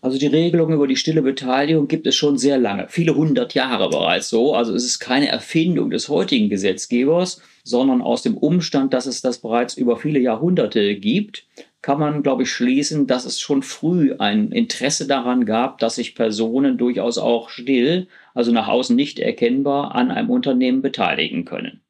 Also 0.02 0.18
die 0.18 0.26
Regelung 0.26 0.72
über 0.72 0.86
die 0.86 0.96
stille 0.96 1.22
Beteiligung 1.22 1.88
gibt 1.88 2.06
es 2.06 2.14
schon 2.14 2.38
sehr 2.38 2.58
lange, 2.58 2.86
viele 2.88 3.16
hundert 3.16 3.54
Jahre 3.54 3.88
bereits 3.88 4.28
so. 4.28 4.54
Also 4.54 4.74
es 4.74 4.84
ist 4.84 4.98
keine 4.98 5.28
Erfindung 5.28 5.90
des 5.90 6.08
heutigen 6.08 6.48
Gesetzgebers, 6.48 7.40
sondern 7.64 8.02
aus 8.02 8.22
dem 8.22 8.36
Umstand, 8.36 8.92
dass 8.92 9.06
es 9.06 9.22
das 9.22 9.38
bereits 9.38 9.76
über 9.76 9.96
viele 9.96 10.20
Jahrhunderte 10.20 10.94
gibt, 10.96 11.46
kann 11.82 11.98
man, 11.98 12.22
glaube 12.22 12.42
ich, 12.42 12.50
schließen, 12.50 13.06
dass 13.06 13.24
es 13.24 13.40
schon 13.40 13.62
früh 13.62 14.14
ein 14.18 14.52
Interesse 14.52 15.06
daran 15.06 15.46
gab, 15.46 15.78
dass 15.78 15.96
sich 15.96 16.14
Personen 16.14 16.78
durchaus 16.78 17.16
auch 17.16 17.48
still, 17.48 18.08
also 18.34 18.52
nach 18.52 18.68
außen 18.68 18.94
nicht 18.94 19.18
erkennbar, 19.18 19.94
an 19.94 20.10
einem 20.10 20.30
Unternehmen 20.30 20.82
beteiligen 20.82 21.44
können. 21.44 21.80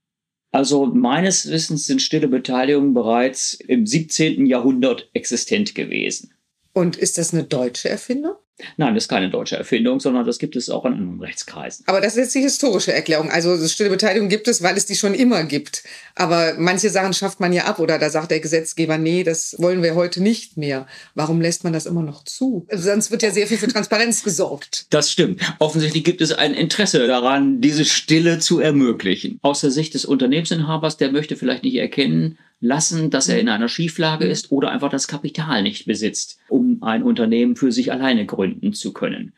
Also 0.57 0.87
meines 0.87 1.51
Wissens 1.51 1.87
sind 1.87 2.01
stille 2.01 2.29
Beteiligungen 2.29 2.95
bereits 2.95 3.53
im 3.53 3.87
17. 3.87 4.47
Jahrhundert 4.47 5.11
existent 5.13 5.75
gewesen. 5.75 6.33
Und 6.73 6.97
ist 6.97 7.19
das 7.19 7.35
eine 7.35 7.45
deutsche 7.45 7.91
Erfindung? 7.91 8.37
Nein, 8.77 8.95
das 8.95 9.05
ist 9.05 9.09
keine 9.09 9.29
deutsche 9.29 9.57
Erfindung, 9.57 10.01
sondern 10.01 10.25
das 10.25 10.39
gibt 10.39 10.57
es 10.57 10.71
auch 10.71 10.85
in 10.87 10.95
anderen 10.95 11.21
Rechtskreisen. 11.21 11.85
Aber 11.87 12.01
das 12.01 12.15
ist 12.15 12.25
jetzt 12.25 12.35
die 12.35 12.41
historische 12.41 12.93
Erklärung. 12.93 13.31
Also 13.31 13.57
stille 13.69 13.91
Beteiligung 13.91 14.29
gibt 14.29 14.49
es, 14.49 14.63
weil 14.63 14.77
es 14.77 14.87
die 14.87 14.97
schon 14.97 15.15
immer 15.15 15.45
gibt. 15.45 15.85
Aber 16.15 16.55
manche 16.57 16.89
Sachen 16.89 17.13
schafft 17.13 17.39
man 17.39 17.53
ja 17.53 17.65
ab 17.65 17.79
oder 17.79 17.99
da 17.99 18.09
sagt 18.09 18.31
der 18.31 18.41
Gesetzgeber, 18.41 18.97
nee, 18.97 19.25
das 19.25 19.57
wollen 19.59 19.83
wir 19.83 19.95
heute 19.95 20.23
nicht 20.23 20.57
mehr. 20.57 20.87
Warum 21.15 21.41
lässt 21.41 21.65
man 21.65 21.75
das 21.75 21.85
immer 21.85 22.03
noch 22.03 22.25
zu? 22.25 22.67
Sonst 22.73 23.11
wird 23.11 23.23
ja 23.23 23.31
sehr 23.31 23.47
viel 23.47 23.59
für 23.59 23.69
Transparenz 23.69 24.23
gesorgt. 24.23 24.87
Das 24.97 25.11
stimmt. 25.11 25.43
Offensichtlich 25.59 26.05
gibt 26.05 26.23
es 26.23 26.33
ein 26.33 26.55
Interesse 26.55 27.07
daran, 27.07 27.61
diese 27.61 27.85
Stille 27.85 28.39
zu 28.39 28.61
ermöglichen. 28.61 29.39
Aus 29.43 29.61
der 29.61 29.71
Sicht 29.71 29.93
des 29.93 30.07
Unternehmensinhabers, 30.07 30.97
der 30.97 31.13
möchte 31.13 31.37
vielleicht 31.37 31.65
nicht 31.65 31.75
erkennen, 31.75 32.39
lassen, 32.61 33.11
dass 33.11 33.29
er 33.29 33.39
in 33.39 33.49
einer 33.49 33.69
Schieflage 33.69 34.27
ist 34.27 34.51
oder 34.51 34.71
einfach 34.71 34.91
das 34.91 35.09
Kapital 35.09 35.63
nicht 35.63 35.87
besitzt, 35.87 36.39
um 36.49 36.83
ein 36.83 37.03
Unternehmen 37.03 37.57
für 37.57 37.73
sich 37.73 37.93
alleine 37.93 38.27
gründen 38.27 38.73
zu 38.73 38.93
können. 38.93 39.33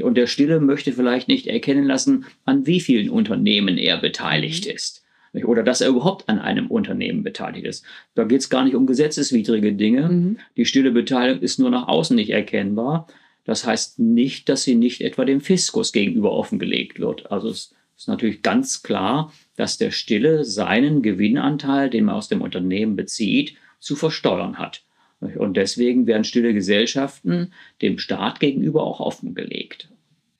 Und 0.00 0.14
der 0.14 0.28
Stille 0.28 0.60
möchte 0.60 0.92
vielleicht 0.92 1.26
nicht 1.26 1.48
erkennen 1.48 1.84
lassen, 1.84 2.26
an 2.44 2.66
wie 2.66 2.80
vielen 2.80 3.10
Unternehmen 3.10 3.76
er 3.76 3.98
beteiligt 3.98 4.66
mhm. 4.66 4.72
ist. 4.72 5.04
Oder 5.44 5.62
dass 5.62 5.80
er 5.80 5.88
überhaupt 5.88 6.28
an 6.28 6.38
einem 6.38 6.68
Unternehmen 6.68 7.22
beteiligt 7.22 7.64
ist. 7.64 7.84
Da 8.14 8.24
geht 8.24 8.40
es 8.40 8.50
gar 8.50 8.64
nicht 8.64 8.74
um 8.74 8.86
gesetzeswidrige 8.86 9.72
Dinge. 9.72 10.08
Mhm. 10.08 10.38
Die 10.56 10.64
stille 10.64 10.90
Beteiligung 10.90 11.42
ist 11.42 11.58
nur 11.58 11.70
nach 11.70 11.88
außen 11.88 12.16
nicht 12.16 12.30
erkennbar. 12.30 13.06
Das 13.44 13.66
heißt 13.66 13.98
nicht, 13.98 14.48
dass 14.48 14.64
sie 14.64 14.74
nicht 14.74 15.00
etwa 15.00 15.24
dem 15.24 15.40
Fiskus 15.40 15.92
gegenüber 15.92 16.32
offengelegt 16.32 17.00
wird. 17.00 17.30
Also 17.30 17.48
es 17.48 17.74
ist 18.00 18.08
natürlich 18.08 18.40
ganz 18.40 18.82
klar, 18.82 19.30
dass 19.56 19.76
der 19.76 19.90
Stille 19.90 20.44
seinen 20.46 21.02
Gewinnanteil, 21.02 21.90
den 21.90 22.06
man 22.06 22.14
aus 22.14 22.28
dem 22.28 22.40
Unternehmen 22.40 22.96
bezieht, 22.96 23.56
zu 23.78 23.94
versteuern 23.94 24.58
hat. 24.58 24.84
Und 25.20 25.58
deswegen 25.58 26.06
werden 26.06 26.24
stille 26.24 26.54
Gesellschaften 26.54 27.52
dem 27.82 27.98
Staat 27.98 28.40
gegenüber 28.40 28.84
auch 28.84 29.00
offengelegt. 29.00 29.90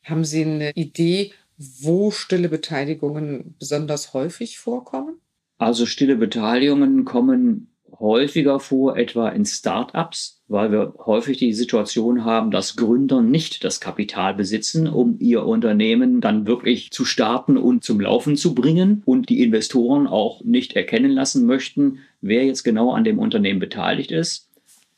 Haben 0.05 0.25
Sie 0.25 0.43
eine 0.43 0.71
Idee, 0.71 1.33
wo 1.59 2.11
stille 2.11 2.49
Beteiligungen 2.49 3.55
besonders 3.59 4.15
häufig 4.15 4.59
vorkommen? 4.59 5.21
Also 5.59 5.85
stille 5.85 6.17
Beteiligungen 6.17 7.05
kommen 7.05 7.69
häufiger 7.99 8.61
vor, 8.61 8.97
etwa 8.97 9.29
in 9.29 9.45
Start-ups, 9.45 10.43
weil 10.49 10.73
wir 10.73 10.95
häufig 11.05 11.39
die 11.39 11.53
Situation 11.53 12.25
haben, 12.25 12.51
dass 12.51 12.77
Gründer 12.77 13.23
nicht 13.23 13.65
das 13.65 13.81
Kapital 13.81 14.35
besitzen, 14.35 14.87
um 14.87 15.17
ihr 15.19 15.45
Unternehmen 15.45 16.21
dann 16.21 16.47
wirklich 16.47 16.91
zu 16.91 17.05
starten 17.05 17.57
und 17.57 17.85
zum 17.85 18.01
Laufen 18.01 18.37
zu 18.37 18.55
bringen 18.55 19.03
und 19.05 19.29
die 19.29 19.43
Investoren 19.43 20.07
auch 20.07 20.43
nicht 20.45 20.75
erkennen 20.75 21.13
lassen 21.13 21.47
möchten, 21.47 21.99
wer 22.21 22.45
jetzt 22.45 22.63
genau 22.63 22.93
an 22.93 23.05
dem 23.05 23.19
Unternehmen 23.19 23.61
beteiligt 23.61 24.11
ist 24.11 24.51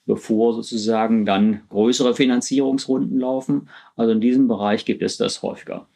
bevor 0.07 0.55
sozusagen 0.55 1.25
dann 1.27 1.63
größere 1.69 2.15
Finanzierungsrunden 2.15 3.19
laufen. 3.19 3.69
Also 3.97 4.13
in 4.13 4.21
diesem 4.21 4.49
Bereich 4.49 4.85
gibt 4.85 5.03
es 5.03 5.17
das 5.17 5.43
häufiger. 5.43 5.87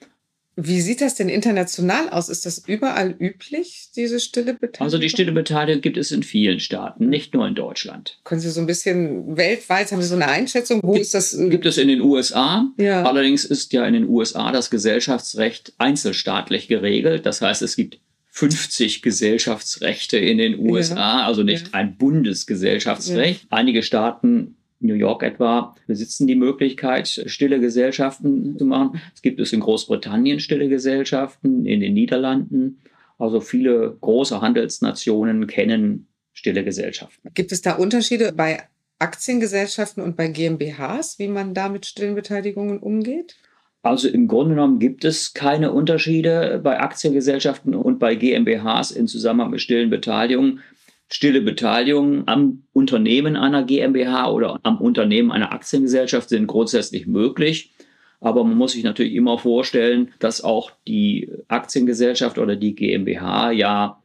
Wie 0.59 0.81
sieht 0.81 1.03
das 1.03 1.15
denn 1.15 1.29
international 1.29 2.09
aus? 2.09 2.31
Ist 2.31 2.47
das 2.47 2.63
überall 2.67 3.15
üblich, 3.19 3.91
diese 3.95 4.19
stille 4.19 4.55
Beteiligung? 4.55 4.87
Also 4.87 4.97
die 4.97 5.11
stille 5.11 5.33
Beteiligung 5.33 5.83
gibt 5.83 5.99
es 5.99 6.11
in 6.11 6.23
vielen 6.23 6.61
Staaten, 6.61 7.11
nicht 7.11 7.35
nur 7.35 7.47
in 7.47 7.55
Deutschland. 7.55 8.19
Können 8.25 8.41
Sie 8.41 8.49
so 8.49 8.61
ein 8.61 8.67
bisschen 8.67 9.37
weltweit, 9.37 9.93
haben 9.93 10.01
Sie 10.01 10.09
so 10.09 10.15
eine 10.15 10.29
Einschätzung? 10.29 10.81
Wo 10.83 10.93
gibt, 10.93 11.05
ist 11.05 11.13
das? 11.13 11.37
Gibt 11.39 11.67
es 11.67 11.77
in 11.77 11.89
den 11.89 12.01
USA. 12.01 12.73
Ja. 12.79 13.03
Allerdings 13.03 13.45
ist 13.45 13.75
ja 13.75 13.87
in 13.87 13.93
den 13.93 14.09
USA 14.09 14.51
das 14.51 14.71
Gesellschaftsrecht 14.71 15.75
einzelstaatlich 15.77 16.69
geregelt. 16.69 17.27
Das 17.27 17.43
heißt, 17.43 17.61
es 17.61 17.77
gibt 17.77 17.99
50 18.31 19.03
Gesellschaftsrechte 19.03 20.17
in 20.17 20.39
den 20.39 20.59
USA, 20.59 21.21
ja. 21.21 21.27
also 21.27 21.43
nicht 21.43 21.69
ja. 21.69 21.75
ein 21.75 21.99
Bundesgesellschaftsrecht. 21.99 23.47
Einige 23.51 23.83
Staaten 23.83 24.57
New 24.81 24.95
York 24.95 25.23
etwa 25.23 25.75
besitzen 25.87 26.27
die 26.27 26.35
Möglichkeit, 26.35 27.09
stille 27.27 27.61
Gesellschaften 27.61 28.59
zu 28.59 28.67
machen. 28.67 29.01
Es 29.15 29.23
gibt 29.23 29.41
es 29.41 29.53
in 29.53 29.61
Großbritannien 29.61 30.41
stille 30.41 30.69
Gesellschaften, 30.69 31.65
in 31.65 31.81
den 31.81 31.95
Niederlanden. 31.95 32.83
Also 33.19 33.41
viele 33.41 33.97
große 34.01 34.41
Handelsnationen 34.41 35.47
kennen 35.47 36.09
stille 36.33 36.65
Gesellschaften. 36.65 37.31
Gibt 37.35 37.53
es 37.53 37.63
da 37.63 37.75
Unterschiede 37.77 38.33
bei 38.33 38.63
Aktiengesellschaften 38.99 40.03
und 40.03 40.17
bei 40.17 40.29
GmbHs, 40.29 41.19
wie 41.19 41.29
man 41.29 41.55
da 41.55 41.69
mit 41.69 41.87
stillen 41.87 42.15
Beteiligungen 42.15 42.79
umgeht? 42.79 43.37
Also 43.83 44.09
im 44.09 44.27
Grunde 44.27 44.55
genommen 44.55 44.79
gibt 44.81 45.05
es 45.05 45.33
keine 45.33 45.73
Unterschiede 45.73 46.61
bei 46.63 46.81
Aktiengesellschaften 46.81 47.75
und 47.75 47.99
bei 47.99 48.17
GmbHs 48.17 48.91
in 48.91 49.07
Zusammenhang 49.07 49.51
mit 49.51 49.61
stillen 49.61 49.91
Beteiligungen 49.91 50.61
stille 51.09 51.41
Beteiligung 51.41 52.27
am 52.27 52.65
Unternehmen 52.73 53.37
einer 53.37 53.63
GmbH 53.63 54.31
oder 54.31 54.59
am 54.63 54.81
Unternehmen 54.81 55.31
einer 55.31 55.53
Aktiengesellschaft 55.53 56.29
sind 56.29 56.47
grundsätzlich 56.47 57.07
möglich. 57.07 57.73
Aber 58.21 58.45
man 58.45 58.57
muss 58.57 58.73
sich 58.73 58.83
natürlich 58.83 59.15
immer 59.15 59.39
vorstellen, 59.39 60.13
dass 60.19 60.43
auch 60.43 60.73
die 60.89 61.31
Aktiengesellschaft 61.49 62.39
oder 62.39 62.57
die 62.57 62.75
GmbH 62.75 63.53
ja 63.53 64.03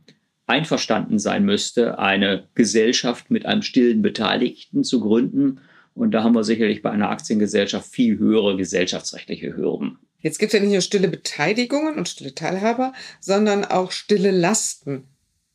einverstanden 0.48 1.18
sein 1.18 1.46
müsste, 1.46 1.98
eine 1.98 2.48
Gesellschaft 2.56 3.32
mit 3.32 3.46
einem 3.46 3.62
stillen 3.62 4.02
Beteiligten 4.02 4.84
zu 4.84 5.00
gründen. 5.00 5.62
Und 5.94 6.12
da 6.12 6.24
haben 6.24 6.36
wir 6.36 6.44
sicherlich 6.44 6.82
bei 6.82 6.92
einer 6.92 7.10
Aktiengesellschaft 7.10 7.90
viel 7.90 8.18
höhere 8.18 8.58
gesellschaftsrechtliche 8.58 9.56
Hürden. 9.56 9.98
Jetzt 10.20 10.38
gibt 10.38 10.54
es 10.54 10.60
ja 10.60 10.64
nicht 10.64 10.74
nur 10.74 10.82
stille 10.82 11.08
Beteiligungen 11.08 11.96
und 11.98 12.08
stille 12.08 12.36
Teilhaber, 12.36 12.94
sondern 13.20 13.66
auch 13.66 13.92
stille 13.92 14.32
Lasten. 14.32 15.06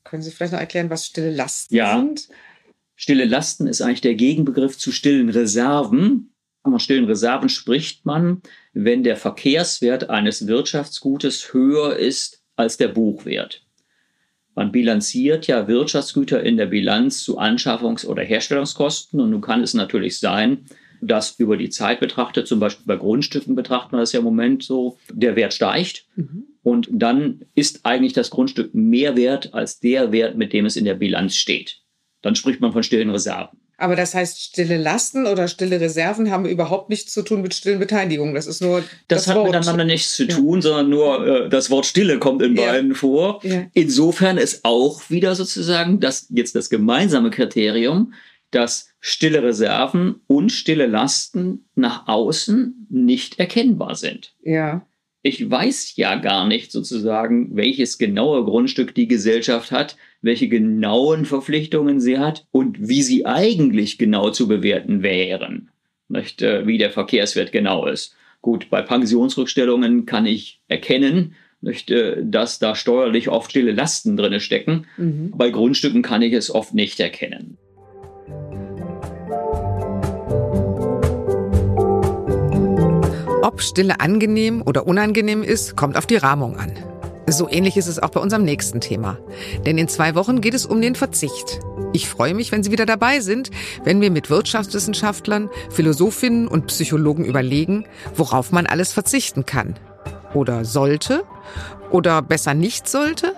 Können 0.08 0.22
Sie 0.22 0.30
vielleicht 0.30 0.52
noch 0.52 0.60
erklären, 0.60 0.90
was 0.90 1.06
stille 1.06 1.30
Lasten 1.30 1.74
ja. 1.74 1.96
sind? 1.96 2.28
Stille 2.94 3.24
Lasten 3.24 3.66
ist 3.66 3.82
eigentlich 3.82 4.00
der 4.00 4.14
Gegenbegriff 4.14 4.78
zu 4.78 4.92
stillen 4.92 5.28
Reserven. 5.28 6.32
Von 6.62 6.78
stillen 6.80 7.04
Reserven 7.04 7.48
spricht 7.48 8.06
man, 8.06 8.40
wenn 8.72 9.02
der 9.02 9.16
Verkehrswert 9.16 10.10
eines 10.10 10.46
Wirtschaftsgutes 10.46 11.52
höher 11.52 11.96
ist 11.96 12.42
als 12.56 12.76
der 12.76 12.88
Buchwert. 12.88 13.64
Man 14.54 14.72
bilanziert 14.72 15.46
ja 15.46 15.68
Wirtschaftsgüter 15.68 16.42
in 16.42 16.56
der 16.56 16.66
Bilanz 16.66 17.22
zu 17.22 17.38
Anschaffungs- 17.38 18.06
oder 18.06 18.22
Herstellungskosten 18.22 19.20
und 19.20 19.30
nun 19.30 19.42
kann 19.42 19.62
es 19.62 19.74
natürlich 19.74 20.18
sein, 20.18 20.64
dass 21.02 21.38
über 21.38 21.58
die 21.58 21.68
Zeit 21.68 22.00
betrachtet, 22.00 22.48
zum 22.48 22.58
Beispiel 22.58 22.86
bei 22.86 22.96
Grundstücken 22.96 23.54
betrachtet 23.54 23.92
man 23.92 24.00
das 24.00 24.12
ja 24.12 24.20
im 24.20 24.24
Moment 24.24 24.62
so, 24.62 24.98
der 25.12 25.36
Wert 25.36 25.52
steigt. 25.52 26.06
Mhm. 26.16 26.45
Und 26.66 26.88
dann 26.90 27.44
ist 27.54 27.86
eigentlich 27.86 28.12
das 28.12 28.30
Grundstück 28.30 28.74
mehr 28.74 29.14
wert 29.14 29.54
als 29.54 29.78
der 29.78 30.10
Wert, 30.10 30.36
mit 30.36 30.52
dem 30.52 30.66
es 30.66 30.74
in 30.74 30.84
der 30.84 30.94
Bilanz 30.94 31.36
steht. 31.36 31.78
Dann 32.22 32.34
spricht 32.34 32.60
man 32.60 32.72
von 32.72 32.82
stillen 32.82 33.08
Reserven. 33.08 33.60
Aber 33.78 33.94
das 33.94 34.16
heißt, 34.16 34.42
stille 34.42 34.76
Lasten 34.76 35.28
oder 35.28 35.46
stille 35.46 35.80
Reserven 35.80 36.28
haben 36.32 36.44
überhaupt 36.44 36.90
nichts 36.90 37.12
zu 37.12 37.22
tun 37.22 37.40
mit 37.40 37.54
stillen 37.54 37.78
Beteiligungen. 37.78 38.34
Das 38.34 38.48
ist 38.48 38.62
nur. 38.62 38.80
Das, 39.06 39.26
das 39.26 39.26
hat 39.28 39.36
Wort. 39.36 39.52
miteinander 39.52 39.84
nichts 39.84 40.16
zu 40.16 40.26
tun, 40.26 40.56
ja. 40.56 40.62
sondern 40.62 40.90
nur 40.90 41.26
äh, 41.44 41.48
das 41.48 41.70
Wort 41.70 41.86
Stille 41.86 42.18
kommt 42.18 42.42
in 42.42 42.56
ja. 42.56 42.66
beiden 42.66 42.96
vor. 42.96 43.38
Ja. 43.44 43.66
Insofern 43.72 44.36
ist 44.36 44.64
auch 44.64 45.08
wieder 45.08 45.36
sozusagen 45.36 46.00
das 46.00 46.26
jetzt 46.30 46.56
das 46.56 46.68
gemeinsame 46.68 47.30
Kriterium, 47.30 48.12
dass 48.50 48.88
stille 48.98 49.40
Reserven 49.40 50.16
und 50.26 50.50
stille 50.50 50.86
Lasten 50.86 51.68
nach 51.76 52.08
außen 52.08 52.88
nicht 52.90 53.38
erkennbar 53.38 53.94
sind. 53.94 54.34
Ja. 54.42 54.84
Ich 55.26 55.50
weiß 55.50 55.96
ja 55.96 56.14
gar 56.14 56.46
nicht 56.46 56.70
sozusagen, 56.70 57.56
welches 57.56 57.98
genaue 57.98 58.44
Grundstück 58.44 58.94
die 58.94 59.08
Gesellschaft 59.08 59.72
hat, 59.72 59.96
welche 60.22 60.46
genauen 60.46 61.24
Verpflichtungen 61.24 61.98
sie 61.98 62.18
hat 62.18 62.46
und 62.52 62.88
wie 62.88 63.02
sie 63.02 63.26
eigentlich 63.26 63.98
genau 63.98 64.30
zu 64.30 64.46
bewerten 64.46 65.02
wären. 65.02 65.70
Nicht, 66.08 66.42
äh, 66.42 66.68
wie 66.68 66.78
der 66.78 66.92
Verkehrswert 66.92 67.50
genau 67.50 67.86
ist. 67.86 68.14
Gut, 68.40 68.70
bei 68.70 68.82
Pensionsrückstellungen 68.82 70.06
kann 70.06 70.26
ich 70.26 70.60
erkennen, 70.68 71.34
nicht, 71.60 71.90
äh, 71.90 72.22
dass 72.22 72.60
da 72.60 72.76
steuerlich 72.76 73.28
oft 73.28 73.50
stille 73.50 73.72
Lasten 73.72 74.16
drin 74.16 74.38
stecken. 74.38 74.86
Mhm. 74.96 75.32
Bei 75.34 75.50
Grundstücken 75.50 76.02
kann 76.02 76.22
ich 76.22 76.34
es 76.34 76.54
oft 76.54 76.72
nicht 76.72 77.00
erkennen. 77.00 77.58
Ob 83.56 83.62
Stille 83.62 84.00
angenehm 84.00 84.60
oder 84.60 84.86
unangenehm 84.86 85.42
ist, 85.42 85.76
kommt 85.76 85.96
auf 85.96 86.04
die 86.04 86.16
Rahmung 86.16 86.58
an. 86.58 86.72
So 87.26 87.48
ähnlich 87.48 87.78
ist 87.78 87.86
es 87.86 87.98
auch 87.98 88.10
bei 88.10 88.20
unserem 88.20 88.44
nächsten 88.44 88.82
Thema. 88.82 89.16
Denn 89.64 89.78
in 89.78 89.88
zwei 89.88 90.14
Wochen 90.14 90.42
geht 90.42 90.52
es 90.52 90.66
um 90.66 90.82
den 90.82 90.94
Verzicht. 90.94 91.60
Ich 91.94 92.06
freue 92.06 92.34
mich, 92.34 92.52
wenn 92.52 92.62
Sie 92.62 92.70
wieder 92.70 92.84
dabei 92.84 93.20
sind, 93.20 93.50
wenn 93.82 94.02
wir 94.02 94.10
mit 94.10 94.28
Wirtschaftswissenschaftlern, 94.28 95.48
Philosophinnen 95.70 96.48
und 96.48 96.66
Psychologen 96.66 97.24
überlegen, 97.24 97.86
worauf 98.14 98.52
man 98.52 98.66
alles 98.66 98.92
verzichten 98.92 99.46
kann. 99.46 99.76
Oder 100.34 100.66
sollte? 100.66 101.24
Oder 101.90 102.20
besser 102.20 102.52
nicht 102.52 102.86
sollte? 102.86 103.32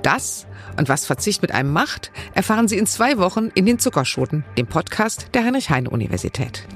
Das 0.00 0.46
und 0.78 0.88
was 0.88 1.04
Verzicht 1.04 1.42
mit 1.42 1.52
einem 1.52 1.74
macht, 1.74 2.10
erfahren 2.32 2.68
Sie 2.68 2.78
in 2.78 2.86
zwei 2.86 3.18
Wochen 3.18 3.50
in 3.54 3.66
den 3.66 3.78
Zuckerschoten, 3.78 4.46
dem 4.56 4.66
Podcast 4.66 5.26
der 5.34 5.44
Heinrich-Heine-Universität. 5.44 6.66